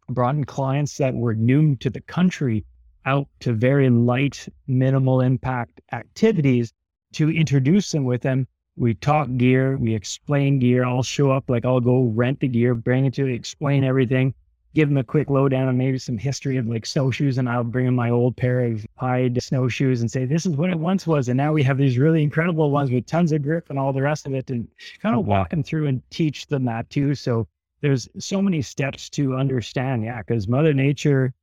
brought 0.10 0.36
in 0.36 0.44
clients 0.44 0.98
that 0.98 1.14
were 1.14 1.36
new 1.36 1.76
to 1.78 1.90
the 1.90 2.02
country 2.02 2.66
out 3.06 3.28
to 3.40 3.54
very 3.54 3.90
light, 3.90 4.48
minimal 4.68 5.22
impact 5.22 5.82
activities 5.92 6.74
to 7.14 7.30
introduce 7.30 7.92
them 7.92 8.04
with 8.04 8.22
them. 8.22 8.48
We 8.80 8.94
talk 8.94 9.28
gear, 9.36 9.76
we 9.76 9.94
explain 9.94 10.58
gear. 10.58 10.86
I'll 10.86 11.04
show 11.04 11.32
up, 11.32 11.50
like 11.50 11.66
I'll 11.66 11.82
go 11.82 12.04
rent 12.16 12.40
the 12.40 12.48
gear, 12.48 12.74
bring 12.74 13.06
it 13.06 13.14
to 13.16 13.26
explain 13.26 13.84
everything, 13.84 14.34
give 14.74 14.88
them 14.88 14.98
a 14.98 15.04
quick 15.04 15.30
lowdown 15.30 15.68
on 15.68 15.78
maybe 15.78 15.98
some 15.98 16.18
history 16.18 16.56
of 16.56 16.66
like 16.66 16.86
snowshoes, 16.86 17.38
and 17.38 17.50
I'll 17.50 17.66
bring 17.66 17.88
them 17.88 17.96
my 17.96 18.10
old 18.10 18.38
pair 18.38 18.62
of 18.62 18.86
hide 18.96 19.44
snowshoes 19.44 20.00
and 20.00 20.10
say, 20.10 20.24
this 20.24 20.46
is 20.46 20.56
what 20.56 20.70
it 20.70 20.80
once 20.80 21.06
was. 21.06 21.28
And 21.28 21.36
now 21.36 21.52
we 21.52 21.62
have 21.64 21.78
these 21.78 21.98
really 21.98 22.24
incredible 22.24 22.72
ones 22.72 22.90
with 22.90 23.06
tons 23.06 23.34
of 23.34 23.44
grip 23.44 23.70
and 23.70 23.78
all 23.78 23.92
the 23.92 24.02
rest 24.02 24.26
of 24.26 24.34
it, 24.34 24.50
and 24.50 24.66
kind 25.02 25.14
of 25.14 25.20
oh, 25.20 25.30
walk 25.30 25.50
them 25.50 25.62
through 25.62 25.88
and 25.88 26.02
teach 26.10 26.48
them 26.48 26.64
that 26.64 26.90
too. 26.90 27.16
So 27.16 27.50
there's 27.82 28.08
so 28.18 28.42
many 28.42 28.62
steps 28.62 29.10
to 29.10 29.36
understand. 29.36 30.06
Yeah, 30.06 30.20
because 30.20 30.48
Mother 30.48 30.74
Nature 30.74 31.34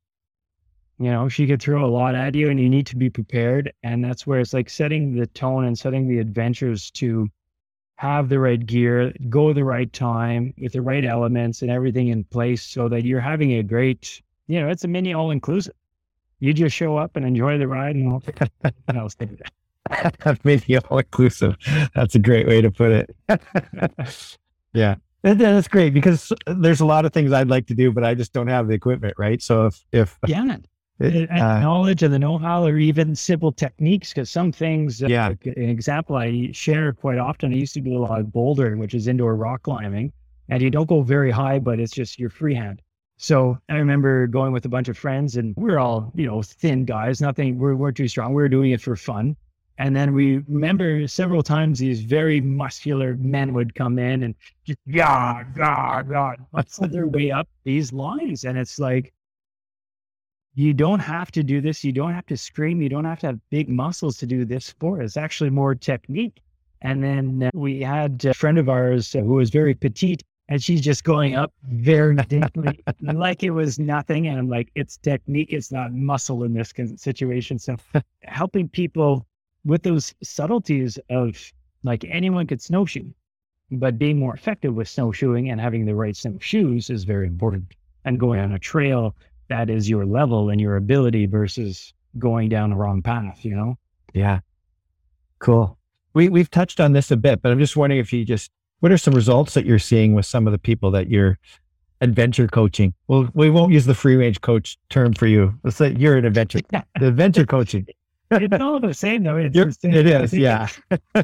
you 0.99 1.11
know, 1.11 1.29
she 1.29 1.45
could 1.45 1.61
throw 1.61 1.85
a 1.85 1.87
lot 1.87 2.15
at 2.15 2.33
you 2.33 2.49
and 2.49 2.59
you 2.59 2.69
need 2.69 2.87
to 2.87 2.95
be 2.95 3.09
prepared. 3.09 3.71
And 3.83 4.03
that's 4.03 4.25
where 4.25 4.39
it's 4.39 4.53
like 4.53 4.69
setting 4.69 5.15
the 5.15 5.27
tone 5.27 5.65
and 5.65 5.77
setting 5.77 6.07
the 6.07 6.19
adventures 6.19 6.89
to 6.91 7.27
have 7.97 8.29
the 8.29 8.39
right 8.39 8.63
gear, 8.63 9.13
go 9.29 9.53
the 9.53 9.63
right 9.63 9.91
time 9.93 10.53
with 10.57 10.73
the 10.73 10.81
right 10.81 11.05
elements 11.05 11.61
and 11.61 11.69
everything 11.69 12.07
in 12.07 12.23
place 12.23 12.63
so 12.63 12.89
that 12.89 13.05
you're 13.05 13.19
having 13.19 13.53
a 13.53 13.63
great, 13.63 14.21
you 14.47 14.59
know, 14.59 14.69
it's 14.69 14.83
a 14.83 14.87
mini 14.87 15.13
all 15.13 15.31
inclusive. 15.31 15.73
You 16.39 16.53
just 16.53 16.75
show 16.75 16.97
up 16.97 17.15
and 17.15 17.25
enjoy 17.25 17.57
the 17.57 17.67
ride 17.67 17.95
and 17.95 18.21
I'll 18.89 19.09
stay 19.09 19.25
there. 19.25 20.37
mini 20.43 20.77
all 20.77 20.99
inclusive. 20.99 21.57
That's 21.93 22.15
a 22.15 22.19
great 22.19 22.47
way 22.47 22.61
to 22.61 22.71
put 22.71 22.91
it. 22.91 23.15
yeah. 24.73 24.95
That's 25.23 25.67
great 25.67 25.93
because 25.93 26.31
there's 26.45 26.79
a 26.79 26.85
lot 26.85 27.05
of 27.05 27.13
things 27.13 27.33
I'd 27.33 27.49
like 27.49 27.67
to 27.67 27.73
do, 27.73 27.91
but 27.91 28.03
I 28.03 28.13
just 28.13 28.33
don't 28.33 28.47
have 28.47 28.67
the 28.67 28.73
equipment, 28.73 29.15
right? 29.17 29.41
So 29.41 29.65
if 29.65 29.83
if 29.91 30.17
yeah, 30.27 30.57
uh, 30.99 31.59
knowledge 31.59 32.01
and 32.01 32.13
the 32.13 32.19
know-how 32.19 32.63
or 32.63 32.77
even 32.77 33.15
simple 33.15 33.51
techniques 33.51 34.13
because 34.13 34.29
some 34.29 34.51
things 34.51 35.03
uh, 35.03 35.07
yeah. 35.07 35.27
an 35.45 35.69
example 35.69 36.15
i 36.15 36.49
share 36.51 36.91
quite 36.91 37.19
often 37.19 37.53
i 37.53 37.55
used 37.55 37.73
to 37.73 37.81
do 37.81 37.95
a 37.95 37.99
lot 37.99 38.19
of 38.19 38.27
bouldering 38.27 38.77
which 38.77 38.93
is 38.93 39.07
indoor 39.07 39.35
rock 39.35 39.61
climbing 39.63 40.11
and 40.49 40.61
you 40.61 40.69
don't 40.69 40.87
go 40.87 41.01
very 41.01 41.29
high 41.29 41.59
but 41.59 41.79
it's 41.79 41.91
just 41.91 42.17
your 42.17 42.29
freehand. 42.29 42.81
So 43.17 43.57
i 43.69 43.75
remember 43.75 44.27
going 44.27 44.53
with 44.53 44.65
a 44.65 44.69
bunch 44.69 44.87
of 44.89 44.97
friends 44.97 45.37
and 45.37 45.53
we 45.55 45.71
are 45.71 45.79
all 45.79 46.11
you 46.15 46.25
know 46.25 46.41
thin 46.41 46.85
guys 46.85 47.21
nothing 47.21 47.59
we 47.59 47.75
weren't 47.75 47.97
too 47.97 48.07
strong 48.07 48.33
we 48.33 48.41
were 48.41 48.49
doing 48.49 48.71
it 48.71 48.81
for 48.81 48.95
fun. 48.95 49.35
And 49.79 49.95
then 49.95 50.13
we 50.13 50.39
remember 50.47 51.07
several 51.07 51.43
times 51.43 51.77
these 51.77 52.01
very 52.01 52.41
muscular 52.41 53.15
men 53.17 53.53
would 53.53 53.75
come 53.75 53.99
in 53.99 54.23
and 54.23 54.35
just 54.63 54.79
yeah, 54.87 55.43
yeah, 55.55 56.01
yeah, 56.09 56.33
muscle 56.51 56.87
their 56.87 57.07
way 57.07 57.29
up 57.29 57.47
these 57.63 57.93
lines. 57.93 58.43
And 58.43 58.57
it's 58.57 58.79
like, 58.79 59.13
you 60.57 60.73
don't 60.73 61.01
have 61.01 61.31
to 61.31 61.43
do 61.43 61.61
this. 61.61 61.83
You 61.83 61.91
don't 61.91 62.15
have 62.15 62.25
to 62.25 62.35
scream. 62.35 62.81
You 62.81 62.89
don't 62.89 63.05
have 63.05 63.19
to 63.19 63.27
have 63.27 63.39
big 63.51 63.69
muscles 63.69 64.17
to 64.17 64.25
do 64.25 64.43
this 64.43 64.65
sport. 64.65 65.03
It's 65.03 65.15
actually 65.15 65.51
more 65.51 65.75
technique. 65.75 66.41
And 66.81 67.03
then 67.03 67.43
uh, 67.43 67.51
we 67.53 67.79
had 67.79 68.25
a 68.25 68.33
friend 68.33 68.57
of 68.57 68.67
ours 68.67 69.13
who 69.13 69.23
was 69.23 69.51
very 69.51 69.75
petite 69.75 70.23
and 70.49 70.63
she's 70.63 70.81
just 70.81 71.03
going 71.03 71.35
up 71.35 71.53
very 71.69 72.15
gently, 72.29 72.83
like 73.01 73.43
it 73.43 73.51
was 73.51 73.77
nothing. 73.77 74.25
And 74.25 74.39
I'm 74.39 74.49
like, 74.49 74.71
it's 74.73 74.97
technique. 74.97 75.49
It's 75.51 75.71
not 75.71 75.93
muscle 75.93 76.43
in 76.43 76.55
this 76.55 76.73
situation. 76.95 77.59
So 77.59 77.75
helping 78.23 78.67
people 78.67 79.27
with 79.63 79.83
those 79.83 80.15
subtleties 80.23 80.97
of 81.11 81.39
like 81.83 82.03
anyone 82.09 82.47
could 82.47 82.63
snowshoe, 82.63 83.05
but 83.69 83.99
being 83.99 84.17
more 84.17 84.33
effective 84.33 84.73
with 84.73 84.89
snowshoeing 84.89 85.51
and 85.51 85.61
having 85.61 85.85
the 85.85 85.93
right 85.93 86.15
snowshoes 86.15 86.89
is 86.89 87.03
very 87.03 87.27
important. 87.27 87.75
And 88.05 88.19
going 88.19 88.39
on 88.39 88.53
a 88.53 88.59
trail 88.59 89.13
that 89.49 89.69
is 89.69 89.89
your 89.89 90.05
level 90.05 90.49
and 90.49 90.59
your 90.59 90.75
ability 90.75 91.25
versus 91.25 91.93
going 92.17 92.49
down 92.49 92.71
the 92.71 92.75
wrong 92.75 93.01
path, 93.01 93.43
you 93.43 93.55
know? 93.55 93.77
Yeah. 94.13 94.39
Cool. 95.39 95.77
We 96.13 96.29
we've 96.29 96.49
touched 96.49 96.79
on 96.79 96.93
this 96.93 97.11
a 97.11 97.17
bit, 97.17 97.41
but 97.41 97.51
I'm 97.51 97.59
just 97.59 97.77
wondering 97.77 97.99
if 97.99 98.11
you 98.11 98.25
just 98.25 98.51
what 98.79 98.91
are 98.91 98.97
some 98.97 99.13
results 99.13 99.53
that 99.53 99.65
you're 99.65 99.79
seeing 99.79 100.13
with 100.13 100.25
some 100.25 100.47
of 100.47 100.51
the 100.51 100.59
people 100.59 100.91
that 100.91 101.09
you're 101.09 101.37
adventure 102.01 102.47
coaching? 102.47 102.93
Well, 103.07 103.29
we 103.33 103.49
won't 103.49 103.73
use 103.73 103.85
the 103.85 103.95
free 103.95 104.15
range 104.15 104.41
coach 104.41 104.77
term 104.89 105.13
for 105.13 105.27
you. 105.27 105.53
Let's 105.63 105.77
say 105.77 105.95
you're 105.97 106.17
an 106.17 106.25
adventure 106.25 106.59
the 106.99 107.07
adventure 107.07 107.45
coaching. 107.45 107.87
it's 108.31 108.61
all 108.61 108.79
the 108.79 108.93
same 108.93 109.23
though. 109.23 109.37
It's, 109.37 109.55
it's 109.55 109.77
it 109.83 110.05
is, 110.05 110.33
yeah. 110.33 110.67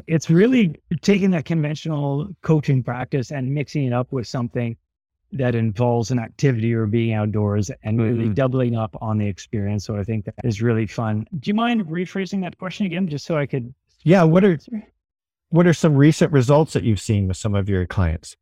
it's 0.06 0.30
really 0.30 0.74
taking 1.02 1.30
that 1.32 1.44
conventional 1.44 2.28
coaching 2.42 2.82
practice 2.82 3.30
and 3.30 3.52
mixing 3.54 3.84
it 3.84 3.92
up 3.92 4.10
with 4.10 4.26
something 4.26 4.76
that 5.34 5.54
involves 5.54 6.10
an 6.10 6.18
activity 6.18 6.72
or 6.72 6.86
being 6.86 7.12
outdoors 7.12 7.70
and 7.82 8.00
really 8.00 8.24
mm-hmm. 8.24 8.34
doubling 8.34 8.76
up 8.76 8.96
on 9.00 9.18
the 9.18 9.26
experience. 9.26 9.84
So 9.84 9.96
I 9.96 10.04
think 10.04 10.24
that 10.24 10.34
is 10.44 10.62
really 10.62 10.86
fun. 10.86 11.26
Do 11.38 11.48
you 11.48 11.54
mind 11.54 11.84
rephrasing 11.86 12.40
that 12.42 12.56
question 12.58 12.86
again, 12.86 13.08
just 13.08 13.24
so 13.24 13.36
I 13.36 13.46
could? 13.46 13.74
Yeah. 14.02 14.22
What 14.24 14.44
are 14.44 14.58
what 15.50 15.66
are 15.66 15.74
some 15.74 15.94
recent 15.94 16.32
results 16.32 16.72
that 16.72 16.84
you've 16.84 17.00
seen 17.00 17.28
with 17.28 17.36
some 17.36 17.54
of 17.54 17.68
your 17.68 17.86
clients? 17.86 18.36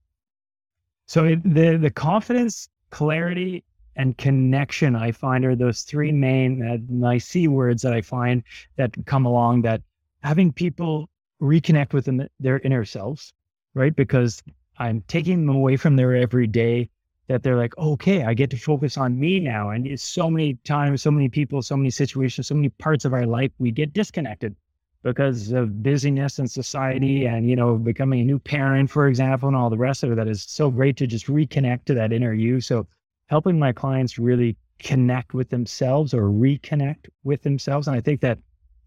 So 1.07 1.36
the 1.45 1.76
the 1.76 1.90
confidence, 1.90 2.68
clarity, 2.90 3.64
and 3.97 4.16
connection 4.16 4.97
I 4.97 5.12
find 5.12 5.45
are 5.45 5.57
those 5.57 5.82
three 5.82 6.12
main 6.12 6.66
uh, 6.66 6.78
my 6.93 7.18
C 7.18 7.49
words 7.49 7.82
that 7.82 7.93
I 7.93 8.01
find 8.01 8.43
that 8.76 8.95
come 9.07 9.26
along 9.26 9.62
that 9.62 9.82
having 10.22 10.53
people 10.53 11.09
reconnect 11.40 11.93
with 11.93 12.05
them, 12.05 12.26
their 12.38 12.61
inner 12.61 12.84
selves, 12.84 13.32
right? 13.74 13.95
Because 13.95 14.43
I'm 14.78 15.02
taking 15.08 15.46
them 15.46 15.54
away 15.54 15.76
from 15.76 15.96
their 15.96 16.14
everyday 16.14 16.88
that 17.28 17.42
they're 17.42 17.56
like, 17.56 17.76
okay, 17.78 18.24
I 18.24 18.34
get 18.34 18.50
to 18.50 18.56
focus 18.56 18.96
on 18.96 19.18
me 19.18 19.40
now. 19.40 19.70
And 19.70 19.86
it's 19.86 20.02
so 20.02 20.28
many 20.28 20.54
times, 20.64 21.02
so 21.02 21.10
many 21.10 21.28
people, 21.28 21.62
so 21.62 21.76
many 21.76 21.90
situations, 21.90 22.48
so 22.48 22.54
many 22.54 22.68
parts 22.68 23.04
of 23.04 23.12
our 23.12 23.26
life, 23.26 23.52
we 23.58 23.70
get 23.70 23.92
disconnected 23.92 24.56
because 25.02 25.50
of 25.52 25.82
busyness 25.82 26.38
and 26.38 26.50
society 26.50 27.26
and, 27.26 27.48
you 27.48 27.56
know, 27.56 27.76
becoming 27.76 28.20
a 28.20 28.24
new 28.24 28.38
parent, 28.38 28.90
for 28.90 29.08
example, 29.08 29.48
and 29.48 29.56
all 29.56 29.70
the 29.70 29.76
rest 29.76 30.02
of 30.02 30.12
it. 30.12 30.16
That 30.16 30.28
is 30.28 30.42
so 30.42 30.70
great 30.70 30.96
to 30.98 31.06
just 31.06 31.26
reconnect 31.26 31.84
to 31.86 31.94
that 31.94 32.12
inner 32.12 32.32
you. 32.32 32.60
So 32.60 32.86
helping 33.26 33.58
my 33.58 33.72
clients 33.72 34.18
really 34.18 34.56
connect 34.78 35.32
with 35.32 35.48
themselves 35.48 36.12
or 36.12 36.24
reconnect 36.24 37.08
with 37.24 37.42
themselves. 37.42 37.88
And 37.88 37.96
I 37.96 38.00
think 38.00 38.20
that, 38.20 38.38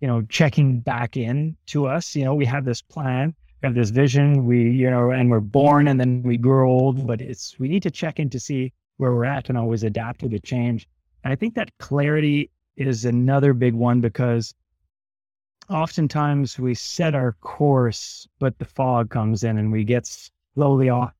you 0.01 0.07
know, 0.07 0.21
checking 0.23 0.79
back 0.79 1.17
in 1.17 1.55
to 1.67 1.87
us, 1.87 2.15
you 2.15 2.23
know, 2.25 2.35
we 2.35 2.45
have 2.45 2.65
this 2.65 2.81
plan, 2.81 3.33
we 3.61 3.67
have 3.67 3.75
this 3.75 3.89
vision, 3.89 4.45
we, 4.45 4.69
you 4.69 4.89
know, 4.89 5.11
and 5.11 5.29
we're 5.29 5.39
born 5.39 5.87
and 5.87 5.99
then 5.99 6.21
we 6.23 6.37
grow 6.37 6.69
old, 6.69 7.07
but 7.07 7.21
it's, 7.21 7.57
we 7.59 7.67
need 7.67 7.83
to 7.83 7.91
check 7.91 8.19
in 8.19 8.29
to 8.29 8.39
see 8.39 8.73
where 8.97 9.13
we're 9.13 9.25
at 9.25 9.49
and 9.49 9.57
always 9.57 9.83
adapt 9.83 10.21
to 10.21 10.27
the 10.27 10.39
change. 10.39 10.87
And 11.23 11.31
I 11.31 11.35
think 11.35 11.55
that 11.55 11.75
clarity 11.79 12.51
is 12.77 13.05
another 13.05 13.53
big 13.53 13.73
one 13.73 14.01
because 14.01 14.53
oftentimes 15.69 16.59
we 16.59 16.75
set 16.75 17.15
our 17.15 17.33
course, 17.41 18.27
but 18.39 18.57
the 18.59 18.65
fog 18.65 19.09
comes 19.09 19.43
in 19.43 19.57
and 19.57 19.71
we 19.71 19.83
get 19.83 20.05
slowly 20.53 20.89
off 20.89 21.13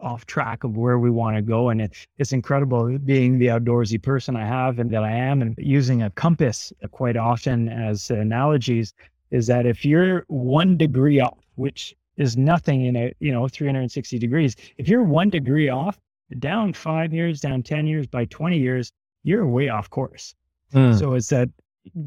off 0.00 0.26
track 0.26 0.64
of 0.64 0.76
where 0.76 0.98
we 0.98 1.08
want 1.08 1.36
to 1.36 1.42
go. 1.42 1.70
And 1.70 1.80
it, 1.80 1.94
it's 2.18 2.32
incredible 2.32 2.98
being 2.98 3.38
the 3.38 3.46
outdoorsy 3.46 4.02
person 4.02 4.36
I 4.36 4.44
have 4.44 4.78
and 4.78 4.90
that 4.90 5.02
I 5.02 5.12
am 5.12 5.40
and 5.40 5.54
using 5.56 6.02
a 6.02 6.10
compass 6.10 6.72
quite 6.90 7.16
often 7.16 7.68
as 7.68 8.10
analogies 8.10 8.92
is 9.30 9.46
that 9.46 9.66
if 9.66 9.84
you're 9.84 10.24
one 10.28 10.76
degree 10.76 11.20
off, 11.20 11.38
which 11.56 11.94
is 12.16 12.36
nothing 12.36 12.84
in 12.84 12.96
a, 12.96 13.12
you 13.18 13.32
know, 13.32 13.48
360 13.48 14.18
degrees, 14.18 14.56
if 14.78 14.88
you're 14.88 15.02
one 15.02 15.30
degree 15.30 15.68
off, 15.68 15.98
down 16.38 16.72
five 16.72 17.12
years, 17.12 17.40
down 17.40 17.62
10 17.62 17.86
years, 17.86 18.06
by 18.06 18.24
20 18.26 18.58
years, 18.58 18.92
you're 19.22 19.46
way 19.46 19.68
off 19.68 19.90
course. 19.90 20.34
Mm. 20.72 20.98
So 20.98 21.14
it's 21.14 21.28
that 21.28 21.48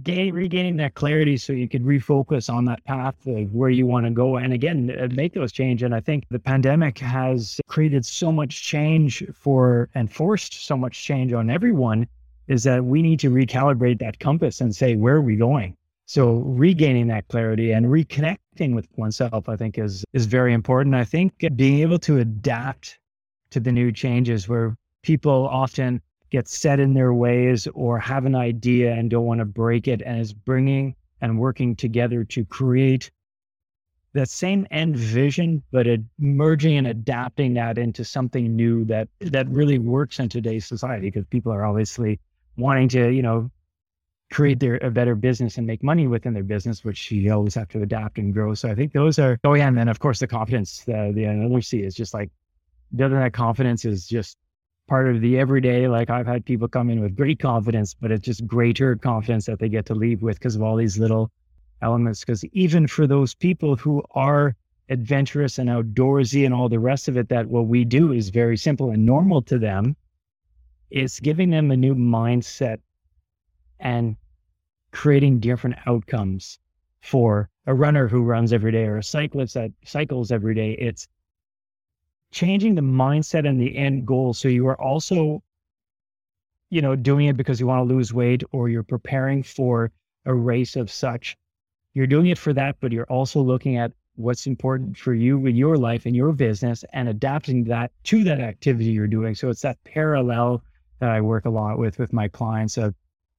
gain, 0.02 0.34
regaining 0.34 0.78
that 0.78 0.96
clarity 0.96 1.38
so 1.38 1.54
you 1.54 1.70
could 1.70 1.84
refocus 1.84 2.52
on 2.52 2.66
that 2.66 2.84
path 2.84 3.16
of 3.28 3.54
where 3.54 3.70
you 3.70 3.86
want 3.86 4.06
to 4.06 4.12
go 4.12 4.38
and 4.38 4.52
again 4.52 4.96
uh, 5.00 5.08
make 5.14 5.34
those 5.34 5.52
change 5.52 5.84
and 5.84 5.94
i 5.94 6.00
think 6.00 6.26
the 6.30 6.40
pandemic 6.40 6.98
has 6.98 7.62
created 7.68 8.04
so 8.04 8.32
much 8.32 8.64
change 8.64 9.24
for 9.34 9.88
and 9.94 10.12
forced 10.12 10.66
so 10.66 10.76
much 10.76 11.04
change 11.04 11.32
on 11.32 11.50
everyone 11.50 12.08
is 12.48 12.64
that 12.64 12.84
we 12.84 13.04
need 13.04 13.20
to 13.20 13.30
recalibrate 13.30 14.00
that 14.00 14.20
compass 14.20 14.62
and 14.62 14.76
say 14.76 14.96
where 14.96 15.16
are 15.16 15.22
we 15.22 15.36
going 15.36 15.77
so 16.08 16.38
regaining 16.38 17.08
that 17.08 17.28
clarity 17.28 17.72
and 17.72 17.86
reconnecting 17.86 18.74
with 18.74 18.88
oneself 18.98 19.48
i 19.48 19.56
think 19.56 19.78
is 19.78 20.04
is 20.14 20.26
very 20.26 20.54
important. 20.54 20.96
I 20.96 21.06
think 21.06 21.34
uh, 21.44 21.50
being 21.50 21.80
able 21.80 22.00
to 22.00 22.18
adapt 22.18 23.00
to 23.52 23.60
the 23.60 23.72
new 23.72 23.92
changes 23.92 24.50
where 24.50 24.76
people 25.04 25.48
often 25.48 26.02
get 26.32 26.48
set 26.48 26.80
in 26.80 26.94
their 26.94 27.14
ways 27.14 27.68
or 27.74 28.00
have 28.00 28.26
an 28.26 28.36
idea 28.36 28.94
and 28.94 29.10
don't 29.10 29.26
want 29.26 29.40
to 29.40 29.46
break 29.46 29.88
it 29.88 30.02
and 30.02 30.20
is 30.20 30.34
bringing 30.34 30.96
and 31.22 31.40
working 31.40 31.76
together 31.76 32.24
to 32.26 32.44
create 32.46 33.10
that 34.14 34.30
same 34.30 34.66
end 34.72 34.98
vision 34.98 35.62
but 35.72 35.86
merging 36.18 36.78
and 36.78 36.88
adapting 36.88 37.54
that 37.54 37.78
into 37.78 38.04
something 38.04 38.56
new 38.56 38.84
that 38.86 39.08
that 39.20 39.48
really 39.50 39.78
works 39.78 40.20
in 40.20 40.28
today's 40.28 40.66
society 40.66 41.08
because 41.08 41.26
people 41.28 41.52
are 41.52 41.64
obviously 41.64 42.20
wanting 42.58 42.90
to 42.90 43.10
you 43.10 43.22
know 43.22 43.50
create 44.32 44.60
their 44.60 44.78
a 44.78 44.92
better 44.92 45.16
business 45.16 45.58
and 45.58 45.66
make 45.66 45.84
money 45.84 46.08
within 46.08 46.34
their 46.34 46.44
business 46.44 46.84
which 46.84 47.12
you 47.12 47.32
always 47.32 47.56
have 47.56 47.70
to 47.70 47.82
adapt 47.82 48.18
and 48.18 48.34
grow 48.34 48.54
so 48.54 48.70
i 48.70 48.76
think 48.76 48.92
those 48.92 49.18
are 49.20 49.40
oh 49.46 49.54
yeah 49.54 49.68
and 49.68 49.78
then 49.78 49.88
of 49.88 50.00
course 50.00 50.20
the 50.20 50.28
confidence 50.28 50.84
uh, 50.90 51.12
the 51.14 51.24
another 51.24 51.62
c 51.62 51.82
is 51.82 51.96
just 51.96 52.14
like 52.14 52.30
building 52.96 53.20
that 53.20 53.34
confidence 53.34 53.86
is 53.86 54.08
just 54.08 54.38
part 54.88 55.08
of 55.10 55.22
the 55.22 55.38
everyday. 55.38 55.88
Like 55.88 56.10
I've 56.10 56.28
had 56.28 56.46
people 56.46 56.68
come 56.68 56.90
in 56.90 57.02
with 57.02 57.16
great 57.16 57.40
confidence, 57.40 57.94
but 57.94 58.12
it's 58.12 58.26
just 58.26 58.48
greater 58.48 58.96
confidence 58.96 59.46
that 59.46 59.60
they 59.60 59.70
get 59.70 59.86
to 59.88 59.96
leave 59.96 60.22
with 60.22 60.40
because 60.40 60.56
of 60.56 60.62
all 60.62 60.78
these 60.78 60.98
little 60.98 61.30
elements. 61.82 62.22
Because 62.22 62.44
even 62.46 62.88
for 62.88 63.06
those 63.06 63.36
people 63.36 63.76
who 63.76 64.02
are 64.12 64.56
adventurous 64.90 65.60
and 65.60 65.70
outdoorsy 65.70 66.46
and 66.46 66.54
all 66.54 66.70
the 66.70 66.80
rest 66.80 67.08
of 67.08 67.18
it, 67.18 67.30
that 67.30 67.48
what 67.48 67.68
we 67.68 67.84
do 67.84 68.14
is 68.14 68.30
very 68.30 68.58
simple 68.58 68.92
and 68.92 69.06
normal 69.06 69.42
to 69.44 69.60
them, 69.60 69.96
it's 70.90 71.20
giving 71.20 71.50
them 71.50 71.70
a 71.72 71.78
new 71.78 71.94
mindset 71.94 72.78
and 73.80 74.16
creating 74.92 75.40
different 75.40 75.76
outcomes 75.86 76.60
for 77.02 77.50
a 77.66 77.74
runner 77.74 78.08
who 78.08 78.24
runs 78.24 78.54
every 78.54 78.72
day 78.72 78.86
or 78.86 78.98
a 78.98 79.04
cyclist 79.04 79.54
that 79.54 79.72
cycles 79.86 80.32
every 80.32 80.56
day. 80.56 80.74
It's 80.74 81.08
changing 82.32 82.76
the 82.76 82.82
mindset 82.82 83.48
and 83.48 83.60
the 83.60 83.76
end 83.78 84.06
goal. 84.06 84.34
So 84.34 84.48
you 84.48 84.68
are 84.68 84.80
also, 84.82 85.44
you 86.70 86.82
know, 86.82 86.96
doing 86.96 87.28
it 87.28 87.38
because 87.38 87.60
you 87.60 87.68
want 87.68 87.88
to 87.88 87.94
lose 87.94 88.14
weight 88.14 88.44
or 88.52 88.70
you're 88.70 88.84
preparing 88.84 89.44
for 89.44 89.92
a 90.26 90.34
race 90.34 90.76
of 90.76 90.92
such. 90.92 91.38
You're 91.94 92.08
doing 92.08 92.28
it 92.28 92.38
for 92.38 92.54
that, 92.54 92.78
but 92.80 92.92
you're 92.92 93.06
also 93.06 93.42
looking 93.42 93.78
at 93.78 93.92
what's 94.16 94.48
important 94.48 94.98
for 94.98 95.14
you 95.14 95.46
in 95.46 95.56
your 95.56 95.78
life 95.78 96.06
and 96.06 96.16
your 96.16 96.32
business 96.32 96.84
and 96.92 97.08
adapting 97.08 97.64
that 97.66 97.92
to 98.04 98.24
that 98.24 98.40
activity 98.40 98.90
you're 98.90 99.08
doing. 99.08 99.36
So 99.36 99.50
it's 99.50 99.62
that 99.62 99.82
parallel 99.84 100.64
that 101.00 101.10
I 101.10 101.22
work 101.22 101.46
a 101.46 101.50
lot 101.50 101.78
with 101.78 102.00
with 102.00 102.12
my 102.14 102.28
clients 102.28 102.78
of 102.78 102.96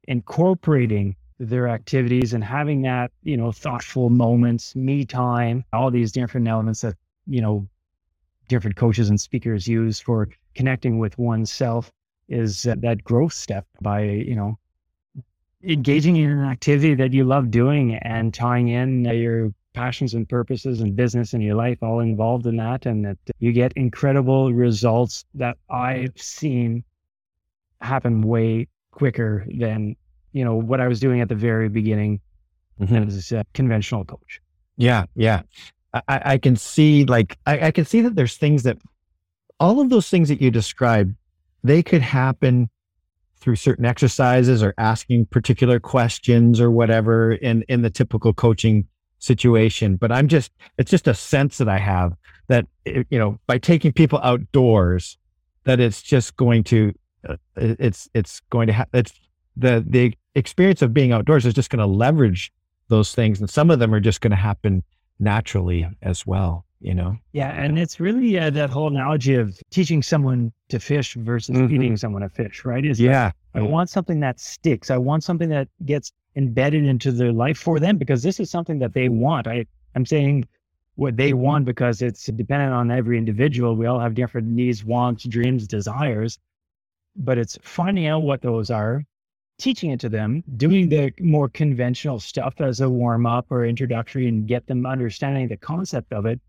incorporating 0.08 1.14
their 1.38 1.68
activities 1.68 2.32
and 2.32 2.42
having 2.42 2.82
that, 2.82 3.12
you 3.22 3.36
know, 3.36 3.52
thoughtful 3.52 4.10
moments, 4.10 4.74
me 4.74 5.04
time, 5.04 5.64
all 5.72 5.90
these 5.90 6.10
different 6.10 6.48
elements 6.48 6.80
that, 6.80 6.96
you 7.26 7.40
know, 7.40 7.68
different 8.48 8.74
coaches 8.74 9.10
and 9.10 9.20
speakers 9.20 9.68
use 9.68 10.00
for 10.00 10.28
connecting 10.54 10.98
with 10.98 11.16
oneself 11.18 11.92
is 12.28 12.62
that 12.64 13.04
growth 13.04 13.32
step 13.32 13.66
by, 13.80 14.02
you 14.02 14.34
know, 14.34 14.58
engaging 15.62 16.16
in 16.16 16.30
an 16.30 16.44
activity 16.44 16.94
that 16.94 17.12
you 17.12 17.24
love 17.24 17.50
doing 17.50 17.94
and 17.96 18.32
tying 18.32 18.68
in 18.68 19.04
your 19.04 19.52
passions 19.74 20.14
and 20.14 20.28
purposes 20.28 20.80
and 20.80 20.96
business 20.96 21.34
in 21.34 21.40
your 21.40 21.54
life 21.54 21.78
all 21.82 22.00
involved 22.00 22.46
in 22.46 22.56
that 22.56 22.86
and 22.86 23.04
that 23.04 23.18
you 23.38 23.52
get 23.52 23.72
incredible 23.74 24.52
results 24.52 25.24
that 25.34 25.56
I've 25.68 26.16
seen 26.16 26.82
happen 27.80 28.22
way 28.22 28.66
quicker 28.98 29.46
than 29.56 29.94
you 30.32 30.44
know 30.44 30.56
what 30.56 30.80
I 30.80 30.88
was 30.88 30.98
doing 30.98 31.20
at 31.20 31.28
the 31.28 31.36
very 31.36 31.68
beginning 31.68 32.20
mm-hmm. 32.80 33.08
as 33.08 33.30
a 33.32 33.44
conventional 33.54 34.04
coach. 34.04 34.40
Yeah, 34.76 35.04
yeah. 35.14 35.42
I, 35.94 36.20
I 36.34 36.38
can 36.38 36.56
see 36.56 37.04
like 37.04 37.38
I, 37.46 37.68
I 37.68 37.70
can 37.70 37.84
see 37.84 38.00
that 38.00 38.16
there's 38.16 38.36
things 38.36 38.64
that 38.64 38.76
all 39.60 39.80
of 39.80 39.88
those 39.88 40.10
things 40.10 40.28
that 40.28 40.40
you 40.40 40.50
described, 40.50 41.14
they 41.62 41.82
could 41.82 42.02
happen 42.02 42.68
through 43.40 43.56
certain 43.56 43.84
exercises 43.84 44.62
or 44.64 44.74
asking 44.78 45.26
particular 45.26 45.78
questions 45.78 46.60
or 46.60 46.70
whatever 46.70 47.32
in 47.32 47.62
in 47.68 47.82
the 47.82 47.90
typical 47.90 48.32
coaching 48.32 48.86
situation 49.20 49.96
but 49.96 50.12
i'm 50.12 50.28
just 50.28 50.52
it's 50.76 50.90
just 50.90 51.08
a 51.08 51.14
sense 51.14 51.58
that 51.58 51.68
i 51.68 51.78
have 51.78 52.14
that 52.48 52.66
you 52.84 53.18
know 53.18 53.38
by 53.46 53.58
taking 53.58 53.92
people 53.92 54.18
outdoors 54.22 55.18
that 55.64 55.80
it's 55.80 56.02
just 56.02 56.36
going 56.36 56.62
to 56.64 56.92
it's 57.56 58.08
it's 58.14 58.40
going 58.50 58.66
to 58.66 58.72
have 58.72 58.88
it's 58.92 59.12
the 59.56 59.84
the 59.86 60.14
experience 60.34 60.82
of 60.82 60.94
being 60.94 61.12
outdoors 61.12 61.44
is 61.44 61.54
just 61.54 61.70
going 61.70 61.80
to 61.80 61.86
leverage 61.86 62.52
those 62.88 63.14
things 63.14 63.40
and 63.40 63.50
some 63.50 63.70
of 63.70 63.78
them 63.78 63.94
are 63.94 64.00
just 64.00 64.20
going 64.20 64.30
to 64.30 64.36
happen 64.36 64.82
naturally 65.18 65.88
as 66.02 66.26
well 66.26 66.64
you 66.80 66.94
know? 66.94 67.16
Yeah 67.32 67.50
and 67.50 67.78
it's 67.78 67.98
really 67.98 68.38
uh, 68.38 68.50
that 68.50 68.70
whole 68.70 68.88
analogy 68.88 69.34
of 69.34 69.58
teaching 69.70 70.02
someone 70.02 70.52
to 70.68 70.78
fish 70.78 71.14
versus 71.14 71.56
mm-hmm. 71.56 71.68
feeding 71.68 71.96
someone 71.96 72.22
a 72.22 72.28
fish 72.28 72.64
right? 72.64 72.84
Is 72.84 73.00
yeah. 73.00 73.32
I 73.54 73.62
want 73.62 73.90
something 73.90 74.20
that 74.20 74.38
sticks. 74.38 74.90
I 74.90 74.98
want 74.98 75.24
something 75.24 75.48
that 75.48 75.66
gets 75.84 76.12
embedded 76.36 76.84
into 76.84 77.10
their 77.10 77.32
life 77.32 77.58
for 77.58 77.80
them 77.80 77.96
because 77.96 78.22
this 78.22 78.38
is 78.38 78.50
something 78.50 78.78
that 78.78 78.94
they 78.94 79.08
want. 79.08 79.48
I 79.48 79.66
i'm 79.96 80.06
saying 80.06 80.46
what 80.94 81.16
they 81.16 81.32
want 81.32 81.64
because 81.64 82.02
it's 82.02 82.26
dependent 82.26 82.72
on 82.72 82.90
every 82.90 83.18
individual. 83.18 83.74
We 83.74 83.86
all 83.86 83.98
have 83.98 84.14
different 84.14 84.48
needs 84.48 84.84
wants 84.84 85.24
dreams 85.24 85.66
desires 85.66 86.38
but 87.18 87.36
it's 87.38 87.58
finding 87.62 88.06
out 88.06 88.22
what 88.22 88.42
those 88.42 88.70
are 88.70 89.04
teaching 89.58 89.90
it 89.90 90.00
to 90.00 90.08
them, 90.08 90.42
doing 90.56 90.88
the 90.88 91.12
more 91.20 91.48
conventional 91.48 92.20
stuff 92.20 92.54
as 92.60 92.80
a 92.80 92.88
warm 92.88 93.26
up 93.26 93.46
or 93.50 93.66
introductory 93.66 94.28
and 94.28 94.46
get 94.46 94.66
them 94.68 94.86
understanding 94.86 95.48
the 95.48 95.56
concept 95.56 96.12
of 96.12 96.26
it, 96.26 96.40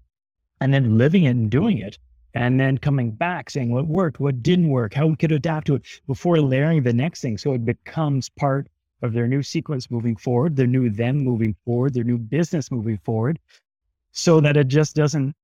and 0.61 0.73
then 0.73 0.97
living 0.97 1.23
it 1.23 1.31
and 1.31 1.49
doing 1.49 1.79
it. 1.79 1.97
And 2.35 2.59
then 2.59 2.77
coming 2.77 3.09
back 3.09 3.49
saying 3.49 3.71
what 3.71 3.87
worked, 3.87 4.19
what 4.19 4.43
didn't 4.43 4.69
work, 4.69 4.93
how 4.93 5.07
we 5.07 5.15
could 5.15 5.31
adapt 5.31 5.65
to 5.67 5.75
it 5.75 5.87
before 6.05 6.39
layering 6.39 6.83
the 6.83 6.93
next 6.93 7.21
thing. 7.21 7.39
So 7.39 7.53
it 7.53 7.65
becomes 7.65 8.29
part 8.29 8.67
of 9.01 9.13
their 9.13 9.27
new 9.27 9.41
sequence 9.41 9.89
moving 9.89 10.15
forward, 10.15 10.55
their 10.55 10.67
new 10.67 10.91
them 10.91 11.17
moving 11.17 11.55
forward, 11.65 11.95
their 11.95 12.03
new 12.03 12.19
business 12.19 12.69
moving 12.69 12.99
forward, 12.99 13.39
so 14.11 14.39
that 14.41 14.57
it 14.57 14.67
just 14.67 14.95
doesn't 14.95 15.35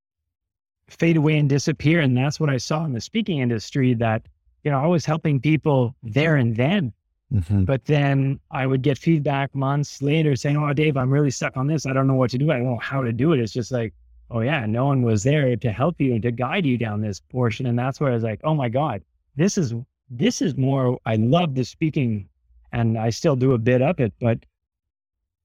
fade 0.87 1.17
away 1.17 1.39
and 1.39 1.49
disappear. 1.49 2.01
And 2.01 2.15
that's 2.15 2.39
what 2.39 2.51
I 2.51 2.57
saw 2.57 2.85
in 2.85 2.93
the 2.93 3.01
speaking 3.01 3.39
industry 3.39 3.95
that, 3.95 4.21
you 4.65 4.71
know, 4.71 4.83
I 4.83 4.87
was 4.87 5.05
helping 5.05 5.39
people 5.39 5.95
there 6.03 6.35
and 6.35 6.55
then 6.55 6.91
Mm-hmm. 7.33 7.63
But 7.63 7.85
then 7.85 8.39
I 8.51 8.67
would 8.67 8.81
get 8.81 8.97
feedback 8.97 9.53
months 9.55 10.01
later 10.01 10.35
saying, 10.35 10.57
Oh, 10.57 10.71
Dave, 10.73 10.95
I'm 10.95 11.09
really 11.09 11.31
stuck 11.31 11.57
on 11.57 11.67
this. 11.67 11.85
I 11.85 11.93
don't 11.93 12.07
know 12.07 12.15
what 12.15 12.31
to 12.31 12.37
do. 12.37 12.51
I 12.51 12.57
don't 12.57 12.65
know 12.65 12.77
how 12.77 13.01
to 13.01 13.11
do 13.11 13.33
it. 13.33 13.39
It's 13.39 13.51
just 13.51 13.71
like, 13.71 13.93
Oh, 14.31 14.41
yeah, 14.41 14.65
no 14.65 14.85
one 14.85 15.01
was 15.01 15.23
there 15.23 15.55
to 15.55 15.71
help 15.71 15.99
you 15.99 16.13
and 16.13 16.21
to 16.23 16.31
guide 16.31 16.65
you 16.65 16.77
down 16.77 17.01
this 17.01 17.19
portion. 17.19 17.65
And 17.65 17.77
that's 17.77 17.99
where 17.99 18.11
I 18.11 18.13
was 18.13 18.23
like, 18.23 18.41
Oh 18.43 18.53
my 18.53 18.69
God, 18.69 19.03
this 19.35 19.57
is, 19.57 19.73
this 20.09 20.41
is 20.41 20.55
more, 20.55 20.99
I 21.05 21.15
love 21.15 21.55
the 21.55 21.65
speaking 21.65 22.29
and 22.71 22.97
I 22.97 23.09
still 23.09 23.35
do 23.35 23.53
a 23.53 23.57
bit 23.57 23.81
of 23.81 23.99
it, 23.99 24.13
but 24.19 24.39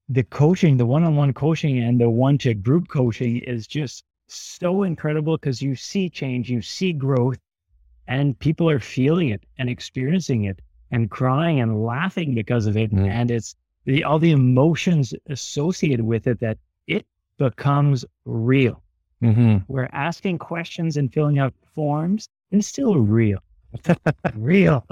the 0.09 0.23
coaching, 0.23 0.77
the 0.77 0.85
one 0.85 1.03
on 1.03 1.15
one 1.15 1.33
coaching 1.33 1.79
and 1.79 1.99
the 1.99 2.09
one 2.09 2.37
to 2.39 2.53
group 2.53 2.89
coaching 2.89 3.37
is 3.37 3.65
just 3.65 4.03
so 4.27 4.83
incredible 4.83 5.37
because 5.37 5.61
you 5.61 5.75
see 5.75 6.09
change, 6.09 6.49
you 6.49 6.61
see 6.61 6.91
growth, 6.91 7.39
and 8.07 8.37
people 8.39 8.69
are 8.69 8.79
feeling 8.79 9.29
it 9.29 9.43
and 9.57 9.69
experiencing 9.69 10.45
it 10.45 10.59
and 10.91 11.09
crying 11.09 11.59
and 11.59 11.83
laughing 11.83 12.35
because 12.35 12.67
of 12.67 12.77
it. 12.77 12.91
Mm. 12.91 13.07
And 13.07 13.31
it's 13.31 13.55
the, 13.85 14.03
all 14.03 14.19
the 14.19 14.31
emotions 14.31 15.13
associated 15.29 16.05
with 16.05 16.27
it 16.27 16.39
that 16.41 16.57
it 16.87 17.05
becomes 17.37 18.05
real. 18.25 18.83
Mm-hmm. 19.23 19.57
We're 19.67 19.89
asking 19.91 20.39
questions 20.39 20.97
and 20.97 21.11
filling 21.13 21.39
out 21.39 21.53
forms 21.73 22.27
and 22.51 22.63
still 22.63 22.95
real. 22.97 23.39
real. 24.35 24.85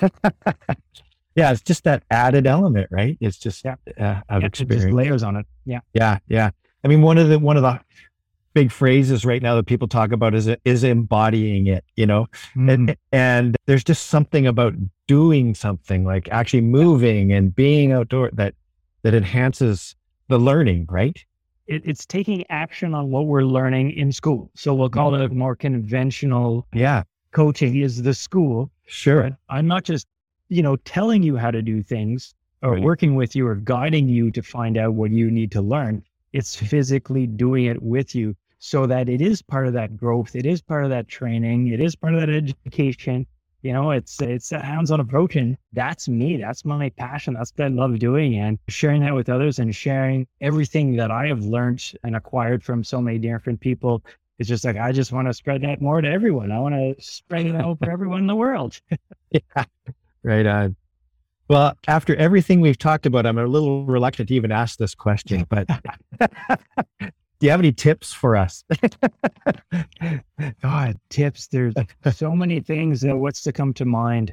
yeah, 1.34 1.52
it's 1.52 1.62
just 1.62 1.84
that 1.84 2.02
added 2.10 2.46
element, 2.46 2.88
right? 2.90 3.16
It's 3.20 3.38
just 3.38 3.64
yeah. 3.64 3.76
uh, 3.98 4.20
of 4.28 4.42
yeah, 4.42 4.46
experience. 4.46 4.94
layers 4.94 5.22
on 5.22 5.36
it. 5.36 5.46
Yeah. 5.64 5.80
Yeah. 5.94 6.18
Yeah. 6.28 6.50
I 6.84 6.88
mean, 6.88 7.02
one 7.02 7.18
of 7.18 7.28
the 7.28 7.38
one 7.38 7.56
of 7.56 7.62
the 7.62 7.80
big 8.54 8.70
phrases 8.70 9.24
right 9.24 9.42
now 9.42 9.56
that 9.56 9.66
people 9.66 9.88
talk 9.88 10.12
about 10.12 10.34
is 10.34 10.48
is 10.64 10.84
embodying 10.84 11.66
it, 11.66 11.84
you 11.96 12.06
know, 12.06 12.26
mm-hmm. 12.56 12.68
and, 12.68 12.96
and 13.12 13.56
there's 13.66 13.84
just 13.84 14.08
something 14.08 14.46
about 14.46 14.74
doing 15.06 15.54
something 15.54 16.04
like 16.04 16.28
actually 16.30 16.60
moving 16.60 17.32
and 17.32 17.54
being 17.54 17.92
outdoor 17.92 18.30
that 18.32 18.54
that 19.02 19.14
enhances 19.14 19.96
the 20.28 20.38
learning, 20.38 20.86
right? 20.88 21.24
It, 21.66 21.82
it's 21.84 22.06
taking 22.06 22.44
action 22.50 22.94
on 22.94 23.10
what 23.10 23.26
we're 23.26 23.44
learning 23.44 23.92
in 23.92 24.12
school. 24.12 24.50
So 24.54 24.74
we'll 24.74 24.90
call 24.90 25.14
it 25.14 25.32
more 25.32 25.56
conventional. 25.56 26.66
Yeah, 26.72 27.02
coaching 27.32 27.76
is 27.76 28.02
the 28.02 28.14
school. 28.14 28.70
Sure, 28.86 29.36
I'm 29.48 29.66
not 29.66 29.84
just 29.84 30.06
you 30.48 30.62
know 30.62 30.76
telling 30.76 31.22
you 31.22 31.36
how 31.36 31.50
to 31.50 31.62
do 31.62 31.82
things 31.82 32.34
or 32.62 32.72
right. 32.72 32.82
working 32.82 33.16
with 33.16 33.34
you 33.34 33.46
or 33.46 33.56
guiding 33.56 34.08
you 34.08 34.30
to 34.30 34.42
find 34.42 34.76
out 34.76 34.94
what 34.94 35.10
you 35.10 35.30
need 35.30 35.50
to 35.52 35.62
learn. 35.62 36.02
It's 36.32 36.56
physically 36.56 37.26
doing 37.26 37.66
it 37.66 37.82
with 37.82 38.14
you 38.14 38.34
so 38.64 38.86
that 38.86 39.08
it 39.08 39.20
is 39.20 39.42
part 39.42 39.66
of 39.66 39.72
that 39.72 39.96
growth. 39.96 40.36
It 40.36 40.46
is 40.46 40.62
part 40.62 40.84
of 40.84 40.90
that 40.90 41.08
training. 41.08 41.66
It 41.66 41.80
is 41.80 41.96
part 41.96 42.14
of 42.14 42.20
that 42.20 42.30
education. 42.30 43.26
You 43.62 43.72
know, 43.72 43.90
it's 43.90 44.22
it's 44.22 44.52
a 44.52 44.60
hands-on 44.60 45.00
approach, 45.00 45.34
and 45.34 45.56
that's 45.72 46.08
me. 46.08 46.36
That's 46.36 46.64
my 46.64 46.88
passion. 46.90 47.34
That's 47.34 47.52
what 47.56 47.64
I 47.64 47.68
love 47.68 47.98
doing, 47.98 48.38
and 48.38 48.60
sharing 48.68 49.02
that 49.02 49.16
with 49.16 49.28
others, 49.28 49.58
and 49.58 49.74
sharing 49.74 50.28
everything 50.40 50.94
that 50.94 51.10
I 51.10 51.26
have 51.26 51.44
learned 51.44 51.92
and 52.04 52.14
acquired 52.14 52.62
from 52.62 52.84
so 52.84 53.00
many 53.00 53.18
different 53.18 53.58
people. 53.58 54.04
It's 54.38 54.48
just 54.48 54.64
like 54.64 54.76
I 54.76 54.92
just 54.92 55.10
want 55.10 55.26
to 55.26 55.34
spread 55.34 55.62
that 55.62 55.82
more 55.82 56.00
to 56.00 56.08
everyone. 56.08 56.52
I 56.52 56.60
want 56.60 56.76
to 56.76 56.94
spread 57.02 57.46
it 57.46 57.56
out 57.56 57.80
for 57.80 57.90
everyone 57.90 58.20
in 58.20 58.26
the 58.28 58.36
world. 58.36 58.80
yeah, 59.32 59.64
right 60.22 60.46
on. 60.46 60.76
Well, 61.48 61.76
after 61.88 62.14
everything 62.14 62.60
we've 62.60 62.78
talked 62.78 63.06
about, 63.06 63.26
I'm 63.26 63.38
a 63.38 63.46
little 63.46 63.84
reluctant 63.86 64.28
to 64.28 64.34
even 64.34 64.52
ask 64.52 64.78
this 64.78 64.94
question, 64.94 65.46
but 65.48 65.68
do 67.42 67.46
you 67.46 67.50
have 67.50 67.60
any 67.60 67.72
tips 67.72 68.12
for 68.12 68.36
us? 68.36 68.62
God, 70.62 70.96
tips. 71.10 71.48
There's 71.48 71.74
so 72.12 72.36
many 72.36 72.60
things 72.60 73.00
that 73.00 73.16
what's 73.16 73.42
to 73.42 73.52
come 73.52 73.74
to 73.74 73.84
mind. 73.84 74.32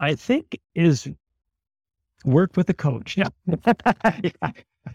I 0.00 0.16
think 0.16 0.60
is 0.74 1.08
work 2.24 2.56
with 2.56 2.68
a 2.68 2.74
coach. 2.74 3.16
Yeah. 3.16 3.28
yeah. 4.24 4.50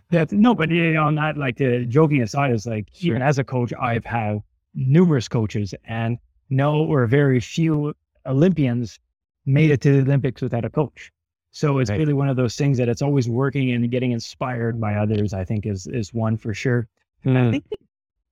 That's, 0.10 0.34
no, 0.46 0.54
but 0.54 0.72
you 0.72 0.92
know, 0.92 1.10
not 1.10 1.38
like 1.38 1.56
the 1.56 1.86
joking 1.86 2.22
aside 2.22 2.52
is 2.52 2.66
like, 2.66 2.90
sure. 2.92 3.12
even 3.12 3.22
as 3.22 3.40
a 3.40 3.46
coach, 3.46 3.72
I've 3.80 4.04
had 4.04 4.42
numerous 4.74 5.30
coaches 5.30 5.74
and 5.86 6.18
no 6.50 6.84
or 6.84 7.08
very 7.08 7.40
few 7.40 7.94
Olympians 8.26 9.00
made 9.46 9.72
it 9.72 9.80
to 9.84 9.94
the 9.94 10.02
Olympics 10.02 10.42
without 10.42 10.66
a 10.66 10.70
coach. 10.70 11.14
So 11.52 11.80
it's 11.80 11.90
right. 11.90 12.00
really 12.00 12.14
one 12.14 12.30
of 12.30 12.36
those 12.36 12.56
things 12.56 12.78
that 12.78 12.90
it's 12.90 13.02
always 13.02 13.28
working 13.28 13.72
and 13.72 13.90
getting 13.90 14.12
inspired 14.12 14.80
by 14.80 14.96
others, 14.96 15.34
I 15.34 15.44
think 15.44 15.66
is 15.66 15.88
is 15.88 16.14
one 16.14 16.38
for 16.38 16.54
sure. 16.54 16.88
Mm. 17.26 17.38
I 17.38 17.44
hmm. 17.46 17.52
think 17.52 17.66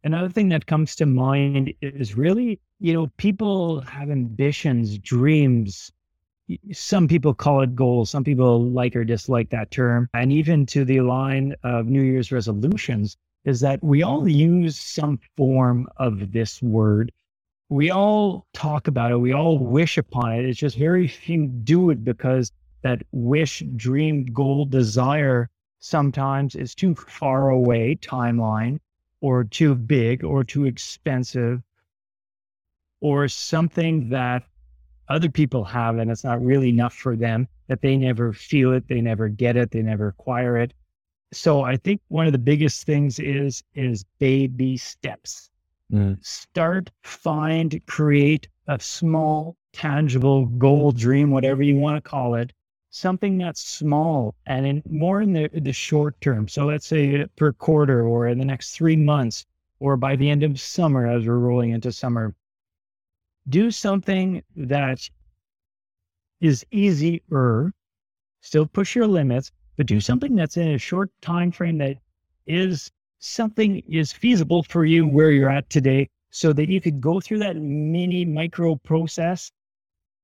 another 0.03 0.29
thing 0.29 0.49
that 0.49 0.65
comes 0.65 0.95
to 0.97 1.05
mind 1.05 1.73
is 1.81 2.15
really, 2.15 2.59
you 2.79 2.93
know, 2.93 3.07
people 3.17 3.81
have 3.81 4.09
ambitions, 4.09 4.97
dreams. 4.99 5.91
Some 6.71 7.07
people 7.07 7.33
call 7.33 7.61
it 7.61 7.75
goals. 7.75 8.09
Some 8.09 8.23
people 8.23 8.63
like 8.63 8.95
or 8.95 9.03
dislike 9.03 9.49
that 9.49 9.71
term. 9.71 10.09
And 10.13 10.31
even 10.31 10.65
to 10.67 10.85
the 10.85 11.01
line 11.01 11.55
of 11.63 11.87
New 11.87 12.01
Year's 12.01 12.31
resolutions 12.31 13.17
is 13.43 13.59
that 13.61 13.83
we 13.83 14.03
all 14.03 14.27
use 14.27 14.77
some 14.77 15.19
form 15.35 15.87
of 15.97 16.31
this 16.31 16.61
word. 16.61 17.11
We 17.69 17.91
all 17.91 18.45
talk 18.53 18.87
about 18.87 19.11
it. 19.11 19.17
We 19.17 19.33
all 19.33 19.57
wish 19.57 19.97
upon 19.97 20.33
it. 20.33 20.45
It's 20.45 20.59
just 20.59 20.77
very 20.77 21.07
few 21.07 21.47
do 21.47 21.89
it 21.89 22.05
because 22.05 22.51
that 22.81 23.01
wish, 23.11 23.63
dream, 23.75 24.25
goal, 24.25 24.65
desire 24.65 25.49
sometimes 25.79 26.55
is 26.55 26.75
too 26.75 26.95
far 26.95 27.49
away 27.49 27.95
timeline 27.95 28.79
or 29.21 29.43
too 29.43 29.75
big 29.75 30.23
or 30.23 30.43
too 30.43 30.65
expensive 30.65 31.61
or 33.01 33.27
something 33.27 34.09
that 34.09 34.43
other 35.09 35.29
people 35.29 35.63
have 35.63 35.97
and 35.97 36.11
it's 36.11 36.23
not 36.23 36.43
really 36.43 36.69
enough 36.69 36.93
for 36.93 37.15
them 37.15 37.47
that 37.67 37.81
they 37.81 37.95
never 37.95 38.33
feel 38.33 38.73
it 38.73 38.87
they 38.87 39.01
never 39.01 39.29
get 39.29 39.55
it 39.55 39.71
they 39.71 39.81
never 39.81 40.07
acquire 40.07 40.57
it 40.57 40.73
so 41.31 41.61
i 41.61 41.77
think 41.77 42.01
one 42.09 42.25
of 42.25 42.31
the 42.31 42.37
biggest 42.37 42.85
things 42.85 43.19
is 43.19 43.63
is 43.75 44.03
baby 44.19 44.75
steps 44.75 45.49
mm. 45.91 46.17
start 46.23 46.89
find 47.03 47.79
create 47.87 48.47
a 48.67 48.79
small 48.79 49.55
tangible 49.71 50.45
goal 50.45 50.91
dream 50.91 51.31
whatever 51.31 51.63
you 51.63 51.75
want 51.77 51.95
to 51.95 52.09
call 52.09 52.35
it 52.35 52.51
something 52.97 53.37
that's 53.37 53.61
small 53.61 54.35
and 54.45 54.65
in 54.65 54.83
more 54.89 55.21
in 55.21 55.33
the, 55.33 55.49
the 55.53 55.71
short 55.71 56.19
term. 56.21 56.47
So 56.47 56.65
let's 56.65 56.87
say 56.87 57.25
per 57.35 57.53
quarter 57.53 58.05
or 58.05 58.27
in 58.27 58.39
the 58.39 58.45
next 58.45 58.75
three 58.75 58.95
months 58.95 59.45
or 59.79 59.95
by 59.97 60.15
the 60.15 60.29
end 60.29 60.43
of 60.43 60.59
summer 60.59 61.07
as 61.07 61.25
we're 61.25 61.37
rolling 61.37 61.71
into 61.71 61.91
summer. 61.91 62.35
Do 63.47 63.71
something 63.71 64.43
that 64.55 65.09
is 66.41 66.65
easier, 66.71 67.71
still 68.41 68.65
push 68.65 68.95
your 68.95 69.07
limits, 69.07 69.51
but 69.77 69.85
do 69.85 70.01
something 70.01 70.35
that's 70.35 70.57
in 70.57 70.69
a 70.69 70.77
short 70.77 71.11
time 71.21 71.51
frame 71.51 71.77
that 71.77 71.97
is 72.47 72.91
something 73.19 73.81
is 73.87 74.11
feasible 74.11 74.63
for 74.63 74.85
you 74.85 75.07
where 75.07 75.31
you're 75.31 75.49
at 75.49 75.69
today 75.69 76.09
so 76.29 76.53
that 76.53 76.69
you 76.69 76.81
could 76.81 76.99
go 76.99 77.19
through 77.19 77.39
that 77.39 77.55
mini 77.55 78.25
micro 78.25 78.75
process 78.75 79.51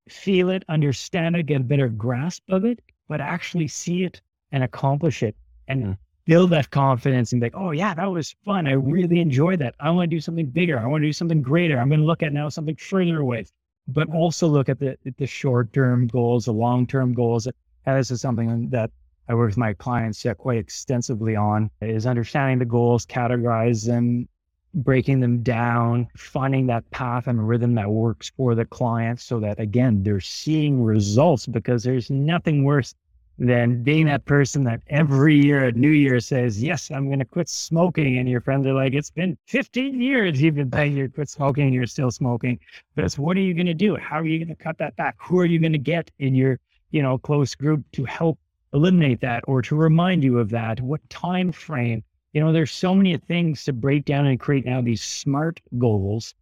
feel 0.08 0.50
it, 0.50 0.64
understand 0.68 1.36
it, 1.36 1.46
get 1.46 1.60
a 1.60 1.64
better 1.64 1.88
grasp 1.88 2.42
of 2.48 2.64
it, 2.64 2.80
but 3.08 3.20
actually 3.20 3.68
see 3.68 4.04
it 4.04 4.20
and 4.52 4.62
accomplish 4.62 5.22
it 5.22 5.36
and 5.68 5.84
mm. 5.84 5.98
build 6.26 6.50
that 6.50 6.70
confidence 6.70 7.32
and 7.32 7.40
be 7.40 7.46
like, 7.46 7.56
oh, 7.56 7.70
yeah, 7.70 7.94
that 7.94 8.10
was 8.10 8.34
fun. 8.44 8.66
I 8.66 8.72
really 8.72 9.20
enjoyed 9.20 9.58
that. 9.60 9.74
I 9.80 9.90
want 9.90 10.10
to 10.10 10.16
do 10.16 10.20
something 10.20 10.46
bigger. 10.46 10.78
I 10.78 10.86
want 10.86 11.02
to 11.02 11.08
do 11.08 11.12
something 11.12 11.42
greater. 11.42 11.78
I'm 11.78 11.88
going 11.88 12.00
to 12.00 12.06
look 12.06 12.22
at 12.22 12.32
now 12.32 12.48
something 12.48 12.76
further 12.76 13.20
away, 13.20 13.46
but 13.88 14.08
also 14.10 14.46
look 14.46 14.68
at 14.68 14.78
the, 14.78 14.96
the 15.16 15.26
short 15.26 15.72
term 15.72 16.06
goals, 16.06 16.44
the 16.44 16.52
long 16.52 16.86
term 16.86 17.14
goals. 17.14 17.46
And 17.86 17.98
this 17.98 18.10
is 18.10 18.20
something 18.20 18.70
that 18.70 18.90
I 19.28 19.34
work 19.34 19.48
with 19.48 19.56
my 19.56 19.72
clients 19.72 20.26
quite 20.38 20.58
extensively 20.58 21.34
on 21.34 21.70
is 21.80 22.06
understanding 22.06 22.58
the 22.58 22.66
goals, 22.66 23.06
categorize 23.06 23.86
them, 23.86 24.28
breaking 24.74 25.20
them 25.20 25.42
down, 25.42 26.08
finding 26.16 26.66
that 26.66 26.88
path 26.90 27.26
and 27.26 27.48
rhythm 27.48 27.74
that 27.74 27.88
works 27.88 28.32
for 28.36 28.54
the 28.54 28.64
client 28.64 29.20
so 29.20 29.40
that 29.40 29.60
again, 29.60 30.02
they're 30.02 30.20
seeing 30.20 30.82
results 30.82 31.46
because 31.46 31.82
there's 31.82 32.10
nothing 32.10 32.64
worse 32.64 32.94
than 33.38 33.82
being 33.82 34.06
that 34.06 34.24
person 34.26 34.62
that 34.64 34.80
every 34.88 35.34
year 35.34 35.64
at 35.64 35.76
New 35.76 35.90
Year 35.90 36.20
says, 36.20 36.62
Yes, 36.62 36.90
I'm 36.90 37.06
going 37.06 37.18
to 37.18 37.24
quit 37.24 37.48
smoking. 37.48 38.18
And 38.18 38.28
your 38.28 38.40
friends 38.40 38.66
are 38.66 38.74
like, 38.74 38.94
It's 38.94 39.10
been 39.10 39.36
15 39.46 40.00
years 40.00 40.40
you've 40.40 40.54
been 40.54 40.72
saying 40.72 40.96
you 40.96 41.08
quit 41.08 41.28
smoking 41.28 41.72
you're 41.72 41.86
still 41.86 42.10
smoking. 42.10 42.60
But 42.94 43.04
it's 43.04 43.18
what 43.18 43.36
are 43.36 43.40
you 43.40 43.54
going 43.54 43.66
to 43.66 43.74
do? 43.74 43.96
How 43.96 44.20
are 44.20 44.26
you 44.26 44.38
going 44.38 44.56
to 44.56 44.62
cut 44.62 44.78
that 44.78 44.94
back? 44.96 45.16
Who 45.18 45.40
are 45.40 45.46
you 45.46 45.58
going 45.58 45.72
to 45.72 45.78
get 45.78 46.10
in 46.18 46.34
your 46.34 46.60
you 46.94 47.02
know, 47.02 47.18
close 47.18 47.56
group 47.56 47.84
to 47.90 48.04
help 48.04 48.38
eliminate 48.72 49.20
that 49.20 49.42
or 49.48 49.60
to 49.62 49.74
remind 49.74 50.22
you 50.22 50.38
of 50.38 50.48
that? 50.50 50.80
What 50.80 51.00
time 51.10 51.50
frame? 51.50 52.04
You 52.34 52.42
know, 52.42 52.52
there's 52.52 52.72
so 52.72 52.94
many 52.94 53.16
things 53.16 53.64
to 53.64 53.72
break 53.72 54.04
down 54.04 54.26
and 54.26 54.38
create 54.38 54.66
now 54.66 54.82
these 54.82 55.02
smart 55.02 55.60
goals 55.78 56.34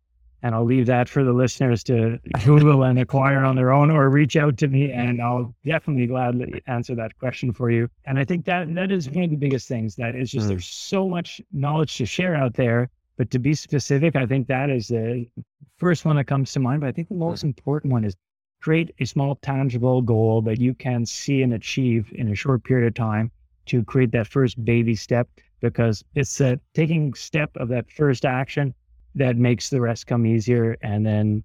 and 0.43 0.55
I'll 0.55 0.64
leave 0.64 0.86
that 0.86 1.09
for 1.09 1.22
the 1.22 1.32
listeners 1.32 1.84
to 1.84 2.18
Google 2.45 2.82
and 2.82 2.99
acquire 2.99 3.45
on 3.45 3.55
their 3.55 3.72
own 3.72 3.90
or 3.90 4.11
reach 4.11 4.36
out 4.36 4.57
to 4.59 4.68
me 4.68 4.90
and 4.90 5.22
I'll 5.22 5.55
definitely 5.64 6.07
gladly 6.07 6.62
answer 6.66 6.95
that 6.97 7.16
question 7.18 7.53
for 7.53 7.70
you. 7.70 7.88
And 8.07 8.18
I 8.18 8.24
think 8.24 8.45
that 8.47 8.74
that 8.74 8.90
is 8.90 9.09
one 9.09 9.24
of 9.24 9.30
the 9.30 9.36
biggest 9.36 9.68
things 9.68 9.95
that 9.97 10.16
is 10.16 10.30
just 10.30 10.47
mm. 10.47 10.51
there's 10.51 10.66
so 10.66 11.09
much 11.09 11.40
knowledge 11.53 11.97
to 11.99 12.07
share 12.07 12.34
out 12.34 12.55
there. 12.55 12.90
But 13.16 13.30
to 13.30 13.38
be 13.38 13.55
specific, 13.55 14.16
I 14.16 14.26
think 14.26 14.49
that 14.49 14.70
is 14.70 14.88
the 14.88 15.28
first 15.76 16.05
one 16.05 16.16
that 16.16 16.24
comes 16.24 16.53
to 16.53 16.61
mind. 16.61 16.80
But 16.80 16.88
I 16.88 16.93
think 16.93 17.09
the 17.09 17.14
most 17.14 17.45
important 17.45 17.93
one 17.93 18.05
is 18.05 18.16
create 18.61 18.90
a 18.99 19.05
small 19.05 19.36
tangible 19.36 20.03
goal 20.03 20.43
that 20.43 20.61
you 20.61 20.74
can 20.74 21.05
see 21.07 21.43
and 21.43 21.53
achieve 21.53 22.11
in 22.14 22.28
a 22.28 22.34
short 22.34 22.64
period 22.64 22.86
of 22.86 22.95
time 22.95 23.30
to 23.66 23.84
create 23.84 24.11
that 24.12 24.26
first 24.26 24.64
baby 24.64 24.95
step 24.95 25.28
because 25.63 26.05
it's 26.15 26.41
a 26.41 26.61
taking 26.75 27.15
step 27.15 27.51
of 27.57 27.69
that 27.69 27.91
first 27.91 28.27
action 28.27 28.75
that 29.15 29.37
makes 29.37 29.71
the 29.71 29.81
rest 29.81 30.07
come 30.07 30.27
easier. 30.27 30.77
And 30.83 31.07
then 31.07 31.45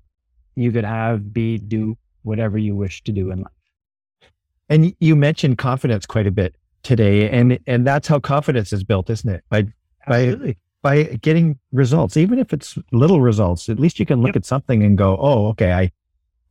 you 0.55 0.71
could 0.71 0.83
have, 0.83 1.31
be, 1.31 1.57
do 1.57 1.97
whatever 2.23 2.57
you 2.57 2.75
wish 2.75 3.03
to 3.03 3.11
do 3.13 3.31
in 3.31 3.41
life. 3.41 3.51
And 4.69 4.93
you 4.99 5.15
mentioned 5.15 5.57
confidence 5.59 6.05
quite 6.05 6.27
a 6.27 6.31
bit 6.31 6.55
today. 6.83 7.29
And, 7.29 7.59
and 7.67 7.87
that's 7.87 8.07
how 8.07 8.19
confidence 8.19 8.73
is 8.73 8.83
built, 8.83 9.09
isn't 9.09 9.29
it? 9.29 9.43
By, 9.49 9.67
Absolutely. 10.07 10.57
by, 10.81 11.03
by 11.03 11.15
getting 11.17 11.59
results, 11.71 12.17
even 12.17 12.39
if 12.39 12.51
it's 12.51 12.77
little 12.91 13.21
results, 13.21 13.69
at 13.69 13.79
least 13.79 13.99
you 13.99 14.05
can 14.05 14.19
look 14.19 14.29
yep. 14.29 14.37
at 14.37 14.45
something 14.45 14.83
and 14.83 14.97
go, 14.97 15.17
Oh, 15.17 15.47
okay. 15.49 15.71
I, 15.71 15.91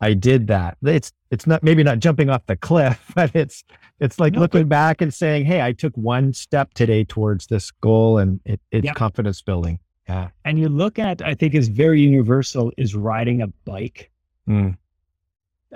I 0.01 0.14
did 0.14 0.47
that. 0.49 0.76
It's, 0.82 1.12
it's 1.30 1.47
not, 1.47 1.62
maybe 1.62 1.82
not 1.82 1.99
jumping 1.99 2.30
off 2.30 2.47
the 2.47 2.57
cliff, 2.57 3.01
but 3.14 3.34
it's, 3.34 3.64
it's 4.01 4.20
like 4.20 4.34
no, 4.34 4.40
looking 4.40 4.62
but, 4.62 4.68
back 4.68 5.01
and 5.01 5.12
saying, 5.12 5.47
Hey, 5.47 5.62
I 5.62 5.72
took 5.72 5.97
one 5.97 6.32
step 6.32 6.74
today 6.74 7.05
towards 7.05 7.47
this 7.47 7.70
goal 7.70 8.18
and 8.18 8.40
it, 8.44 8.61
it's 8.70 8.84
yep. 8.84 8.97
confidence 8.97 9.42
building. 9.42 9.78
Yeah. 10.09 10.28
And 10.44 10.59
you 10.59 10.68
look 10.68 10.99
at, 10.99 11.22
I 11.22 11.34
think 11.34 11.55
is 11.55 11.68
very 11.68 12.01
universal, 12.01 12.72
is 12.76 12.94
riding 12.94 13.42
a 13.42 13.49
bike. 13.64 14.11
Mm. 14.49 14.76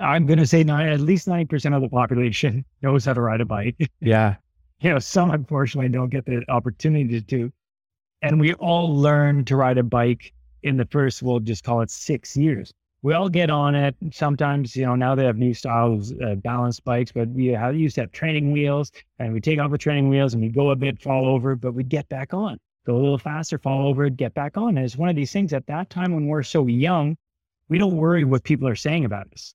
I'm 0.01 0.25
going 0.25 0.39
to 0.39 0.47
say 0.47 0.63
not, 0.63 0.85
at 0.85 1.01
least 1.01 1.27
90% 1.27 1.75
of 1.75 1.81
the 1.81 1.89
population 1.89 2.63
knows 2.81 3.05
how 3.05 3.13
to 3.13 3.21
ride 3.21 3.41
a 3.41 3.45
bike. 3.45 3.75
Yeah. 3.99 4.35
you 4.79 4.91
know, 4.91 4.99
some 4.99 5.31
unfortunately 5.31 5.89
don't 5.89 6.09
get 6.09 6.25
the 6.25 6.43
opportunity 6.49 7.21
to. 7.21 7.51
And 8.21 8.39
we 8.39 8.53
all 8.53 8.95
learn 8.95 9.45
to 9.45 9.55
ride 9.55 9.77
a 9.77 9.83
bike 9.83 10.33
in 10.63 10.77
the 10.77 10.85
first, 10.85 11.23
we'll 11.23 11.39
just 11.39 11.63
call 11.63 11.81
it 11.81 11.89
six 11.89 12.37
years. 12.37 12.71
We 13.03 13.13
all 13.13 13.29
get 13.29 13.49
on 13.49 13.73
it. 13.73 13.95
Sometimes, 14.11 14.75
you 14.75 14.85
know, 14.85 14.95
now 14.95 15.15
they 15.15 15.25
have 15.25 15.37
new 15.37 15.53
styles, 15.53 16.13
uh, 16.13 16.35
balance 16.35 16.79
bikes, 16.79 17.11
but 17.11 17.29
we 17.29 17.47
have, 17.47 17.75
used 17.75 17.95
to 17.95 18.01
have 18.01 18.11
training 18.11 18.51
wheels 18.51 18.91
and 19.17 19.33
we 19.33 19.41
take 19.41 19.59
off 19.59 19.71
the 19.71 19.77
training 19.77 20.09
wheels 20.09 20.33
and 20.33 20.43
we 20.43 20.49
go 20.49 20.69
a 20.69 20.75
bit, 20.75 21.01
fall 21.01 21.25
over, 21.27 21.55
but 21.55 21.73
we 21.73 21.83
get 21.83 22.07
back 22.09 22.33
on 22.33 22.59
go 22.85 22.95
a 22.95 22.97
little 22.97 23.17
faster, 23.17 23.57
fall 23.57 23.87
over, 23.87 24.09
get 24.09 24.33
back 24.33 24.57
on. 24.57 24.77
And 24.77 24.85
it's 24.85 24.97
one 24.97 25.09
of 25.09 25.15
these 25.15 25.31
things 25.31 25.53
at 25.53 25.67
that 25.67 25.89
time 25.89 26.13
when 26.13 26.27
we're 26.27 26.43
so 26.43 26.67
young, 26.67 27.17
we 27.69 27.77
don't 27.77 27.95
worry 27.95 28.23
what 28.23 28.43
people 28.43 28.67
are 28.67 28.75
saying 28.75 29.05
about 29.05 29.27
us. 29.33 29.53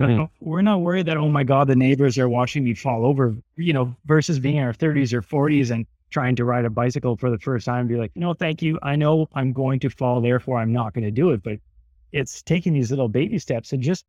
Mm-hmm. 0.00 0.24
We're 0.40 0.62
not 0.62 0.80
worried 0.80 1.06
that, 1.06 1.16
oh 1.16 1.28
my 1.28 1.44
God, 1.44 1.68
the 1.68 1.76
neighbors 1.76 2.18
are 2.18 2.28
watching 2.28 2.64
me 2.64 2.74
fall 2.74 3.04
over, 3.04 3.36
you 3.56 3.72
know, 3.72 3.94
versus 4.06 4.38
being 4.38 4.56
in 4.56 4.64
our 4.64 4.72
30s 4.72 5.12
or 5.12 5.22
40s 5.22 5.70
and 5.70 5.86
trying 6.10 6.34
to 6.36 6.44
ride 6.44 6.64
a 6.64 6.70
bicycle 6.70 7.16
for 7.16 7.30
the 7.30 7.38
first 7.38 7.66
time 7.66 7.80
and 7.80 7.88
be 7.88 7.96
like, 7.96 8.12
no, 8.14 8.34
thank 8.34 8.62
you. 8.62 8.78
I 8.82 8.96
know 8.96 9.28
I'm 9.34 9.52
going 9.52 9.80
to 9.80 9.90
fall, 9.90 10.20
therefore 10.20 10.58
I'm 10.58 10.72
not 10.72 10.94
going 10.94 11.04
to 11.04 11.10
do 11.10 11.30
it. 11.30 11.42
But 11.42 11.58
it's 12.12 12.42
taking 12.42 12.74
these 12.74 12.90
little 12.90 13.08
baby 13.08 13.38
steps 13.38 13.72
and 13.72 13.82
just 13.82 14.04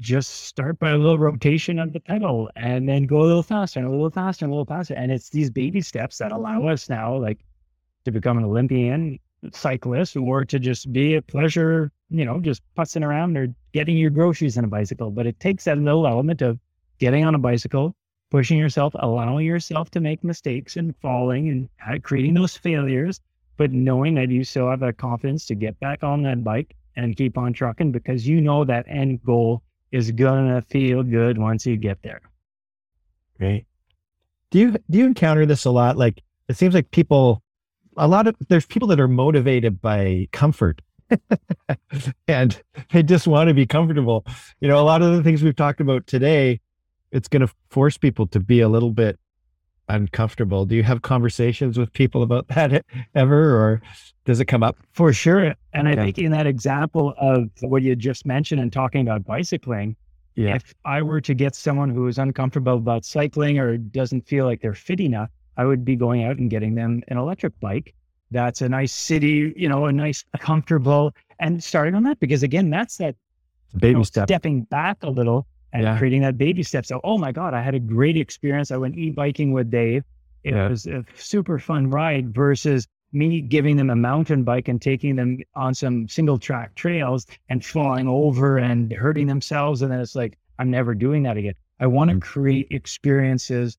just 0.00 0.44
start 0.44 0.78
by 0.78 0.90
a 0.90 0.96
little 0.96 1.18
rotation 1.18 1.78
of 1.78 1.92
the 1.92 2.00
pedal 2.00 2.48
and 2.54 2.88
then 2.88 3.04
go 3.04 3.22
a 3.22 3.26
little 3.26 3.42
faster 3.42 3.80
and 3.80 3.88
a 3.88 3.90
little 3.90 4.10
faster 4.10 4.44
and 4.44 4.52
a 4.52 4.54
little 4.54 4.64
faster. 4.64 4.94
And 4.94 5.10
it's 5.10 5.30
these 5.30 5.50
baby 5.50 5.80
steps 5.80 6.18
that 6.18 6.30
allow 6.30 6.68
us 6.68 6.88
now, 6.88 7.16
like 7.16 7.38
to 8.04 8.12
become 8.12 8.38
an 8.38 8.44
Olympian 8.44 9.18
cyclist 9.52 10.16
or 10.16 10.44
to 10.44 10.58
just 10.58 10.92
be 10.92 11.16
a 11.16 11.22
pleasure, 11.22 11.90
you 12.10 12.24
know, 12.24 12.40
just 12.40 12.62
putzing 12.76 13.04
around 13.04 13.36
or 13.36 13.48
getting 13.72 13.96
your 13.96 14.10
groceries 14.10 14.56
on 14.56 14.64
a 14.64 14.68
bicycle. 14.68 15.10
But 15.10 15.26
it 15.26 15.40
takes 15.40 15.64
that 15.64 15.78
little 15.78 16.06
element 16.06 16.42
of 16.42 16.60
getting 16.98 17.24
on 17.24 17.34
a 17.34 17.38
bicycle, 17.38 17.94
pushing 18.30 18.58
yourself, 18.58 18.94
allowing 19.00 19.46
yourself 19.46 19.90
to 19.90 20.00
make 20.00 20.22
mistakes 20.22 20.76
and 20.76 20.94
falling 21.02 21.68
and 21.84 22.02
creating 22.04 22.34
those 22.34 22.56
failures, 22.56 23.20
but 23.56 23.72
knowing 23.72 24.14
that 24.14 24.30
you 24.30 24.44
still 24.44 24.70
have 24.70 24.80
that 24.80 24.96
confidence 24.96 25.44
to 25.46 25.56
get 25.56 25.78
back 25.80 26.04
on 26.04 26.22
that 26.22 26.44
bike 26.44 26.76
and 26.98 27.16
keep 27.16 27.38
on 27.38 27.52
trucking 27.52 27.92
because 27.92 28.26
you 28.26 28.40
know 28.40 28.64
that 28.64 28.84
end 28.88 29.22
goal 29.24 29.62
is 29.92 30.10
gonna 30.10 30.60
feel 30.62 31.02
good 31.02 31.38
once 31.38 31.64
you 31.64 31.76
get 31.76 32.02
there. 32.02 32.20
Great. 33.38 33.66
Do 34.50 34.58
you 34.58 34.76
do 34.90 34.98
you 34.98 35.06
encounter 35.06 35.46
this 35.46 35.64
a 35.64 35.70
lot? 35.70 35.96
Like 35.96 36.22
it 36.48 36.56
seems 36.56 36.74
like 36.74 36.90
people 36.90 37.42
a 37.96 38.08
lot 38.08 38.26
of 38.26 38.34
there's 38.48 38.66
people 38.66 38.88
that 38.88 39.00
are 39.00 39.08
motivated 39.08 39.80
by 39.80 40.28
comfort 40.32 40.82
and 42.28 42.60
they 42.92 43.02
just 43.02 43.26
want 43.26 43.48
to 43.48 43.54
be 43.54 43.66
comfortable. 43.66 44.26
You 44.60 44.68
know, 44.68 44.78
a 44.78 44.82
lot 44.82 45.00
of 45.00 45.16
the 45.16 45.22
things 45.22 45.42
we've 45.42 45.56
talked 45.56 45.80
about 45.80 46.06
today, 46.06 46.60
it's 47.12 47.28
going 47.28 47.46
to 47.46 47.52
force 47.70 47.96
people 47.96 48.26
to 48.28 48.40
be 48.40 48.60
a 48.60 48.68
little 48.68 48.90
bit 48.90 49.18
uncomfortable. 49.88 50.64
Do 50.64 50.76
you 50.76 50.82
have 50.82 51.02
conversations 51.02 51.78
with 51.78 51.92
people 51.92 52.22
about 52.22 52.48
that 52.54 52.84
ever, 53.14 53.56
or 53.56 53.82
does 54.24 54.40
it 54.40 54.46
come 54.46 54.62
up? 54.62 54.76
For 54.92 55.12
sure. 55.12 55.54
And 55.72 55.88
okay. 55.88 56.00
I 56.00 56.04
think 56.04 56.18
in 56.18 56.32
that 56.32 56.46
example 56.46 57.14
of 57.18 57.50
what 57.60 57.82
you 57.82 57.96
just 57.96 58.26
mentioned 58.26 58.60
and 58.60 58.72
talking 58.72 59.00
about 59.00 59.24
bicycling, 59.24 59.96
yeah. 60.34 60.56
if 60.56 60.74
I 60.84 61.02
were 61.02 61.20
to 61.20 61.34
get 61.34 61.54
someone 61.54 61.90
who 61.90 62.06
is 62.06 62.18
uncomfortable 62.18 62.74
about 62.74 63.04
cycling 63.04 63.58
or 63.58 63.76
doesn't 63.76 64.26
feel 64.26 64.44
like 64.44 64.60
they're 64.60 64.74
fit 64.74 65.00
enough, 65.00 65.30
I 65.56 65.64
would 65.64 65.84
be 65.84 65.96
going 65.96 66.24
out 66.24 66.38
and 66.38 66.48
getting 66.48 66.74
them 66.74 67.02
an 67.08 67.18
electric 67.18 67.58
bike. 67.60 67.94
That's 68.30 68.60
a 68.60 68.68
nice 68.68 68.92
city, 68.92 69.52
you 69.56 69.68
know, 69.68 69.86
a 69.86 69.92
nice, 69.92 70.24
comfortable, 70.38 71.14
and 71.40 71.62
starting 71.62 71.94
on 71.94 72.02
that 72.04 72.20
because 72.20 72.42
again, 72.42 72.70
that's 72.70 72.98
that 72.98 73.16
baby 73.74 73.88
you 73.88 73.94
know, 73.94 74.02
step, 74.02 74.28
stepping 74.28 74.62
back 74.62 75.02
a 75.02 75.10
little 75.10 75.46
and 75.72 75.84
yeah. 75.84 75.98
creating 75.98 76.22
that 76.22 76.38
baby 76.38 76.62
step. 76.62 76.86
So, 76.86 77.00
oh 77.04 77.18
my 77.18 77.32
God, 77.32 77.54
I 77.54 77.62
had 77.62 77.74
a 77.74 77.80
great 77.80 78.16
experience. 78.16 78.70
I 78.70 78.76
went 78.76 78.96
e-biking 78.96 79.52
with 79.52 79.70
Dave. 79.70 80.04
It 80.44 80.54
yeah. 80.54 80.68
was 80.68 80.86
a 80.86 81.04
super 81.16 81.58
fun 81.58 81.90
ride 81.90 82.34
versus 82.34 82.86
me 83.12 83.40
giving 83.40 83.76
them 83.76 83.90
a 83.90 83.96
mountain 83.96 84.44
bike 84.44 84.68
and 84.68 84.80
taking 84.80 85.16
them 85.16 85.38
on 85.54 85.74
some 85.74 86.08
single 86.08 86.38
track 86.38 86.74
trails 86.74 87.26
and 87.48 87.64
falling 87.64 88.06
over 88.06 88.58
and 88.58 88.92
hurting 88.92 89.26
themselves. 89.26 89.82
And 89.82 89.90
then 89.90 90.00
it's 90.00 90.14
like, 90.14 90.38
I'm 90.58 90.70
never 90.70 90.94
doing 90.94 91.22
that 91.24 91.36
again. 91.36 91.54
I 91.80 91.86
want 91.86 92.10
to 92.10 92.16
mm. 92.16 92.22
create 92.22 92.68
experiences 92.70 93.78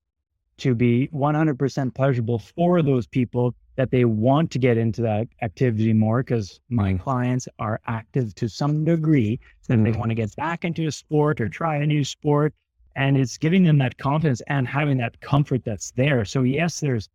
to 0.60 0.76
be 0.76 1.10
100% 1.14 1.93
pleasurable 1.95 2.39
for 2.39 2.82
those 2.82 3.07
people 3.07 3.53
that 3.76 3.91
they 3.91 4.03
want 4.03 4.51
to 4.51 4.60
get 4.60 4.78
into 4.78 5.01
that 5.01 5.28
activity 5.41 5.93
more 5.93 6.22
because 6.22 6.60
my 6.70 6.93
clients 6.95 7.47
are 7.60 7.80
active 7.88 8.36
to 8.36 8.49
some 8.49 8.84
degree 8.84 9.39
that 9.68 9.76
mm-hmm. 9.76 9.84
they 9.84 9.91
want 9.91 10.12
to 10.12 10.16
get 10.16 10.36
back 10.36 10.66
into 10.66 10.86
a 10.86 10.91
sport 10.91 11.39
or 11.39 11.47
try 11.47 11.78
a 11.78 11.86
new 11.86 12.03
sport 12.03 12.53
and 12.95 13.18
it's 13.18 13.38
giving 13.38 13.64
them 13.64 13.78
that 13.78 13.97
confidence 13.97 14.41
and 14.47 14.68
having 14.68 14.97
that 14.97 15.20
comfort 15.22 15.64
that's 15.64 15.91
there 15.91 16.26
so 16.26 16.43
yes 16.43 16.82
there's 16.82 17.07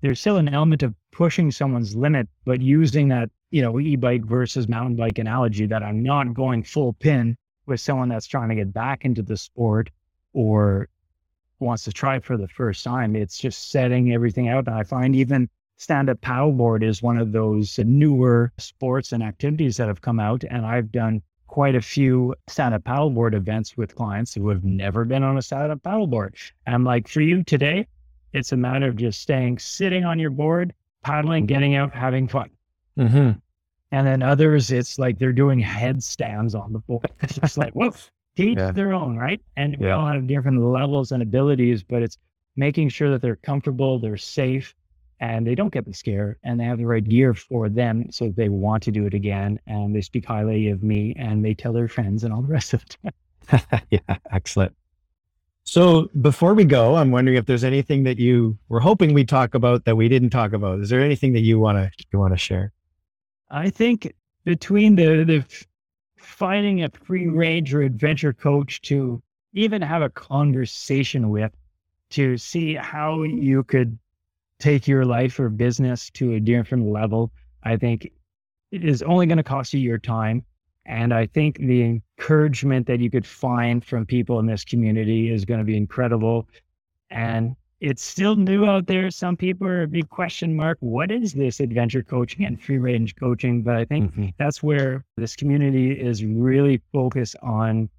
there's 0.00 0.18
still 0.18 0.38
an 0.38 0.48
element 0.48 0.82
of 0.82 0.92
pushing 1.12 1.52
someone's 1.52 1.94
limit 1.94 2.28
but 2.44 2.60
using 2.60 3.08
that 3.08 3.30
you 3.52 3.62
know 3.62 3.78
e-bike 3.78 4.24
versus 4.24 4.68
mountain 4.68 4.96
bike 4.96 5.18
analogy 5.18 5.66
that 5.66 5.84
i'm 5.84 6.02
not 6.02 6.34
going 6.34 6.64
full 6.64 6.94
pin 6.94 7.36
with 7.66 7.80
someone 7.80 8.08
that's 8.08 8.26
trying 8.26 8.48
to 8.48 8.56
get 8.56 8.72
back 8.72 9.04
into 9.04 9.22
the 9.22 9.36
sport 9.36 9.88
or 10.32 10.88
wants 11.62 11.84
to 11.84 11.92
try 11.92 12.18
for 12.20 12.36
the 12.36 12.48
first 12.48 12.84
time. 12.84 13.16
It's 13.16 13.38
just 13.38 13.70
setting 13.70 14.12
everything 14.12 14.48
out. 14.48 14.66
And 14.66 14.76
I 14.76 14.82
find 14.82 15.16
even 15.16 15.48
stand 15.76 16.10
up 16.10 16.20
paddleboard 16.20 16.82
is 16.82 17.02
one 17.02 17.18
of 17.18 17.32
those 17.32 17.78
newer 17.78 18.52
sports 18.58 19.12
and 19.12 19.22
activities 19.22 19.76
that 19.78 19.88
have 19.88 20.00
come 20.00 20.20
out. 20.20 20.44
And 20.48 20.66
I've 20.66 20.92
done 20.92 21.22
quite 21.46 21.74
a 21.74 21.80
few 21.80 22.34
stand 22.48 22.74
up 22.74 22.84
paddleboard 22.84 23.34
events 23.34 23.76
with 23.76 23.94
clients 23.94 24.34
who 24.34 24.48
have 24.48 24.64
never 24.64 25.04
been 25.04 25.22
on 25.22 25.36
a 25.36 25.42
stand 25.42 25.72
up 25.72 25.82
paddleboard. 25.82 26.34
And 26.66 26.74
I'm 26.74 26.84
like, 26.84 27.08
for 27.08 27.20
you 27.20 27.42
today, 27.42 27.86
it's 28.32 28.52
a 28.52 28.56
matter 28.56 28.88
of 28.88 28.96
just 28.96 29.20
staying 29.20 29.58
sitting 29.58 30.04
on 30.04 30.18
your 30.18 30.30
board, 30.30 30.72
paddling, 31.02 31.46
getting 31.46 31.74
out, 31.74 31.94
having 31.94 32.28
fun. 32.28 32.50
Mm-hmm. 32.98 33.38
And 33.92 34.06
then 34.06 34.22
others, 34.22 34.70
it's 34.70 34.98
like 34.98 35.18
they're 35.18 35.32
doing 35.32 35.58
headstands 35.58 36.54
on 36.54 36.72
the 36.72 36.78
board. 36.78 37.10
It's 37.22 37.34
just 37.34 37.58
like, 37.58 37.74
woof, 37.74 38.10
teach 38.36 38.58
yeah. 38.58 38.70
their 38.72 38.92
own, 38.92 39.16
right? 39.16 39.40
And 39.56 39.76
we 39.78 39.90
all 39.90 40.06
have 40.06 40.26
different 40.26 40.62
levels 40.62 41.12
and 41.12 41.22
abilities, 41.22 41.82
but 41.82 42.02
it's 42.02 42.18
making 42.56 42.88
sure 42.88 43.10
that 43.10 43.22
they're 43.22 43.36
comfortable, 43.36 43.98
they're 43.98 44.16
safe, 44.16 44.74
and 45.22 45.46
they 45.46 45.54
don't 45.54 45.72
get 45.72 45.84
the 45.84 45.94
scare 45.94 46.36
and 46.42 46.58
they 46.58 46.64
have 46.64 46.78
the 46.78 46.84
right 46.84 47.08
gear 47.08 47.32
for 47.32 47.68
them 47.68 48.10
so 48.10 48.32
they 48.36 48.48
want 48.48 48.82
to 48.82 48.90
do 48.90 49.06
it 49.06 49.14
again 49.14 49.58
and 49.68 49.94
they 49.94 50.00
speak 50.00 50.26
highly 50.26 50.68
of 50.68 50.82
me 50.82 51.14
and 51.16 51.44
they 51.44 51.54
tell 51.54 51.72
their 51.72 51.86
friends 51.86 52.24
and 52.24 52.34
all 52.34 52.42
the 52.42 52.48
rest 52.48 52.74
of 52.74 52.84
it. 53.04 53.14
yeah, 53.90 54.16
excellent. 54.32 54.74
So 55.64 56.10
before 56.20 56.54
we 56.54 56.64
go, 56.64 56.96
I'm 56.96 57.12
wondering 57.12 57.36
if 57.36 57.46
there's 57.46 57.62
anything 57.62 58.02
that 58.02 58.18
you 58.18 58.58
were 58.68 58.80
hoping 58.80 59.14
we 59.14 59.24
talk 59.24 59.54
about 59.54 59.84
that 59.84 59.96
we 59.96 60.08
didn't 60.08 60.30
talk 60.30 60.52
about. 60.52 60.80
Is 60.80 60.90
there 60.90 61.00
anything 61.00 61.32
that 61.34 61.40
you 61.40 61.60
want 61.60 61.78
to 61.78 61.90
you 62.12 62.18
want 62.18 62.34
to 62.34 62.38
share? 62.38 62.72
I 63.48 63.70
think 63.70 64.12
between 64.44 64.96
the 64.96 65.22
the 65.24 65.44
finding 66.22 66.82
a 66.82 66.90
free 66.90 67.28
range 67.28 67.74
or 67.74 67.82
adventure 67.82 68.32
coach 68.32 68.80
to 68.82 69.22
even 69.52 69.82
have 69.82 70.02
a 70.02 70.08
conversation 70.10 71.30
with 71.30 71.52
to 72.10 72.36
see 72.36 72.74
how 72.74 73.22
you 73.22 73.64
could 73.64 73.98
take 74.58 74.86
your 74.86 75.04
life 75.04 75.40
or 75.40 75.48
business 75.48 76.10
to 76.10 76.34
a 76.34 76.40
different 76.40 76.86
level, 76.86 77.32
I 77.64 77.76
think 77.76 78.10
it 78.70 78.84
is 78.84 79.02
only 79.02 79.26
going 79.26 79.38
to 79.38 79.42
cost 79.42 79.74
you 79.74 79.80
your 79.80 79.98
time. 79.98 80.44
And 80.86 81.12
I 81.12 81.26
think 81.26 81.58
the 81.58 81.82
encouragement 81.82 82.86
that 82.86 83.00
you 83.00 83.10
could 83.10 83.26
find 83.26 83.84
from 83.84 84.06
people 84.06 84.38
in 84.40 84.46
this 84.46 84.64
community 84.64 85.32
is 85.32 85.44
going 85.44 85.60
to 85.60 85.64
be 85.64 85.76
incredible. 85.76 86.48
And 87.10 87.54
it's 87.82 88.04
still 88.04 88.36
new 88.36 88.64
out 88.64 88.86
there. 88.86 89.10
Some 89.10 89.36
people 89.36 89.66
are 89.66 89.82
a 89.82 89.88
big 89.88 90.08
question 90.08 90.54
mark. 90.54 90.78
What 90.78 91.10
is 91.10 91.32
this 91.32 91.58
adventure 91.58 92.04
coaching 92.04 92.46
and 92.46 92.62
free 92.62 92.78
range 92.78 93.16
coaching? 93.16 93.62
But 93.62 93.74
I 93.74 93.84
think 93.84 94.12
mm-hmm. 94.12 94.28
that's 94.38 94.62
where 94.62 95.04
this 95.16 95.34
community 95.34 95.90
is 95.90 96.24
really 96.24 96.80
focused 96.92 97.34
on 97.42 97.90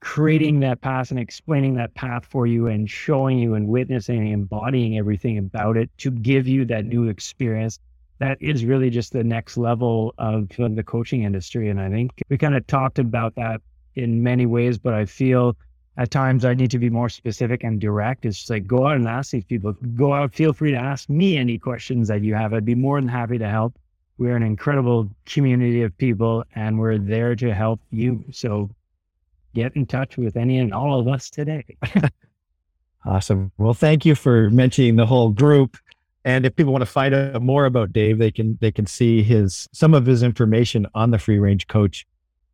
creating 0.00 0.58
that 0.60 0.80
path 0.80 1.12
and 1.12 1.20
explaining 1.20 1.74
that 1.74 1.94
path 1.94 2.26
for 2.26 2.44
you 2.44 2.66
and 2.66 2.90
showing 2.90 3.38
you 3.38 3.54
and 3.54 3.68
witnessing 3.68 4.18
and 4.18 4.32
embodying 4.32 4.98
everything 4.98 5.38
about 5.38 5.76
it 5.76 5.88
to 5.98 6.10
give 6.10 6.48
you 6.48 6.64
that 6.64 6.84
new 6.84 7.06
experience. 7.06 7.78
That 8.18 8.36
is 8.40 8.64
really 8.64 8.90
just 8.90 9.12
the 9.12 9.22
next 9.22 9.56
level 9.56 10.12
of 10.18 10.48
the 10.48 10.84
coaching 10.84 11.22
industry. 11.22 11.68
And 11.68 11.80
I 11.80 11.88
think 11.88 12.10
we 12.28 12.36
kind 12.36 12.56
of 12.56 12.66
talked 12.66 12.98
about 12.98 13.36
that 13.36 13.60
in 13.94 14.24
many 14.24 14.46
ways, 14.46 14.76
but 14.76 14.92
I 14.92 15.04
feel 15.04 15.56
at 15.96 16.10
times 16.10 16.44
I 16.44 16.54
need 16.54 16.70
to 16.70 16.78
be 16.78 16.88
more 16.88 17.08
specific 17.08 17.64
and 17.64 17.80
direct. 17.80 18.24
It's 18.24 18.38
just 18.38 18.50
like 18.50 18.66
go 18.66 18.86
out 18.86 18.96
and 18.96 19.06
ask 19.06 19.30
these 19.30 19.44
people. 19.44 19.74
Go 19.94 20.14
out, 20.14 20.34
feel 20.34 20.52
free 20.52 20.70
to 20.70 20.76
ask 20.76 21.08
me 21.10 21.36
any 21.36 21.58
questions 21.58 22.08
that 22.08 22.22
you 22.22 22.34
have. 22.34 22.54
I'd 22.54 22.64
be 22.64 22.74
more 22.74 23.00
than 23.00 23.08
happy 23.08 23.38
to 23.38 23.48
help. 23.48 23.78
We're 24.16 24.36
an 24.36 24.42
incredible 24.42 25.10
community 25.26 25.82
of 25.82 25.96
people 25.98 26.44
and 26.54 26.78
we're 26.78 26.98
there 26.98 27.34
to 27.36 27.52
help 27.52 27.80
you. 27.90 28.24
So 28.32 28.70
get 29.54 29.76
in 29.76 29.84
touch 29.84 30.16
with 30.16 30.36
any 30.36 30.58
and 30.58 30.72
all 30.72 30.98
of 30.98 31.08
us 31.08 31.28
today. 31.28 31.64
awesome. 33.04 33.52
Well, 33.58 33.74
thank 33.74 34.06
you 34.06 34.14
for 34.14 34.48
mentioning 34.50 34.96
the 34.96 35.06
whole 35.06 35.30
group. 35.30 35.76
And 36.24 36.46
if 36.46 36.54
people 36.54 36.72
want 36.72 36.82
to 36.82 36.86
find 36.86 37.14
out 37.14 37.42
more 37.42 37.64
about 37.64 37.92
Dave, 37.92 38.18
they 38.18 38.30
can 38.30 38.56
they 38.60 38.70
can 38.70 38.86
see 38.86 39.24
his 39.24 39.68
some 39.72 39.92
of 39.92 40.06
his 40.06 40.22
information 40.22 40.86
on 40.94 41.10
the 41.10 41.18
Free 41.18 41.40
Range 41.40 41.66
Coach 41.66 42.06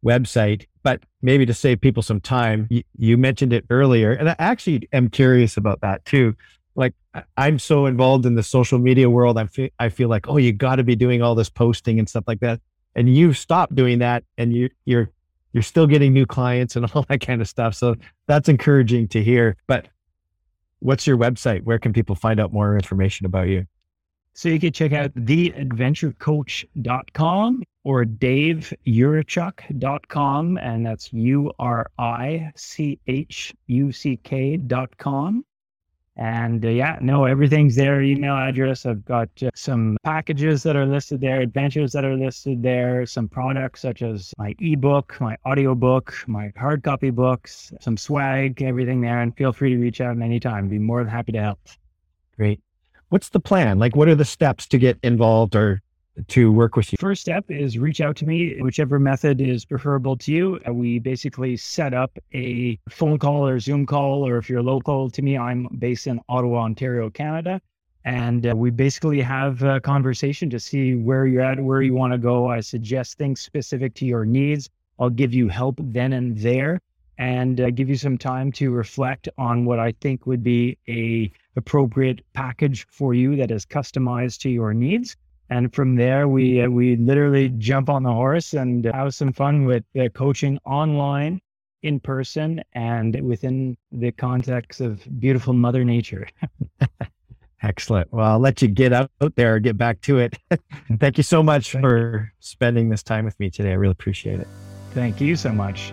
website. 0.05 0.67
But 0.83 1.03
maybe 1.23 1.45
to 1.47 1.55
save 1.55 1.81
people 1.81 2.03
some 2.03 2.21
time, 2.21 2.67
you, 2.71 2.83
you 2.97 3.19
mentioned 3.19 3.53
it 3.53 3.65
earlier, 3.71 4.13
and 4.13 4.31
I 4.31 4.37
actually 4.39 4.89
am 4.93 5.09
curious 5.09 5.57
about 5.57 5.81
that 5.81 6.05
too. 6.05 6.35
Like 6.75 6.95
I'm 7.37 7.59
so 7.59 7.87
involved 7.87 8.25
in 8.25 8.37
the 8.37 8.43
social 8.43 8.79
media 8.79 9.11
world, 9.11 9.39
I 9.39 9.47
feel 9.47 9.69
I 9.79 9.89
feel 9.89 10.09
like 10.09 10.29
oh, 10.29 10.37
you 10.37 10.53
got 10.53 10.77
to 10.77 10.85
be 10.85 10.97
doing 10.97 11.23
all 11.23 11.35
this 11.35 11.51
posting 11.51 11.99
and 11.99 12.09
stuff 12.09 12.25
like 12.27 12.41
that, 12.41 12.61
and 12.95 13.15
you've 13.15 13.37
stopped 13.37 13.75
doing 13.75 13.99
that, 13.99 14.25
and 14.37 14.53
you 14.55 14.71
you're 14.85 15.11
you're 15.53 15.63
still 15.63 15.87
getting 15.87 16.13
new 16.13 16.27
clients 16.27 16.77
and 16.77 16.91
all 16.95 17.05
that 17.09 17.21
kind 17.21 17.41
of 17.41 17.49
stuff. 17.49 17.75
So 17.75 17.97
that's 18.27 18.49
encouraging 18.49 19.09
to 19.09 19.23
hear. 19.23 19.57
But 19.67 19.89
what's 20.81 21.07
your 21.07 21.17
website? 21.17 21.63
Where 21.65 21.79
can 21.79 21.93
people 21.93 22.15
find 22.15 22.39
out 22.39 22.53
more 22.53 22.75
information 22.77 23.27
about 23.27 23.49
you? 23.49 23.67
So 24.39 24.49
you 24.49 24.59
can 24.61 24.73
check 24.73 24.93
out 24.93 25.13
theadventurecoach.com 25.17 27.63
or 27.83 28.05
daveyurichuck.com. 28.05 30.59
And 30.59 30.87
that's 30.87 31.13
U 31.13 31.51
R 31.59 31.91
I 31.99 32.53
C 32.55 33.01
H 33.09 33.53
U 33.67 33.91
C 33.91 34.17
K.com. 34.23 35.45
And 36.17 36.65
uh, 36.65 36.69
yeah, 36.69 36.99
no, 37.01 37.25
everything's 37.25 37.75
there. 37.75 38.01
Email 38.01 38.37
address. 38.37 38.87
I've 38.87 39.05
got 39.05 39.29
uh, 39.43 39.51
some 39.57 39.97
packages 40.05 40.63
that 40.63 40.77
are 40.77 40.87
listed 40.87 41.21
there, 41.21 41.41
adventures 41.41 41.91
that 41.91 42.05
are 42.05 42.15
listed 42.15 42.63
there, 42.63 43.07
some 43.07 43.27
products 43.27 43.81
such 43.81 44.03
as 44.03 44.33
my 44.39 44.55
ebook, 44.61 45.21
my 45.21 45.37
audiobook, 45.47 46.15
my 46.29 46.53
hard 46.57 46.85
copy 46.85 47.11
books, 47.11 47.73
some 47.81 47.97
swag, 47.97 48.63
everything 48.63 49.01
there. 49.01 49.21
And 49.21 49.37
feel 49.37 49.53
free 49.53 49.71
to 49.71 49.79
reach 49.79 50.01
out 50.01 50.17
anytime. 50.23 50.69
Be 50.69 50.79
more 50.79 51.03
than 51.03 51.11
happy 51.11 51.33
to 51.33 51.41
help. 51.41 51.59
Great. 52.37 52.61
What's 53.11 53.31
the 53.31 53.41
plan? 53.41 53.79
Like, 53.79 53.97
what 53.97 54.09
are 54.09 54.15
the 54.15 54.25
steps 54.25 54.67
to 54.67 54.79
get 54.79 54.99
involved 55.03 55.57
or 55.57 55.81
to 56.27 56.53
work 56.53 56.77
with 56.77 56.93
you? 56.93 56.97
First 57.01 57.23
step 57.23 57.45
is 57.49 57.79
reach 57.79 58.03
out 58.03 58.17
to 58.17 58.27
me, 58.27 58.61
whichever 58.61 58.99
method 58.99 59.41
is 59.41 59.65
preferable 59.65 60.17
to 60.19 60.33
you. 60.33 60.61
Uh, 60.69 60.75
we 60.75 60.99
basically 60.99 61.57
set 61.57 61.95
up 61.95 62.11
a 62.35 62.79
phone 62.91 63.19
call 63.19 63.47
or 63.47 63.59
Zoom 63.61 63.87
call, 63.87 64.27
or 64.27 64.37
if 64.37 64.51
you're 64.51 64.63
local 64.63 65.09
to 65.11 65.23
me, 65.23 65.39
I'm 65.39 65.69
based 65.79 66.07
in 66.07 66.21
Ottawa, 66.29 66.65
Ontario, 66.65 67.09
Canada. 67.09 67.63
And 68.05 68.47
uh, 68.47 68.55
we 68.55 68.71
basically 68.71 69.23
have 69.23 69.63
a 69.63 69.81
conversation 69.81 70.51
to 70.51 70.61
see 70.61 70.95
where 70.95 71.27
you're 71.27 71.43
at, 71.43 71.59
where 71.61 71.81
you 71.81 71.95
want 71.95 72.13
to 72.13 72.19
go. 72.19 72.49
I 72.51 72.61
suggest 72.61 73.17
things 73.17 73.41
specific 73.41 73.95
to 73.95 74.07
your 74.07 74.27
needs. 74.27 74.69
I'll 74.99 75.11
give 75.11 75.33
you 75.33 75.49
help 75.49 75.77
then 75.79 76.13
and 76.13 76.37
there 76.37 76.81
and 77.19 77.61
uh, 77.61 77.71
give 77.71 77.89
you 77.89 77.97
some 77.97 78.17
time 78.17 78.53
to 78.53 78.71
reflect 78.71 79.29
on 79.39 79.65
what 79.65 79.79
I 79.79 79.93
think 80.01 80.27
would 80.27 80.43
be 80.43 80.79
a 80.89 81.31
appropriate 81.59 82.21
package 82.33 82.87
for 82.91 83.13
you 83.13 83.37
that 83.37 83.51
is 83.51 83.67
customized 83.67 84.41
to 84.41 84.51
your 84.51 84.73
needs. 84.73 85.17
And 85.51 85.75
from 85.75 85.97
there, 85.97 86.29
we 86.29 86.63
uh, 86.63 86.69
we 86.69 86.97
literally 86.97 87.49
jump 87.51 87.89
on 87.89 88.03
the 88.03 88.13
horse 88.13 88.53
and 88.55 88.85
have 88.87 89.15
some 89.15 89.33
fun 89.33 89.65
with 89.65 89.85
uh, 89.99 90.09
coaching 90.15 90.59
online, 90.65 91.41
in 91.83 92.01
person, 92.01 92.63
and 92.75 93.19
within 93.23 93.77
the 93.91 94.13
context 94.13 94.81
of 94.81 95.07
beautiful 95.19 95.55
Mother 95.55 95.85
Nature. 95.85 96.29
Excellent. 97.63 98.13
Well, 98.13 98.27
I'll 98.27 98.39
let 98.39 98.63
you 98.63 98.69
get 98.69 98.93
out 98.93 99.11
there, 99.35 99.59
get 99.59 99.77
back 99.77 100.01
to 100.03 100.19
it. 100.19 100.39
Thank 100.99 101.17
you 101.17 101.25
so 101.25 101.43
much 101.43 101.73
Thank 101.73 101.85
for 101.85 102.19
you. 102.19 102.27
spending 102.41 102.89
this 102.89 103.03
time 103.03 103.25
with 103.25 103.39
me 103.41 103.51
today. 103.51 103.71
I 103.71 103.75
really 103.75 103.93
appreciate 103.93 104.39
it. 104.39 104.47
Thank 104.93 105.21
you 105.21 105.35
so 105.35 105.51
much. 105.51 105.93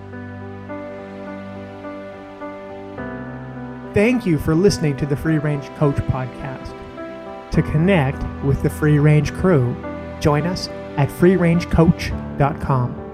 Thank 3.95 4.25
you 4.25 4.37
for 4.37 4.53
listening 4.53 4.97
to 4.97 5.05
the 5.05 5.15
Free 5.15 5.37
Range 5.37 5.69
Coach 5.77 5.95
podcast. 5.95 6.69
To 7.51 7.61
connect 7.61 8.21
with 8.43 8.61
the 8.61 8.69
Free 8.69 8.99
Range 8.99 9.31
crew, 9.31 9.73
join 10.19 10.45
us 10.45 10.67
at 10.97 11.07
freerangecoach.com. 11.07 13.05